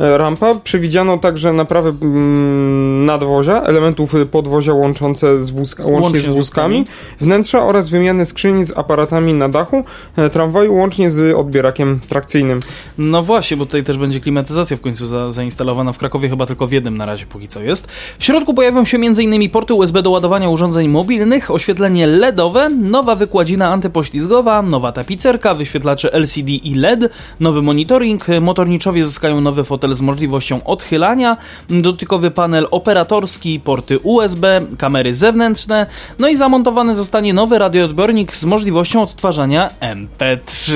E, 0.00 0.18
Rampa. 0.18 0.54
Przewidziano 0.54 1.18
także 1.18 1.52
naprawę 1.52 1.92
mm, 2.02 3.04
nadwozia, 3.04 3.62
elementów 3.62 4.14
podwozia 4.30 4.72
łączące 4.74 5.44
z 5.44 5.50
wózka, 5.50 5.82
łącznie, 5.82 6.02
Łącznie 6.02 6.20
z 6.20 6.22
z 6.22 6.26
wózkami, 6.26 6.78
wózkami. 6.78 6.84
wnętrza 7.20 7.62
oraz 7.66 7.88
wymianę 7.88 8.26
skrzyni 8.26 8.66
z 8.66 8.78
aparatami 8.78 9.34
na 9.34 9.48
dachu 9.48 9.84
e, 10.16 10.30
tramwaju 10.30 10.74
łącznie 10.74 11.10
z 11.10 11.34
odbierakiem 11.36 12.00
trakcyjnym. 12.08 12.60
No 12.98 13.22
właśnie, 13.22 13.56
bo 13.56 13.66
tutaj 13.66 13.84
też 13.84 13.98
będzie 13.98 14.20
klimatyzacja 14.20 14.76
w 14.76 14.80
końcu 14.80 15.06
za, 15.06 15.30
zainstalowana 15.30 15.92
w 15.92 15.98
Krakowie, 15.98 16.28
chyba 16.28 16.46
tylko 16.46 16.66
w 16.66 16.72
jednym 16.72 16.96
na 16.96 17.06
razie 17.06 17.26
póki 17.26 17.48
co 17.48 17.62
jest. 17.62 17.88
W 18.18 18.24
środku 18.24 18.54
pojawią 18.54 18.84
się 18.84 18.96
m.in. 18.96 19.50
porty 19.50 19.74
USB 19.74 20.02
do 20.02 20.10
ładowania 20.10 20.48
urządzeń 20.48 20.88
mobilnych, 20.88 21.50
oświetlenie 21.50 22.06
LEDowe, 22.06 22.68
nowa 22.68 23.14
wykładzina 23.14 23.68
antypoślizgowa, 23.68 24.62
nowa 24.62 24.92
tapicerka, 24.92 25.54
wyświetlacze 25.54 26.12
LCD 26.12 26.52
i 26.52 26.74
LED, 26.74 27.10
nowy 27.40 27.62
monitoring, 27.62 28.26
motorniczowie 28.40 29.04
zyskają 29.04 29.40
nowy 29.40 29.64
fotel 29.90 29.94
z 29.96 30.00
możliwością 30.00 30.64
odchylania, 30.64 31.36
dotykowy 31.68 32.30
panel 32.30 32.66
operatorski, 32.70 33.60
porty 33.60 33.98
USB, 33.98 34.60
kamery 34.78 35.14
zewnętrzne, 35.14 35.86
no 36.18 36.28
i 36.28 36.36
zamontowany 36.36 36.94
zostanie 36.94 37.34
nowy 37.34 37.58
radioodbiornik 37.58 38.36
z 38.36 38.44
możliwością 38.44 39.02
odtwarzania 39.02 39.70
MP3. 39.80 40.72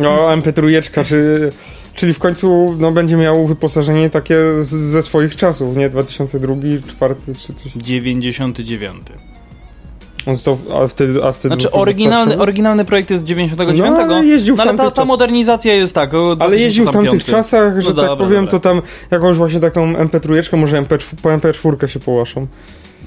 No, 0.00 0.28
MP3, 0.36 1.04
czy, 1.04 1.52
czyli 1.94 2.14
w 2.14 2.18
końcu 2.18 2.76
no, 2.78 2.92
będzie 2.92 3.16
miał 3.16 3.46
wyposażenie 3.46 4.10
takie 4.10 4.36
z, 4.62 4.68
ze 4.68 5.02
swoich 5.02 5.36
czasów, 5.36 5.76
nie? 5.76 5.88
2002, 5.90 6.54
2004 6.54 7.14
czy 7.46 7.54
coś. 7.54 7.72
99. 7.76 9.31
On 10.26 10.36
został, 10.36 10.58
a 10.82 10.88
wtedy, 10.88 11.24
a 11.24 11.32
wtedy 11.32 11.54
Znaczy 11.54 11.70
oryginalny, 11.70 12.38
oryginalny 12.38 12.84
projekt 12.84 13.10
jest 13.10 13.22
z 13.22 13.26
99, 13.26 13.80
No, 13.98 14.02
ale 14.02 14.26
jeździł 14.26 14.54
w 14.54 14.58
no, 14.58 14.64
ale 14.64 14.74
ta, 14.74 14.90
ta 14.90 15.04
modernizacja 15.04 15.74
jest 15.74 15.94
tak. 15.94 16.10
Ale 16.38 16.58
jeździł 16.58 16.84
w 16.84 16.90
tamtych 16.90 17.10
2005. 17.10 17.44
czasach, 17.44 17.80
że 17.82 17.88
No 17.88 17.94
tak 17.94 18.06
dobra, 18.06 18.26
powiem, 18.26 18.44
dobra. 18.44 18.50
to 18.50 18.60
tam 18.60 18.82
jakąś 19.10 19.36
właśnie 19.36 19.60
taką 19.60 19.92
MP3, 19.92 20.56
może 20.56 20.82
MP4, 20.82 21.14
po 21.22 21.28
MP4 21.28 21.86
się 21.86 22.00
połaszą. 22.00 22.46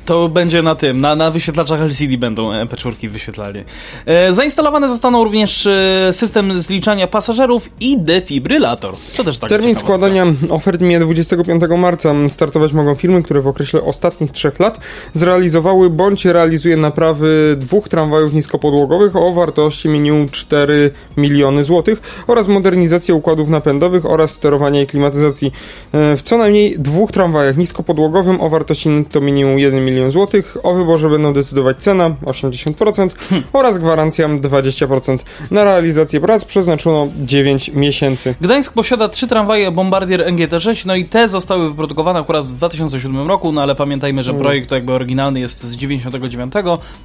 To 0.05 0.29
będzie 0.29 0.61
na 0.61 0.75
tym, 0.75 1.01
na, 1.01 1.15
na 1.15 1.31
wyświetlaczach 1.31 1.81
LCD 1.81 2.17
będą 2.17 2.51
MP4 2.51 3.09
wyświetlali. 3.09 3.63
E, 4.05 4.33
zainstalowane 4.33 4.89
zostaną 4.89 5.23
również 5.23 5.67
e, 5.67 6.09
system 6.11 6.59
zliczania 6.59 7.07
pasażerów 7.07 7.69
i 7.79 7.99
defibrylator. 7.99 8.95
Co 9.13 9.23
też 9.23 9.39
tak 9.39 9.49
Termin 9.49 9.75
składania 9.75 10.25
ofert 10.49 10.81
mija 10.81 10.99
25 10.99 11.63
marca. 11.77 12.13
Startować 12.29 12.73
mogą 12.73 12.95
firmy, 12.95 13.23
które 13.23 13.41
w 13.41 13.47
okresie 13.47 13.81
ostatnich 13.81 14.31
trzech 14.31 14.59
lat 14.59 14.79
zrealizowały 15.13 15.89
bądź 15.89 16.25
realizuje 16.25 16.77
naprawy 16.77 17.55
dwóch 17.59 17.89
tramwajów 17.89 18.33
niskopodłogowych 18.33 19.15
o 19.15 19.33
wartości 19.33 19.89
minimum 19.89 20.29
4 20.29 20.91
miliony 21.17 21.63
złotych 21.63 22.25
oraz 22.27 22.47
modernizację 22.47 23.15
układów 23.15 23.49
napędowych 23.49 24.05
oraz 24.05 24.31
sterowania 24.31 24.81
i 24.81 24.87
klimatyzacji 24.87 25.51
e, 25.91 26.17
w 26.17 26.21
co 26.21 26.37
najmniej 26.37 26.79
dwóch 26.79 27.11
tramwajach 27.11 27.57
niskopodłogowym 27.57 28.41
o 28.41 28.49
wartości 28.49 28.89
to 29.11 29.21
minimum 29.21 29.59
1 29.59 29.85
milion 29.85 29.94
złotych. 30.11 30.57
O 30.63 30.73
wyborze 30.73 31.09
będą 31.09 31.33
decydować 31.33 31.77
cena 31.77 32.09
80% 32.09 33.09
oraz 33.53 33.77
gwarancja 33.77 34.27
20%. 34.27 35.17
Na 35.51 35.63
realizację 35.63 36.19
prac 36.21 36.45
przeznaczono 36.45 37.07
9 37.17 37.71
miesięcy. 37.73 38.35
Gdańsk 38.41 38.73
posiada 38.73 39.09
trzy 39.09 39.27
tramwaje 39.27 39.71
Bombardier 39.71 40.25
NGT6, 40.33 40.85
no 40.85 40.95
i 40.95 41.05
te 41.05 41.27
zostały 41.27 41.69
wyprodukowane 41.69 42.19
akurat 42.19 42.45
w 42.47 42.53
2007 42.53 43.27
roku, 43.27 43.51
no 43.51 43.61
ale 43.61 43.75
pamiętajmy, 43.75 44.23
że 44.23 44.31
Mm. 44.31 44.43
projekt 44.43 44.71
jakby 44.71 44.93
oryginalny 44.93 45.39
jest 45.39 45.63
z 45.63 45.75
99, 45.75 46.53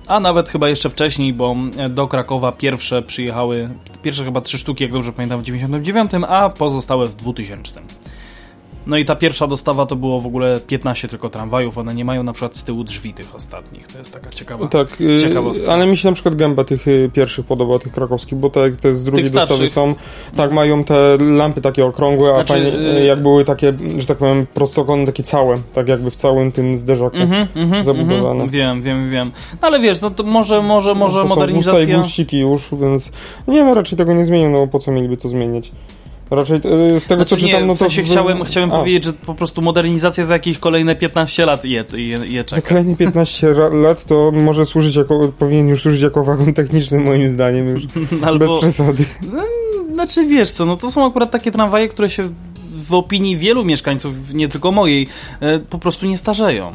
a 0.06 0.20
nawet 0.20 0.48
chyba 0.48 0.68
jeszcze 0.68 0.90
wcześniej, 0.90 1.32
bo 1.32 1.56
do 1.90 2.08
Krakowa 2.08 2.52
pierwsze 2.52 3.02
przyjechały, 3.02 3.68
pierwsze 4.02 4.24
chyba 4.24 4.40
trzy 4.40 4.58
sztuki, 4.58 4.84
jak 4.84 4.92
dobrze 4.92 5.12
pamiętam, 5.12 5.40
w 5.40 5.42
99, 5.42 6.10
a 6.28 6.48
pozostałe 6.48 7.06
w 7.06 7.14
2000. 7.14 7.72
No 8.86 8.96
i 8.96 9.04
ta 9.04 9.16
pierwsza 9.16 9.46
dostawa 9.46 9.86
to 9.86 9.96
było 9.96 10.20
w 10.20 10.26
ogóle 10.26 10.60
15 10.66 11.08
tylko 11.08 11.30
tramwajów, 11.30 11.78
one 11.78 11.94
nie 11.94 12.04
mają 12.04 12.22
na 12.22 12.32
przykład 12.32 12.56
z 12.56 12.64
tyłu 12.64 12.84
drzwi 12.84 13.14
tych 13.14 13.34
ostatnich, 13.34 13.86
to 13.86 13.98
jest 13.98 14.12
taka 14.12 14.30
ciekawa. 14.30 14.68
Tak, 14.68 15.00
y, 15.00 15.20
Ciekawostka. 15.20 15.72
ale 15.72 15.86
mi 15.86 15.96
się 15.96 16.08
na 16.08 16.14
przykład 16.14 16.34
gęba 16.36 16.64
tych 16.64 16.88
y, 16.88 17.10
pierwszych 17.12 17.46
podoba, 17.46 17.78
tych 17.78 17.92
krakowskich, 17.92 18.38
bo 18.38 18.50
te, 18.50 18.70
te 18.70 18.94
z 18.94 19.04
drugiej 19.04 19.30
dostawy 19.30 19.68
są, 19.68 19.94
tak, 20.36 20.52
mają 20.52 20.84
te 20.84 21.16
lampy 21.20 21.60
takie 21.60 21.84
okrągłe, 21.84 22.30
a 22.30 22.34
Znaczy, 22.34 22.52
fajnie, 22.52 22.72
y- 22.72 23.04
jak 23.04 23.22
były 23.22 23.44
takie, 23.44 23.72
że 23.98 24.06
tak 24.06 24.18
powiem, 24.18 24.46
prostokątne, 24.54 25.06
takie 25.06 25.22
całe, 25.22 25.54
tak 25.74 25.88
jakby 25.88 26.10
w 26.10 26.16
całym 26.16 26.52
tym 26.52 26.78
zderzaku. 26.78 27.16
Mhm, 27.16 27.46
mhm, 27.56 27.84
zabudowane. 27.84 28.30
mhm. 28.30 28.50
Wiem, 28.50 28.82
wiem, 28.82 29.10
wiem. 29.10 29.30
No 29.62 29.68
ale 29.68 29.80
wiesz, 29.80 30.00
no 30.00 30.10
to 30.10 30.22
może, 30.22 30.62
może, 30.62 30.94
może 30.94 31.22
to 31.22 31.28
Są 31.28 31.28
gusta 31.28 31.44
i 31.44 31.50
modernizacja... 31.50 32.38
już, 32.38 32.68
więc 32.80 33.12
nie 33.48 33.64
no, 33.64 33.74
raczej 33.74 33.98
tego 33.98 34.12
nie 34.12 34.24
zmienią, 34.24 34.50
no 34.50 34.66
po 34.66 34.78
co 34.78 34.92
mieliby 34.92 35.16
to 35.16 35.28
zmieniać? 35.28 35.72
Raczej 36.30 36.56
y, 36.56 37.00
z 37.00 37.04
tego 37.06 37.24
co 37.24 37.28
Znaczy, 37.28 37.36
czytam, 37.46 37.60
nie, 37.60 37.66
no 37.66 37.74
w 37.74 37.78
to... 37.78 37.84
sensie 37.84 38.02
w- 38.02 38.06
chciałem, 38.06 38.44
chciałem 38.44 38.72
a, 38.72 38.78
powiedzieć, 38.78 39.04
że 39.04 39.12
po 39.12 39.34
prostu 39.34 39.62
modernizacja 39.62 40.24
za 40.24 40.34
jakieś 40.34 40.58
kolejne 40.58 40.96
15 40.96 41.46
lat 41.46 41.64
je, 41.64 41.84
je, 41.92 42.18
je 42.26 42.40
Za 42.40 42.44
czeka. 42.44 42.68
kolejne 42.68 42.96
15 42.96 43.54
ra- 43.54 43.68
lat 43.68 44.04
to 44.04 44.32
może 44.34 44.66
służyć 44.66 44.96
jako, 44.96 45.32
powinien 45.38 45.68
już 45.68 45.82
służyć 45.82 46.02
jako 46.02 46.24
wagon 46.24 46.52
techniczny 46.54 47.00
moim 47.00 47.30
zdaniem 47.30 47.68
już, 47.68 47.86
bez 48.10 48.22
Albo, 48.22 48.58
przesady. 48.58 49.04
znaczy 49.94 50.26
wiesz 50.26 50.52
co, 50.52 50.66
no 50.66 50.76
to 50.76 50.90
są 50.90 51.06
akurat 51.06 51.30
takie 51.30 51.50
tramwaje, 51.50 51.88
które 51.88 52.10
się 52.10 52.22
w 52.74 52.94
opinii 52.94 53.36
wielu 53.36 53.64
mieszkańców, 53.64 54.34
nie 54.34 54.48
tylko 54.48 54.72
mojej, 54.72 55.06
e, 55.40 55.58
po 55.58 55.78
prostu 55.78 56.06
nie 56.06 56.18
starzeją. 56.18 56.72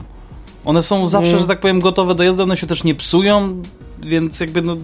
One 0.65 0.83
są 0.83 1.07
zawsze, 1.07 1.29
Mm. 1.29 1.41
że 1.41 1.47
tak 1.47 1.59
powiem, 1.59 1.79
gotowe 1.79 2.15
do 2.15 2.23
jazdy, 2.23 2.43
one 2.43 2.57
się 2.57 2.67
też 2.67 2.83
nie 2.83 2.95
psują, 2.95 3.61
więc 4.03 4.39
jakby 4.39 4.61
no 4.61 4.75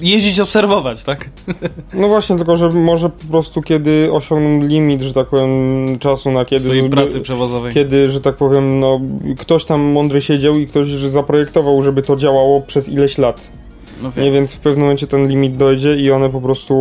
jeździć, 0.00 0.40
obserwować, 0.40 1.02
tak? 1.02 1.30
No 1.94 2.08
właśnie, 2.08 2.36
tylko 2.36 2.56
że 2.56 2.68
może 2.68 3.08
po 3.08 3.24
prostu 3.30 3.62
kiedy 3.62 4.12
osiągną 4.12 4.66
limit, 4.66 5.02
że 5.02 5.12
tak 5.12 5.26
powiem, 5.26 5.86
czasu 5.98 6.30
na 6.30 6.44
kiedy... 6.44 6.64
Swojej 6.64 6.90
pracy 6.90 7.20
przewozowej. 7.20 7.74
Kiedy, 7.74 8.10
że 8.10 8.20
tak 8.20 8.36
powiem, 8.36 8.80
no 8.80 9.00
ktoś 9.38 9.64
tam 9.64 9.80
mądry 9.80 10.20
siedział 10.20 10.54
i 10.54 10.66
ktoś 10.66 10.88
że 10.88 11.10
zaprojektował, 11.10 11.82
żeby 11.82 12.02
to 12.02 12.16
działało 12.16 12.60
przez 12.60 12.88
ileś 12.88 13.18
lat. 13.18 13.57
No 14.02 14.10
wiem. 14.10 14.24
Nie, 14.24 14.32
więc 14.32 14.54
w 14.54 14.60
pewnym 14.60 14.80
momencie 14.82 15.06
ten 15.06 15.28
limit 15.28 15.56
dojdzie 15.56 15.96
i 15.96 16.10
one 16.10 16.30
po 16.30 16.40
prostu, 16.40 16.74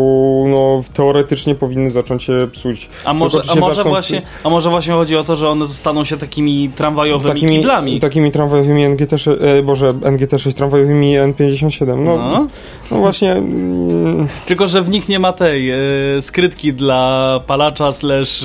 no 0.47 0.83
teoretycznie 0.93 1.55
powinny 1.55 1.89
zacząć 1.89 2.23
się 2.23 2.47
psuć. 2.51 2.89
A 3.05 3.13
może, 3.13 3.41
a 3.51 3.55
może 3.55 3.75
zaczną- 3.75 3.89
właśnie, 3.89 4.21
a 4.43 4.49
może 4.49 4.69
właśnie 4.69 4.93
chodzi 4.93 5.15
o 5.17 5.23
to, 5.23 5.35
że 5.35 5.49
one 5.49 5.67
staną 5.67 6.03
się 6.03 6.17
takimi 6.17 6.69
tramwajowymi 6.75 7.33
Takimi, 7.33 7.55
kiblami. 7.55 7.99
takimi 7.99 8.31
tramwajowymi 8.31 8.85
NGT6, 8.87 9.31
e, 9.59 9.63
Boże, 9.63 9.93
NGT6, 9.93 10.53
tramwajowymi 10.53 11.17
N57. 11.19 11.87
No, 12.05 12.17
no. 12.17 12.47
No. 12.91 12.97
właśnie, 12.97 13.31
mm, 13.33 14.27
Tylko, 14.45 14.67
że 14.67 14.81
w 14.81 14.89
nich 14.89 15.09
nie 15.09 15.19
ma 15.19 15.33
tej 15.33 15.69
e, 15.71 15.77
skrytki 16.21 16.73
dla 16.73 17.39
palacza 17.47 17.93
slash 17.93 18.43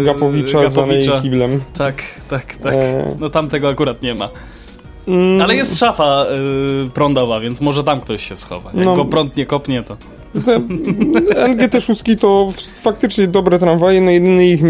e, 0.00 0.04
Gapowicza, 0.04 0.70
zwanej 0.70 1.04
Gapowicza. 1.06 1.22
kiblem. 1.22 1.60
Tak, 1.78 2.02
tak, 2.28 2.56
tak. 2.56 2.72
E, 2.74 3.16
No 3.20 3.30
tam 3.30 3.48
tego 3.48 3.68
akurat 3.68 4.02
nie 4.02 4.14
ma. 4.14 4.28
Mm, 5.08 5.42
Ale 5.42 5.54
jest 5.56 5.78
szafa 5.78 6.26
y, 6.86 6.90
prądowa, 6.90 7.40
więc 7.40 7.60
może 7.60 7.84
tam 7.84 8.00
ktoś 8.00 8.28
się 8.28 8.36
schowa. 8.36 8.70
Jak 8.74 8.84
No. 8.84 8.96
go 8.96 9.04
prąd 9.04 9.36
nie 9.36 9.46
kopnie, 9.46 9.82
to... 9.82 9.96
Te 10.46 10.60
NGT6 11.48 12.18
to 12.18 12.48
faktycznie 12.82 13.26
dobre 13.26 13.58
tramwaje, 13.58 14.00
no 14.00 14.10
jedyny 14.10 14.46
ich, 14.46 14.62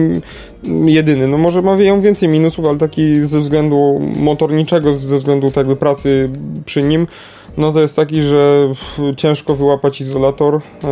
jedyny, 0.85 1.29
no 1.29 1.39
może 1.39 1.63
mają 1.63 2.01
więcej 2.01 2.29
minusów, 2.29 2.67
ale 2.67 2.79
taki 2.79 3.27
ze 3.27 3.41
względu 3.41 4.01
motorniczego, 4.17 4.97
ze 4.97 5.19
względu 5.19 5.49
tak 5.49 5.57
jakby 5.57 5.77
pracy 5.77 6.31
przy 6.65 6.83
nim, 6.83 7.07
no 7.57 7.73
to 7.73 7.81
jest 7.81 7.97
taki, 7.97 8.23
że 8.23 8.73
ciężko 9.17 9.55
wyłapać 9.57 10.01
izolator 10.01 10.55
e, 10.55 10.89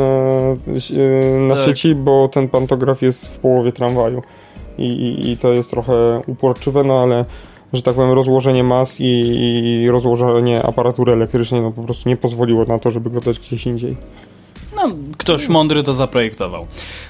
e, 1.37 1.39
na 1.41 1.55
Tak. 1.55 1.65
sieci, 1.65 1.95
bo 1.95 2.29
ten 2.29 2.49
pantograf 2.49 3.03
jest 3.03 3.35
w 3.35 3.39
połowie 3.39 3.73
tramwaju 3.73 4.23
i, 4.79 4.85
i, 4.87 5.31
i 5.31 5.37
to 5.37 5.53
jest 5.53 5.71
trochę 5.71 6.21
uporczywe, 6.27 6.85
no 6.85 7.03
ale 7.03 7.25
że 7.73 7.83
tak 7.83 7.95
powiem, 7.95 8.13
rozłożenie 8.13 8.65
mas 8.65 9.01
i, 9.01 9.05
i 9.83 9.91
rozłożenie 9.91 10.63
aparatury 10.63 11.13
elektrycznej 11.13 11.61
no 11.61 11.71
po 11.71 11.83
prostu 11.83 12.09
nie 12.09 12.17
pozwoliło 12.17 12.65
na 12.65 12.79
to, 12.79 12.91
żeby 12.91 13.11
go 13.11 13.21
dać 13.21 13.39
gdzieś 13.39 13.67
indziej. 13.67 13.97
No, 14.77 14.89
ktoś 15.19 15.49
mądry 15.49 15.83
to 15.83 15.95
zaprojektował. 15.95 16.67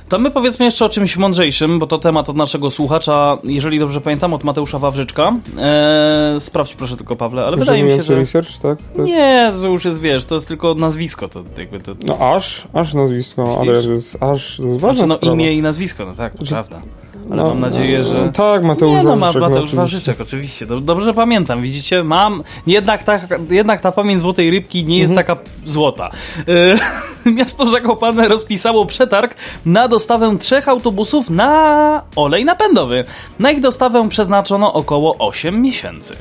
To 0.09 0.19
my 0.19 0.31
powiedzmy 0.31 0.65
jeszcze 0.65 0.85
o 0.85 0.89
czymś 0.89 1.17
mądrzejszym, 1.17 1.79
bo 1.79 1.87
to 1.87 1.99
temat 1.99 2.29
od 2.29 2.37
naszego 2.37 2.71
słuchacza, 2.71 3.39
jeżeli 3.45 3.79
dobrze 3.79 4.01
pamiętam, 4.01 4.35
od 4.35 4.45
Mateusza 4.45 4.79
Wawrzyczka. 4.79 5.33
Eee, 5.59 6.41
sprawdź 6.41 6.75
proszę 6.75 6.97
tylko, 6.97 7.17
Pawle, 7.17 7.45
ale 7.45 7.57
wydaje 7.57 7.83
mi 7.83 7.91
się, 7.91 8.03
że... 8.03 8.15
research, 8.15 8.59
tak? 8.63 8.79
To... 8.97 9.03
Nie, 9.03 9.53
to 9.63 9.69
już 9.69 9.85
jest, 9.85 10.01
wiesz, 10.01 10.25
to 10.25 10.35
jest 10.35 10.49
tylko 10.49 10.75
nazwisko, 10.75 11.29
to 11.29 11.43
jakby 11.59 11.81
to... 11.81 11.93
No 12.07 12.19
aż, 12.19 12.69
aż 12.73 12.95
nazwisko, 12.95 13.59
ale 13.61 13.73
jest 13.73 14.23
aż, 14.23 14.57
to 14.57 14.67
jest 14.67 14.81
ważna 14.81 14.95
Znaczy, 14.95 15.09
no 15.09 15.17
sprawa. 15.17 15.35
imię 15.35 15.53
i 15.53 15.63
nazwisko, 15.63 16.05
no 16.05 16.15
tak, 16.15 16.33
to 16.33 16.39
Znaczy- 16.45 16.53
prawda. 16.53 16.87
Ale 17.33 17.43
No, 17.43 17.49
mam 17.49 17.61
nadzieję, 17.61 18.05
że... 18.05 18.33
Tak, 18.35 18.63
Mateusz 18.63 18.97
nie, 18.97 19.03
no, 19.03 19.17
ma, 19.17 19.17
Wawrzyczek, 19.17 19.41
Mateusz 19.43 19.57
oczywiście. 19.59 19.77
Wawrzyczek, 19.77 20.21
oczywiście. 20.21 20.67
Dob- 20.67 20.81
Dobrze 20.85 21.15
pamiętam, 21.15 21.63
widzicie? 21.63 22.05
Mam. 22.05 22.43
Jednak 22.67 23.03
ta, 23.03 23.21
jednak 23.51 23.81
ta 23.81 23.93
pamięć 23.93 24.21
złotej 24.21 24.51
rybki 24.51 24.85
nie 24.85 24.99
jest 24.99 25.11
Mhm. 25.11 25.27
taka 25.27 25.51
złota. 25.67 26.11
E, 27.25 27.31
Miasto 27.31 27.67
Zakopane 27.67 28.29
rozpisało 28.29 28.87
przetarg 28.87 29.35
na 29.67 29.89
dostawę 29.89 30.37
trzech 30.39 30.69
autobusów 30.69 31.31
na 31.31 32.03
olej 32.17 32.45
napędowy. 32.45 33.05
Na 33.39 33.51
ich 33.51 33.61
dostawę 33.61 34.09
przeznaczono 34.09 34.73
około 34.73 35.19
8 35.19 35.63
miesięcy. 35.63 36.17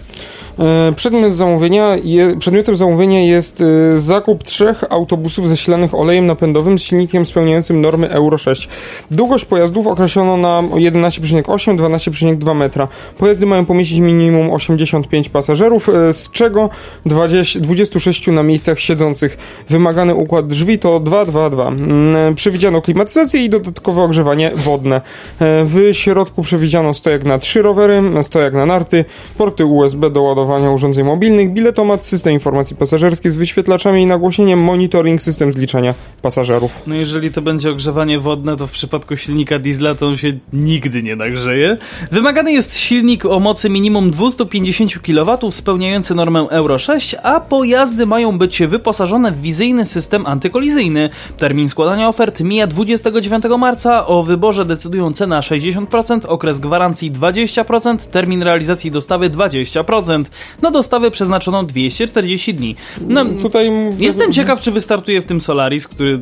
E, 0.59 0.93
Przedmiot 0.95 1.35
zamówienia 1.35 1.95
je, 2.03 2.37
przedmiotem 2.37 2.75
zamówienia 2.75 3.19
jest 3.19 3.61
e, 3.61 4.01
zakup 4.01 4.43
trzech 4.43 4.83
autobusów 4.89 5.49
zasilanych 5.49 5.95
olejem 5.95 6.25
napędowym 6.25 6.79
z 6.79 6.81
silnikiem 6.81 7.25
spełniającym 7.25 7.81
normy 7.81 8.09
Euro 8.09 8.37
6. 8.37 8.69
Długość 9.11 9.45
pojazdów 9.45 9.87
określono 9.87 10.37
na 10.37 10.61
11,8-12,2 10.61 12.55
metra. 12.55 12.87
Pojazdy 13.17 13.45
mają 13.45 13.65
pomieścić 13.65 13.99
minimum 13.99 14.51
85 14.51 15.29
pasażerów, 15.29 15.89
e, 15.89 16.13
z 16.13 16.31
czego 16.31 16.69
20, 17.05 17.59
26 17.59 18.27
na 18.27 18.43
miejscach 18.43 18.79
siedzących. 18.79 19.37
Wymagany 19.69 20.15
układ 20.15 20.47
drzwi 20.47 20.79
to 20.79 20.99
222. 20.99 21.67
Mm, 21.67 22.35
Przewidziano 22.35 22.81
klimatyzację 22.81 23.45
i 23.45 23.49
dodatkowe 23.49 24.01
ogrzewanie 24.01 24.51
wodne. 24.55 25.01
W 25.39 25.89
środku 25.91 26.41
przewidziano 26.41 26.93
stojak 26.93 27.23
na 27.23 27.39
trzy 27.39 27.61
rowery, 27.61 28.01
stojak 28.23 28.53
na 28.53 28.65
narty, 28.65 29.05
porty 29.37 29.65
USB 29.65 30.09
do 30.09 30.21
ładowania 30.21 30.48
urządzeń 30.57 31.05
mobilnych, 31.05 31.53
biletomat, 31.53 32.05
system 32.05 32.33
informacji 32.33 32.75
pasażerskiej 32.75 33.31
z 33.31 33.35
wyświetlaczami 33.35 34.01
i 34.01 34.05
nagłośnieniem, 34.05 34.63
monitoring, 34.63 35.21
system 35.21 35.53
zliczania 35.53 35.93
pasażerów. 36.21 36.71
No 36.87 36.95
jeżeli 36.95 37.31
to 37.31 37.41
będzie 37.41 37.71
ogrzewanie 37.71 38.19
wodne, 38.19 38.55
to 38.55 38.67
w 38.67 38.71
przypadku 38.71 39.17
silnika 39.17 39.59
diesla 39.59 39.95
to 39.95 40.07
on 40.07 40.17
się 40.17 40.33
nigdy 40.53 41.03
nie 41.03 41.15
nagrzeje. 41.15 41.77
Wymagany 42.11 42.51
jest 42.51 42.77
silnik 42.77 43.25
o 43.25 43.39
mocy 43.39 43.69
minimum 43.69 44.11
250 44.11 44.99
kW 44.99 45.51
spełniający 45.51 46.15
normę 46.15 46.39
Euro 46.49 46.79
6, 46.79 47.15
a 47.23 47.39
pojazdy 47.39 48.05
mają 48.05 48.37
być 48.37 48.61
wyposażone 48.67 49.31
w 49.31 49.41
wizyjny 49.41 49.85
system 49.85 50.25
antykolizyjny. 50.25 51.09
Termin 51.37 51.69
składania 51.69 52.09
ofert 52.09 52.41
mija 52.41 52.67
29 52.67 53.43
marca, 53.59 54.07
o 54.07 54.23
wyborze 54.23 54.65
decydują 54.65 55.13
cena 55.13 55.39
60%, 55.39 56.19
okres 56.27 56.59
gwarancji 56.59 57.11
20%, 57.11 57.97
termin 57.97 58.43
realizacji 58.43 58.91
dostawy 58.91 59.29
20%. 59.29 60.25
Na 60.61 60.71
dostawę 60.71 61.11
przeznaczono 61.11 61.63
240 61.63 62.53
dni. 62.53 62.75
No, 63.01 63.25
Tutaj 63.25 63.67
m- 63.67 63.89
Jestem 63.99 64.31
ciekaw, 64.33 64.61
czy 64.61 64.71
wystartuje 64.71 65.21
w 65.21 65.25
tym 65.25 65.41
Solaris, 65.41 65.87
który 65.87 66.19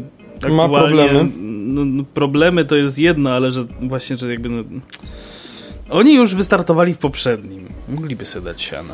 Ma 0.50 0.70
problemy. 0.70 1.30
No, 1.68 1.86
no, 1.86 2.04
problemy 2.14 2.66
to 2.66 2.76
jest 2.76 3.00
jedno, 3.00 3.30
ale 3.30 3.52
że 3.52 3.66
właśnie, 3.82 4.16
że 4.16 4.32
jakby. 4.32 4.50
No, 4.50 4.64
oni 5.90 6.16
już 6.16 6.36
wystartowali 6.36 6.94
w 6.94 6.98
poprzednim. 6.98 7.68
Mogliby 7.90 8.26
sobie 8.26 8.46
dać 8.46 8.62
siana. 8.62 8.94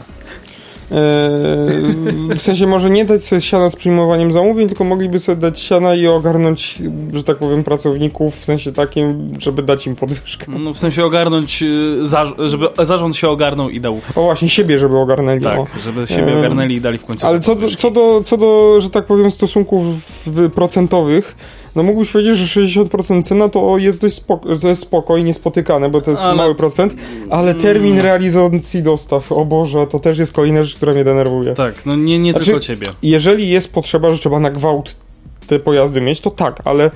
Eee, 0.91 2.35
w 2.35 2.41
sensie 2.41 2.67
może 2.67 2.89
nie 2.89 3.05
dać 3.05 3.23
sobie 3.23 3.41
siana 3.41 3.69
z 3.69 3.75
przyjmowaniem 3.75 4.33
zamówień, 4.33 4.67
tylko 4.67 4.83
mogliby 4.83 5.19
sobie 5.19 5.35
dać 5.35 5.59
siana 5.59 5.95
i 5.95 6.07
ogarnąć, 6.07 6.79
że 7.13 7.23
tak 7.23 7.37
powiem, 7.37 7.63
pracowników 7.63 8.35
w 8.39 8.45
sensie 8.45 8.71
takim, 8.71 9.27
żeby 9.39 9.63
dać 9.63 9.87
im 9.87 9.95
podwyżkę. 9.95 10.45
No 10.59 10.73
w 10.73 10.79
sensie 10.79 11.05
ogarnąć, 11.05 11.63
y, 11.63 12.49
żeby 12.49 12.67
zarząd 12.83 13.17
się 13.17 13.29
ogarnął 13.29 13.69
i 13.69 13.81
dał. 13.81 14.01
O 14.15 14.23
właśnie, 14.23 14.49
siebie, 14.49 14.79
żeby 14.79 14.97
ogarnęli. 14.97 15.41
Tak, 15.41 15.59
o. 15.59 15.67
żeby 15.83 16.07
siebie 16.07 16.31
Eee, 16.31 16.39
ogarnęli 16.39 16.73
i 16.73 16.81
dali 16.81 16.97
w 16.97 17.05
końcu. 17.05 17.27
Ale 17.27 17.39
co 17.39 17.55
do, 17.55 17.69
co, 17.69 17.91
do, 17.91 18.21
co 18.23 18.37
do, 18.37 18.81
że 18.81 18.89
tak 18.89 19.05
powiem, 19.05 19.31
stosunków 19.31 19.85
procentowych, 20.55 21.35
no 21.75 21.83
mógłbyś 21.83 22.11
powiedzieć, 22.11 22.37
że 22.37 22.61
60% 22.61 23.23
cena 23.23 23.49
to 23.49 23.77
jest 23.77 24.01
dość 24.01 24.15
spoko, 24.15 24.55
to 24.55 24.67
jest 24.67 24.81
spoko 24.81 25.17
i 25.17 25.23
niespotykane, 25.23 25.89
bo 25.89 26.01
to 26.01 26.11
jest 26.11 26.23
Ale- 26.23 26.35
mały 26.35 26.55
procent, 26.55 26.95
ale 27.29 27.55
termin 27.55 27.99
realizacji 27.99 28.83
dostaw, 28.83 29.31
o 29.31 29.45
Boże, 29.45 29.87
to 29.87 29.99
też 29.99 30.17
jest 30.19 30.31
kolejna 30.31 30.63
rzecz, 30.63 30.75
która 30.75 30.93
mnie 30.93 31.03
denerwuje. 31.03 31.53
Tak, 31.53 31.85
no 31.85 31.95
nie, 31.95 32.19
nie 32.19 32.31
Znaczy- 32.31 32.45
tylko 32.45 32.59
ciebie. 32.59 32.87
Jeżeli 33.03 33.49
jest 33.49 33.73
potrzeba, 33.73 34.13
że 34.13 34.19
trzeba 34.19 34.39
na 34.39 34.51
gwałt 34.51 34.95
te 35.47 35.59
pojazdy 35.59 36.01
mieć, 36.01 36.21
to 36.21 36.31
tak, 36.31 36.61
ale 36.65 36.91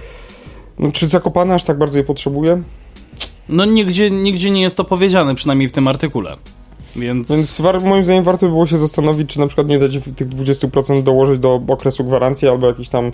no, 0.80 0.92
czy 0.92 1.08
Zakopane 1.08 1.56
aż 1.56 1.64
tak 1.64 1.78
bardzo 1.78 1.98
je 1.98 2.04
potrzebuje? 2.04 2.62
No 3.50 3.66
nigdzie, 3.66 4.12
nigdzie 4.12 4.52
nie 4.52 4.62
jest 4.62 4.78
to 4.78 4.84
powiedziane, 4.84 5.36
przynajmniej 5.36 5.70
w 5.70 5.72
tym 5.72 5.88
artykule. 5.88 6.38
Więc, 6.96 7.30
Więc 7.32 7.62
war, 7.62 7.82
moim 7.82 8.04
zdaniem 8.04 8.24
warto 8.24 8.46
by 8.46 8.52
było 8.52 8.68
się 8.68 8.78
zastanowić, 8.78 9.30
czy 9.30 9.40
na 9.40 9.48
przykład 9.48 9.68
nie 9.68 9.80
dać 9.80 9.92
tych 10.16 10.30
20% 10.30 11.04
dołożyć 11.04 11.40
do 11.40 11.62
okresu 11.68 12.04
gwarancji 12.04 12.48
albo 12.48 12.68
jakiś 12.68 12.90
tam 12.90 13.12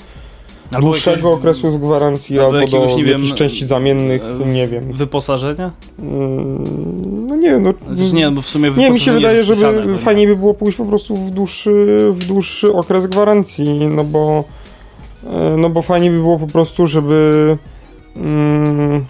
albo 0.76 0.88
dłuższego 0.88 1.16
jakiegoś 1.16 1.40
okresu 1.40 1.72
z 1.72 1.78
gwarancji 1.78 2.40
albo 2.40 2.58
albo, 2.58 2.68
do 2.72 2.78
jakiegoś, 2.78 2.98
nie 2.98 3.04
wiem, 3.04 3.14
jakichś 3.22 3.34
części 3.34 3.66
zamiennych, 3.66 4.22
nie 4.46 4.68
wiem. 4.68 4.92
wyposażenia? 4.92 5.72
Mm, 6.00 7.28
No 7.28 7.36
nie 7.36 7.50
wiem, 7.52 7.64
no, 7.64 7.74
Chociaż 7.90 8.12
nie, 8.12 8.32
bo 8.32 8.42
w 8.42 8.46
sumie 8.48 8.72
nie 8.78 8.90
mi 8.90 9.00
się 9.00 9.12
wydaje, 9.14 9.44
bo- 9.46 9.98
fajniej 9.98 10.28
by 10.28 10.36
było 10.36 10.54
pójść 10.54 10.78
po 10.78 10.86
prostu 10.86 11.16
w 11.16 11.32
dłuższy, 11.32 11.86
w 12.12 12.26
dłuższy 12.26 12.74
okres 12.74 13.08
gwarancji, 13.08 13.88
no 13.88 14.04
bo 14.04 14.44
e, 15.32 15.58
no 15.58 15.70
bo 15.70 15.82
fajniej 15.82 16.12
by 16.12 16.18
było 16.18 16.40
po 16.40 16.48
prostu, 16.48 16.88
żeby 16.88 17.58
mm, 18.16 19.06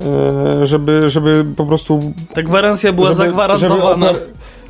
e, 0.00 0.66
żeby, 0.66 1.10
żeby 1.10 1.44
po 1.56 1.66
prostu 1.66 2.00
Ta 2.34 2.42
gwarancja 2.42 2.92
była 2.92 3.06
żeby, 3.06 3.16
zagwarantowana. 3.16 4.06
Żeby, 4.12 4.20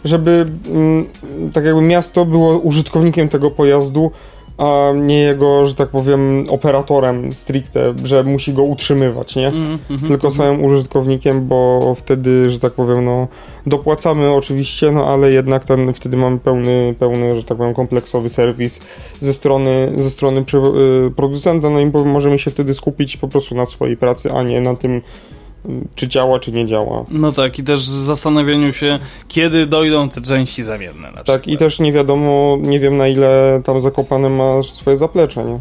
żeby 0.04 0.46
mm, 0.70 1.06
tak 1.52 1.64
jakby 1.64 1.82
miasto 1.82 2.24
było 2.24 2.58
użytkownikiem 2.58 3.28
tego 3.28 3.50
pojazdu, 3.50 4.10
a 4.62 4.92
nie 4.92 5.20
jego, 5.20 5.66
że 5.66 5.74
tak 5.74 5.88
powiem, 5.88 6.44
operatorem 6.48 7.32
stricte, 7.32 7.94
że 8.04 8.24
musi 8.24 8.52
go 8.52 8.62
utrzymywać, 8.62 9.36
nie? 9.36 9.46
Mhm, 9.46 9.78
mhm, 9.90 10.08
Tylko 10.10 10.28
mhm. 10.28 10.34
samym 10.34 10.64
użytkownikiem, 10.64 11.46
bo 11.48 11.94
wtedy, 11.98 12.50
że 12.50 12.58
tak 12.58 12.72
powiem, 12.72 13.04
no 13.04 13.28
dopłacamy 13.66 14.30
oczywiście, 14.30 14.92
no 14.92 15.06
ale 15.06 15.32
jednak 15.32 15.64
ten, 15.64 15.92
wtedy 15.92 16.16
mamy 16.16 16.38
pełny, 16.38 16.94
pełny, 16.98 17.36
że 17.36 17.44
tak 17.44 17.58
powiem, 17.58 17.74
kompleksowy 17.74 18.28
serwis 18.28 18.80
ze 19.20 19.32
strony, 19.32 19.92
ze 19.96 20.10
strony 20.10 20.40
y, 20.40 21.10
producenta, 21.10 21.70
no 21.70 21.80
i 21.80 21.86
możemy 21.86 22.38
się 22.38 22.50
wtedy 22.50 22.74
skupić 22.74 23.16
po 23.16 23.28
prostu 23.28 23.54
na 23.54 23.66
swojej 23.66 23.96
pracy, 23.96 24.32
a 24.32 24.42
nie 24.42 24.60
na 24.60 24.76
tym, 24.76 25.02
czy 25.94 26.08
działa, 26.08 26.38
czy 26.38 26.52
nie 26.52 26.66
działa. 26.66 27.04
No 27.10 27.32
tak, 27.32 27.58
i 27.58 27.64
też 27.64 27.84
zastanawianiu 27.84 28.72
się, 28.72 28.98
kiedy 29.28 29.66
dojdą 29.66 30.08
te 30.08 30.20
części 30.20 30.62
zamienne. 30.62 31.08
Tak, 31.12 31.22
przykład. 31.24 31.46
i 31.46 31.56
też 31.56 31.80
nie 31.80 31.92
wiadomo, 31.92 32.58
nie 32.60 32.80
wiem 32.80 32.96
na 32.96 33.08
ile 33.08 33.60
tam 33.64 33.80
Zakopane 33.80 34.28
ma 34.28 34.62
swoje 34.62 34.96
zaplecze, 34.96 35.44
nie? 35.44 35.60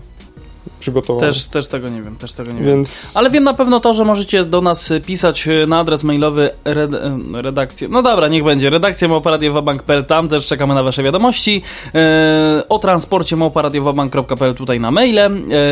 Przygotowane. 0.79 1.27
Też, 1.27 1.47
też 1.47 1.67
tego 1.67 1.89
nie 1.89 2.01
wiem, 2.01 2.15
też 2.15 2.33
tego 2.33 2.51
nie 2.51 2.59
wiem. 2.59 2.67
Więc 2.67 3.11
Ale 3.13 3.29
wiem 3.29 3.43
na 3.43 3.53
pewno 3.53 3.79
to, 3.79 3.93
że 3.93 4.05
możecie 4.05 4.45
do 4.45 4.61
nas 4.61 4.89
pisać 5.05 5.47
na 5.67 5.79
adres 5.79 6.03
mailowy 6.03 6.49
red, 6.65 6.91
redakcja. 7.33 7.87
No 7.91 8.01
dobra, 8.01 8.27
niech 8.27 8.43
będzie. 8.43 8.69
Redakcja 8.69 9.07
małparadiowabank.pl, 9.07 10.05
tam 10.05 10.27
też 10.27 10.47
czekamy 10.47 10.73
na 10.73 10.83
wasze 10.83 11.03
wiadomości. 11.03 11.61
E, 11.95 12.63
o 12.69 12.79
transporcie 12.79 13.35
małparadiowabank.pl 13.35 14.55
tutaj 14.55 14.79
na 14.79 14.91
maile. 14.91 15.19
E, 15.19 15.29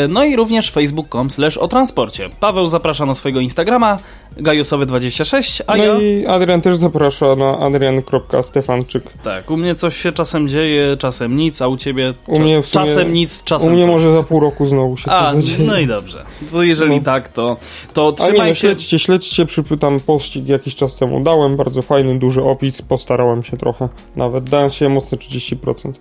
no 0.09 0.23
i 0.23 0.35
również 0.35 0.71
facebook.com 0.71 1.29
slash 1.31 1.57
o 1.57 1.67
transporcie. 1.67 2.29
Paweł 2.39 2.65
zaprasza 2.65 3.05
na 3.05 3.13
swojego 3.13 3.39
Instagrama 3.39 3.97
gajosowy26, 4.37 5.61
a 5.67 5.75
no 5.77 5.83
ja... 5.83 5.99
i 5.99 6.25
Adrian 6.25 6.61
też 6.61 6.75
zaprasza 6.77 7.35
na 7.35 7.57
adrian.stefanczyk. 7.59 9.03
Tak, 9.23 9.51
u 9.51 9.57
mnie 9.57 9.75
coś 9.75 9.97
się 9.97 10.11
czasem 10.11 10.47
dzieje, 10.47 10.97
czasem 10.97 11.35
nic, 11.35 11.61
a 11.61 11.67
u 11.67 11.77
ciebie 11.77 12.13
U 12.27 12.39
mnie 12.39 12.57
sumie- 12.63 12.71
czasem 12.71 13.13
nic, 13.13 13.43
czasem 13.43 13.69
U 13.69 13.71
mnie 13.71 13.81
coś. 13.81 13.91
może 13.91 14.13
za 14.13 14.23
pół 14.23 14.39
roku 14.39 14.65
znowu 14.65 14.78
się 14.97 15.11
A, 15.11 15.33
zadzieje. 15.35 15.67
no 15.67 15.79
i 15.79 15.87
dobrze. 15.87 16.25
To 16.51 16.63
jeżeli 16.63 16.95
No. 16.97 17.01
tak, 17.03 17.29
to, 17.29 17.57
to 17.93 18.01
A 18.01 18.05
nie, 18.05 18.11
no, 18.11 18.11
trzymajcie... 18.27 18.55
śledźcie, 18.55 18.99
śledźcie, 18.99 19.45
przypytam 19.45 19.99
pościg 19.99 20.47
jakiś 20.47 20.75
czas 20.75 20.95
temu 20.95 21.23
dałem, 21.23 21.57
bardzo 21.57 21.81
fajny, 21.81 22.19
duży 22.19 22.43
opis, 22.43 22.81
postarałem 22.81 23.43
się 23.43 23.57
trochę, 23.57 23.89
nawet 24.15 24.49
dałem 24.49 24.69
się 24.69 24.89
mocne 24.89 25.17
30%. 25.17 25.93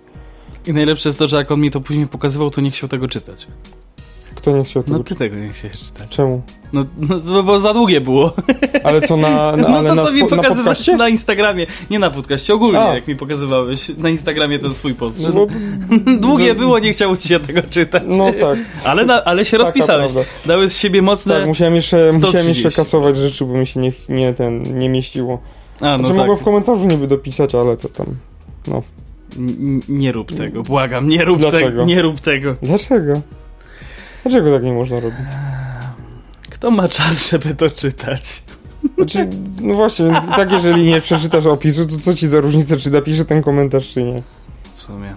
I 0.67 0.73
najlepsze 0.73 1.09
jest 1.09 1.19
to, 1.19 1.27
że 1.27 1.37
jak 1.37 1.51
on 1.51 1.59
mi 1.61 1.71
to 1.71 1.81
później 1.81 2.07
pokazywał, 2.07 2.49
to 2.49 2.61
nie 2.61 2.71
chciał 2.71 2.89
tego 2.89 3.07
czytać. 3.07 3.47
Kto 4.35 4.57
nie 4.57 4.63
chciał 4.63 4.83
tego 4.83 4.97
No 4.97 5.03
ty 5.03 5.15
tego 5.15 5.35
nie 5.35 5.49
chciałeś 5.49 5.77
czytać. 5.79 6.09
Czemu? 6.09 6.41
No, 6.73 6.85
no 6.97 7.19
to 7.19 7.43
bo 7.43 7.59
za 7.59 7.73
długie 7.73 8.01
było. 8.01 8.33
Ale 8.83 9.01
co, 9.01 9.17
na, 9.17 9.57
na, 9.57 9.69
No 9.69 9.83
to 9.83 9.95
na, 9.95 10.05
co 10.05 10.11
mi 10.11 10.21
na 10.21 10.27
pokazywałeś 10.27 10.57
podcaście? 10.57 10.95
na 10.97 11.09
Instagramie. 11.09 11.65
Nie 11.89 11.99
na 11.99 12.09
podcaście, 12.11 12.53
ogólnie 12.53 12.79
A. 12.79 12.95
jak 12.95 13.07
mi 13.07 13.15
pokazywałeś 13.15 13.91
na 13.97 14.09
Instagramie 14.09 14.59
ten 14.59 14.73
swój 14.73 14.93
post. 14.93 15.23
No, 15.33 15.47
długie 16.27 16.53
no- 16.53 16.59
było, 16.59 16.79
nie 16.79 16.93
chciało 16.93 17.17
ci 17.17 17.27
się 17.27 17.39
tego 17.39 17.61
czytać. 17.69 18.03
no 18.07 18.31
tak, 18.33 18.59
Ale, 18.83 19.05
na, 19.05 19.23
ale 19.23 19.45
się 19.45 19.57
rozpisałeś. 19.57 20.11
prawda. 20.11 20.31
Dałeś 20.45 20.71
z 20.71 20.77
siebie 20.77 21.01
mocne... 21.01 21.35
tak, 21.39 21.47
musiałem 21.47 21.75
jeszcze, 21.75 21.97
musiałem 21.97 22.21
130. 22.21 22.63
jeszcze 22.63 22.81
kasować 22.83 23.15
rzeczy, 23.17 23.45
bo 23.45 23.53
mi 23.53 23.67
się 23.67 23.79
nie, 23.79 23.93
nie, 24.09 24.33
ten, 24.33 24.79
nie 24.79 24.89
mieściło. 24.89 25.39
A, 25.81 25.85
no 25.85 25.97
Znaczy 25.97 26.09
tak. 26.09 26.17
mogłem 26.17 26.37
w 26.37 26.43
komentarzu 26.43 26.85
niby 26.85 27.07
dopisać, 27.07 27.55
ale 27.55 27.77
to 27.77 27.89
tam, 27.89 28.05
no. 28.67 28.83
N- 29.39 29.81
nie 29.89 30.11
rób 30.11 30.31
tego, 30.35 30.63
błagam, 30.63 31.07
nie 31.07 31.25
rób 31.25 31.51
tego, 31.51 31.85
nie 31.85 32.01
rób 32.01 32.19
tego. 32.19 32.55
Dlaczego? 32.61 33.13
Dlaczego 34.23 34.53
tak 34.53 34.63
nie 34.63 34.71
można 34.71 34.99
robić? 34.99 35.19
Kto 36.49 36.71
ma 36.71 36.87
czas, 36.87 37.29
żeby 37.29 37.55
to 37.55 37.69
czytać? 37.69 38.43
Znaczy, 38.95 39.29
no 39.61 39.73
właśnie, 39.73 40.05
więc 40.05 40.25
i 40.25 40.27
tak 40.27 40.51
jeżeli 40.51 40.83
nie 40.83 41.01
przeczytasz 41.01 41.45
opisu, 41.45 41.85
to 41.85 41.99
co 41.99 42.15
ci 42.15 42.27
za 42.27 42.39
różnica, 42.39 42.77
czy 42.77 42.91
napisze 42.91 43.25
ten 43.25 43.43
komentarz, 43.43 43.87
czy 43.87 44.03
nie? 44.03 44.21
W 44.75 44.81
sumie. 44.81 45.15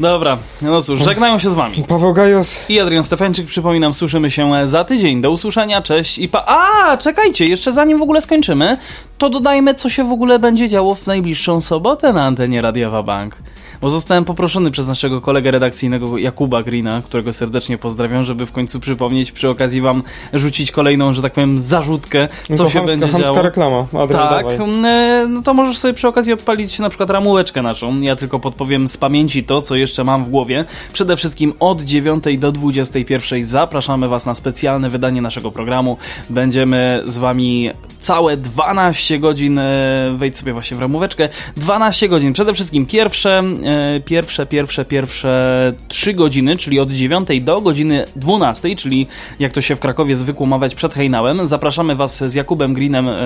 Dobra, 0.00 0.38
no 0.62 0.82
cóż, 0.82 1.00
żegnają 1.00 1.38
się 1.38 1.50
z 1.50 1.54
wami. 1.54 1.84
Paweł 1.88 2.14
Gajos. 2.14 2.56
I 2.68 2.80
Adrian 2.80 3.04
Stefańczyk, 3.04 3.46
przypominam, 3.46 3.94
słyszymy 3.94 4.30
się 4.30 4.68
za 4.68 4.84
tydzień. 4.84 5.20
Do 5.20 5.30
usłyszenia, 5.30 5.82
cześć 5.82 6.18
i 6.18 6.28
pa... 6.28 6.44
A, 6.46 6.96
czekajcie, 6.96 7.46
jeszcze 7.46 7.72
zanim 7.72 7.98
w 7.98 8.02
ogóle 8.02 8.20
skończymy, 8.20 8.76
to 9.18 9.30
dodajmy, 9.30 9.74
co 9.74 9.88
się 9.88 10.08
w 10.08 10.12
ogóle 10.12 10.38
będzie 10.38 10.68
działo 10.68 10.94
w 10.94 11.06
najbliższą 11.06 11.60
sobotę 11.60 12.12
na 12.12 12.24
antenie 12.24 12.60
Radiowa 12.62 13.02
Bank. 13.02 13.36
Bo 13.80 13.90
zostałem 13.90 14.24
poproszony 14.24 14.70
przez 14.70 14.86
naszego 14.86 15.20
kolegę 15.20 15.50
redakcyjnego 15.50 16.18
Jakuba 16.18 16.62
Greena, 16.62 17.02
którego 17.02 17.32
serdecznie 17.32 17.78
pozdrawiam, 17.78 18.24
żeby 18.24 18.46
w 18.46 18.52
końcu 18.52 18.80
przypomnieć, 18.80 19.32
przy 19.32 19.48
okazji 19.48 19.80
wam 19.80 20.02
rzucić 20.32 20.70
kolejną, 20.72 21.14
że 21.14 21.22
tak 21.22 21.32
powiem, 21.32 21.58
zarzutkę, 21.58 22.28
co 22.54 22.64
to 22.64 22.70
się 22.70 22.78
chamska, 22.78 22.82
będzie 22.86 23.06
chamska 23.06 23.22
działo. 23.22 23.42
reklama. 23.42 23.78
Adrian, 23.92 24.08
Tak, 24.08 24.46
dawaj. 24.46 24.84
e, 24.84 25.26
no 25.28 25.42
to 25.42 25.54
możesz 25.54 25.78
sobie 25.78 25.94
przy 25.94 26.08
okazji 26.08 26.32
odpalić 26.32 26.78
na 26.78 26.88
przykład 26.88 27.10
ramułeczkę 27.10 27.62
naszą. 27.62 28.00
Ja 28.00 28.16
tylko 28.16 28.38
podpowiem 28.38 28.88
z 28.88 28.96
pamięci 28.96 29.44
to, 29.44 29.62
co 29.62 29.76
jeszcze 29.76 30.04
mam 30.04 30.24
w 30.24 30.28
głowie. 30.28 30.64
Przede 30.92 31.16
wszystkim 31.16 31.52
od 31.60 31.80
9 31.82 32.24
do 32.38 32.52
21 32.52 33.42
zapraszamy 33.42 34.08
Was 34.08 34.26
na 34.26 34.34
specjalne 34.34 34.90
wydanie 34.90 35.22
naszego 35.22 35.50
programu. 35.50 35.96
Będziemy 36.30 37.02
z 37.04 37.18
Wami 37.18 37.70
całe 38.00 38.36
12 38.36 39.03
godzin, 39.18 39.58
e, 39.58 40.14
wejdź 40.16 40.38
sobie 40.38 40.52
właśnie 40.52 40.76
w 40.76 40.80
ramóweczkę, 40.80 41.28
12 41.56 42.08
godzin. 42.08 42.32
Przede 42.32 42.54
wszystkim 42.54 42.86
pierwsze, 42.86 43.42
e, 43.64 44.00
pierwsze, 44.00 44.46
pierwsze, 44.46 44.84
pierwsze 44.84 45.72
3 45.88 46.14
godziny, 46.14 46.56
czyli 46.56 46.80
od 46.80 46.92
9 46.92 47.28
do 47.40 47.60
godziny 47.60 48.04
12, 48.16 48.76
czyli 48.76 49.06
jak 49.38 49.52
to 49.52 49.60
się 49.60 49.76
w 49.76 49.80
Krakowie 49.80 50.16
zwykło 50.16 50.46
mawiać 50.46 50.74
przed 50.74 50.94
hejnałem. 50.94 51.46
Zapraszamy 51.46 51.96
Was 51.96 52.24
z 52.24 52.34
Jakubem 52.34 52.74
Greenem, 52.74 53.08
e, 53.08 53.18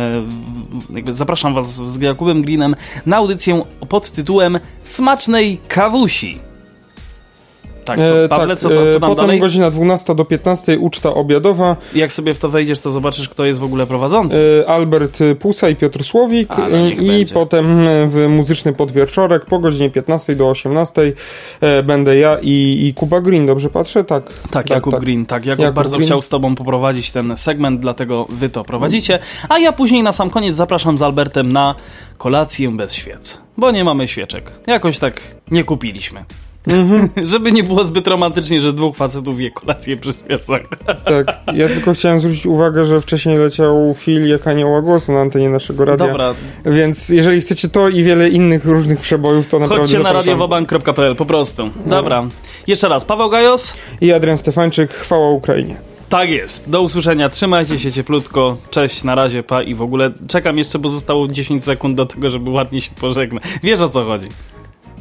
zapraszam 1.09 1.55
Was 1.55 1.75
z 1.75 2.01
Jakubem 2.01 2.43
Greenem 2.43 2.77
na 3.07 3.17
audycję 3.17 3.63
pod 3.89 4.11
tytułem 4.11 4.59
Smacznej 4.83 5.61
kawusi. 5.69 6.48
Tak, 7.89 7.99
E, 7.99 8.29
Pawle, 8.29 8.49
tak, 8.49 8.59
co, 8.59 8.69
tam- 8.69 8.79
co 8.79 8.97
e, 8.97 9.01
tam 9.01 9.11
potem 9.11 9.17
dalej? 9.27 9.41
godzina 9.41 9.71
12 9.71 10.15
do 10.15 10.25
15 10.25 10.79
uczta 10.79 11.15
obiadowa. 11.15 11.77
Jak 11.95 12.13
sobie 12.13 12.35
w 12.35 12.39
to 12.39 12.49
wejdziesz, 12.49 12.81
to 12.81 12.91
zobaczysz, 12.91 13.29
kto 13.29 13.45
jest 13.45 13.61
w 13.61 13.63
ogóle 13.63 13.87
prowadzący. 13.87 14.65
E, 14.67 14.71
Albert 14.71 15.19
Pusa 15.39 15.69
i 15.69 15.77
Piotr 15.77 16.05
Słowik 16.05 16.49
no 16.59 16.69
e, 16.69 16.91
i 16.91 17.07
będzie. 17.07 17.35
potem 17.35 17.81
e, 17.81 18.09
w 18.09 18.27
muzyczny 18.29 18.73
podwieczorek 18.73 19.45
po 19.47 19.59
godzinie 19.59 19.91
15 19.91 20.37
do 20.37 20.49
18 20.51 21.13
e, 21.61 21.83
będę 21.83 22.17
ja 22.17 22.39
i, 22.43 22.87
i 22.89 22.95
Kuba 22.95 23.21
Green, 23.21 23.47
dobrze 23.47 23.71
patrzę? 23.71 24.05
Tak. 24.05 24.33
Tak, 24.51 24.71
Jakub 24.71 24.99
Green, 25.01 25.27
tak. 25.27 25.47
Jakub, 25.47 25.63
Jakub 25.63 25.77
bardzo 25.77 25.97
Green. 25.97 26.07
chciał 26.07 26.23
z 26.23 26.29
tobą 26.29 26.55
poprowadzić 26.55 27.11
ten 27.11 27.37
segment, 27.37 27.81
dlatego 27.81 28.27
wy 28.31 28.49
to 28.49 28.65
prowadzicie. 28.65 29.19
A 29.49 29.59
ja 29.59 29.73
później 29.73 30.03
na 30.03 30.13
sam 30.13 30.31
koniec 30.31 30.57
zapraszam 30.57 30.99
z 30.99 31.03
Albertem 31.03 31.53
na 31.53 31.75
kolację 32.19 32.71
bez 32.77 32.93
świec. 32.93 33.41
Bo 33.57 33.71
nie 33.71 33.85
mamy 33.85 34.09
świeczek. 34.09 34.53
Jakoś 34.67 34.99
tak 34.99 35.21
nie 35.51 35.65
kupiliśmy. 35.65 36.25
Mhm. 36.67 37.09
Żeby 37.33 37.53
nie 37.53 37.65
było 37.65 37.85
zbyt 37.85 38.07
romantycznie, 38.07 38.61
że 38.61 38.73
dwóch 38.73 38.97
facetów 38.97 39.41
je 39.41 39.51
kolację 39.51 39.97
przy 39.97 40.13
świecach. 40.13 40.61
Tak, 41.05 41.27
ja 41.55 41.69
tylko 41.69 41.93
chciałem 41.93 42.21
zwrócić 42.21 42.47
uwagę, 42.47 42.85
że 42.85 43.01
wcześniej 43.01 43.39
leciał 43.39 43.95
Phil 43.99 44.29
jak 44.29 44.47
anioła 44.47 44.83
głosu 44.83 45.13
na 45.13 45.21
antenie 45.21 45.49
naszego 45.49 45.85
radia. 45.85 46.07
Dobra, 46.07 46.35
Więc 46.65 47.09
jeżeli 47.09 47.41
chcecie 47.41 47.69
to 47.69 47.89
i 47.89 48.05
wiele 48.05 48.29
innych 48.29 48.65
różnych 48.65 49.01
przebojów, 49.01 49.49
to 49.49 49.59
naprawdę 49.59 49.83
chodźcie 49.83 49.99
na 49.99 50.13
radiowabank.pl, 50.13 51.17
po 51.17 51.27
prostu. 51.27 51.71
Dobra. 51.87 52.27
Jeszcze 52.67 52.89
raz, 52.89 53.05
Paweł 53.05 53.31
Gajos. 53.31 53.75
I 54.01 54.13
Adrian 54.13 54.39
Stefańczyk, 54.39 54.93
chwała 54.93 55.31
Ukrainie. 55.31 55.77
Tak 56.09 56.31
jest. 56.31 56.71
Do 56.71 56.83
usłyszenia. 56.83 57.29
Trzymajcie 57.29 57.79
się 57.79 57.93
cieplutko. 57.93 58.57
Cześć, 58.71 59.05
na 59.05 59.15
razie, 59.15 59.43
pa 59.43 59.63
i 59.63 59.75
w 59.75 59.83
ogóle 59.83 60.11
czekam 60.29 60.59
jeszcze, 60.59 60.79
bo 60.79 60.89
zostało 60.89 61.29
10 61.29 61.65
sekund 61.65 61.97
do 61.97 62.07
tego, 62.07 62.31
żeby 62.31 62.51
ładnie 62.51 62.81
się 62.81 62.91
pożegnać. 63.01 63.43
Wiesz 63.63 63.81
o 63.81 63.89
co 63.89 64.05
chodzi? 64.05 64.29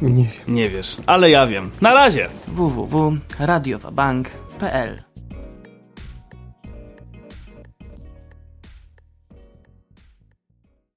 Nie 0.02 0.24
wiem. 0.24 0.54
Nie 0.54 0.70
wiesz, 0.70 0.96
ale 1.06 1.30
ja 1.30 1.46
wiem. 1.46 1.70
Na 1.80 1.94
razie. 1.94 2.28
www.radiowabank.pl 2.46 5.07